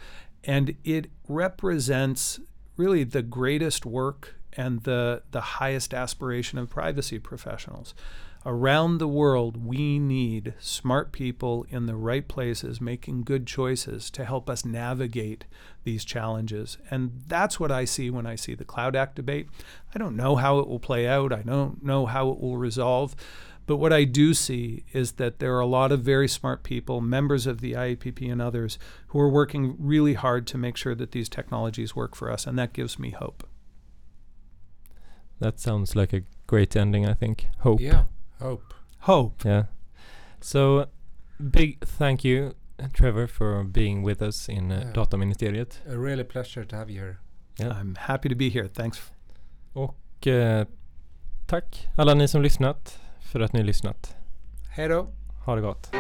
and 0.45 0.77
it 0.85 1.11
represents 1.29 2.41
really 2.77 3.05
the 3.05 3.23
greatest 3.23 3.87
work 3.87 4.37
and 4.53 4.83
the, 4.85 5.23
the 5.31 5.41
highest 5.41 5.93
aspiration 5.93 6.59
of 6.59 6.71
privacy 6.71 7.19
professionals 7.19 7.95
around 8.47 8.99
the 8.99 9.09
world, 9.09 9.67
we 9.67 9.99
need 9.99 10.55
smart 10.61 11.11
people 11.11 11.67
in 11.69 11.87
the 11.87 11.97
right 11.97 12.29
places 12.29 12.81
making 12.81 13.25
good 13.25 13.45
choices 13.45 14.09
to 14.09 14.25
help 14.25 14.49
us 14.49 14.65
navigate 14.65 15.45
these 15.83 16.05
challenges. 16.05 16.79
And 16.89 17.25
that's 17.27 17.59
what 17.59 17.73
I 17.73 17.85
see 17.85 18.09
when 18.09 18.25
I 18.25 18.37
see 18.37 18.55
the 18.55 18.65
Cloud 18.65 18.95
Act 18.95 19.17
debate. 19.17 19.49
I 19.93 19.99
don't 19.99 20.17
know 20.17 20.37
how 20.37 20.61
it 20.61 20.69
will 20.69 20.79
play 20.79 21.09
out, 21.09 21.33
I 21.33 21.43
don't 21.43 21.83
know 21.83 22.07
how 22.07 22.31
it 22.31 22.41
will 22.41 22.57
resolve. 22.57 23.17
But 23.67 23.77
what 23.79 23.93
I 23.93 24.05
do 24.05 24.33
see 24.33 24.85
is 24.93 25.13
that 25.13 25.39
there 25.41 25.55
are 25.57 25.61
a 25.61 25.67
lot 25.67 25.91
of 25.93 26.01
very 26.01 26.29
smart 26.29 26.63
people, 26.63 27.01
members 27.01 27.47
of 27.47 27.61
the 27.61 27.73
IAPP 27.73 28.31
and 28.31 28.41
others, 28.41 28.79
who 29.09 29.19
are 29.21 29.29
working 29.29 29.75
really 29.79 30.15
hard 30.15 30.47
to 30.49 30.59
make 30.59 30.77
sure 30.77 30.95
that 30.95 31.11
these 31.11 31.29
technologies 31.29 31.97
work 31.97 32.15
for 32.15 32.31
us, 32.31 32.47
and 32.47 32.57
that 32.59 32.73
gives 32.73 32.99
me 32.99 33.11
hope. 33.11 33.45
That 35.41 35.59
sounds 35.61 35.97
like 35.97 36.13
a 36.13 36.23
great 36.47 36.77
ending, 36.77 37.07
I 37.07 37.15
think. 37.15 37.49
Hope. 37.59 37.81
Yeah. 37.81 38.05
Hope. 38.41 38.73
Hope. 39.01 39.45
Yeah. 39.45 39.65
So, 40.41 40.87
big 41.51 41.85
thank 41.85 42.25
you, 42.25 42.55
Trevor, 42.93 43.27
for 43.27 43.65
being 43.65 44.03
with 44.03 44.23
us 44.23 44.49
in 44.49 44.71
uh, 44.71 44.85
Yeah. 44.87 44.93
Dataministeriet. 44.93 45.81
A 45.89 45.99
really 45.99 46.25
pleasure 46.25 46.65
to 46.65 46.77
have 46.77 46.89
you 46.91 47.01
here. 47.01 47.19
Ja. 47.59 47.71
I'm 47.71 47.97
happy 47.97 48.29
to 48.29 48.35
be 48.35 48.49
here. 48.49 48.69
Thanks. 48.69 49.01
Och 49.73 50.27
eh, 50.27 50.67
tack 51.47 51.89
alla 51.97 52.15
ni 52.15 52.29
som 52.29 52.43
lyssnat 52.43 53.01
för 53.37 53.41
att 53.41 53.53
ni 53.53 53.63
lyssnat. 53.63 54.17
Hej 54.71 54.89
då. 54.89 55.07
Ha 55.45 55.55
det 55.55 55.61
gott. 55.61 55.91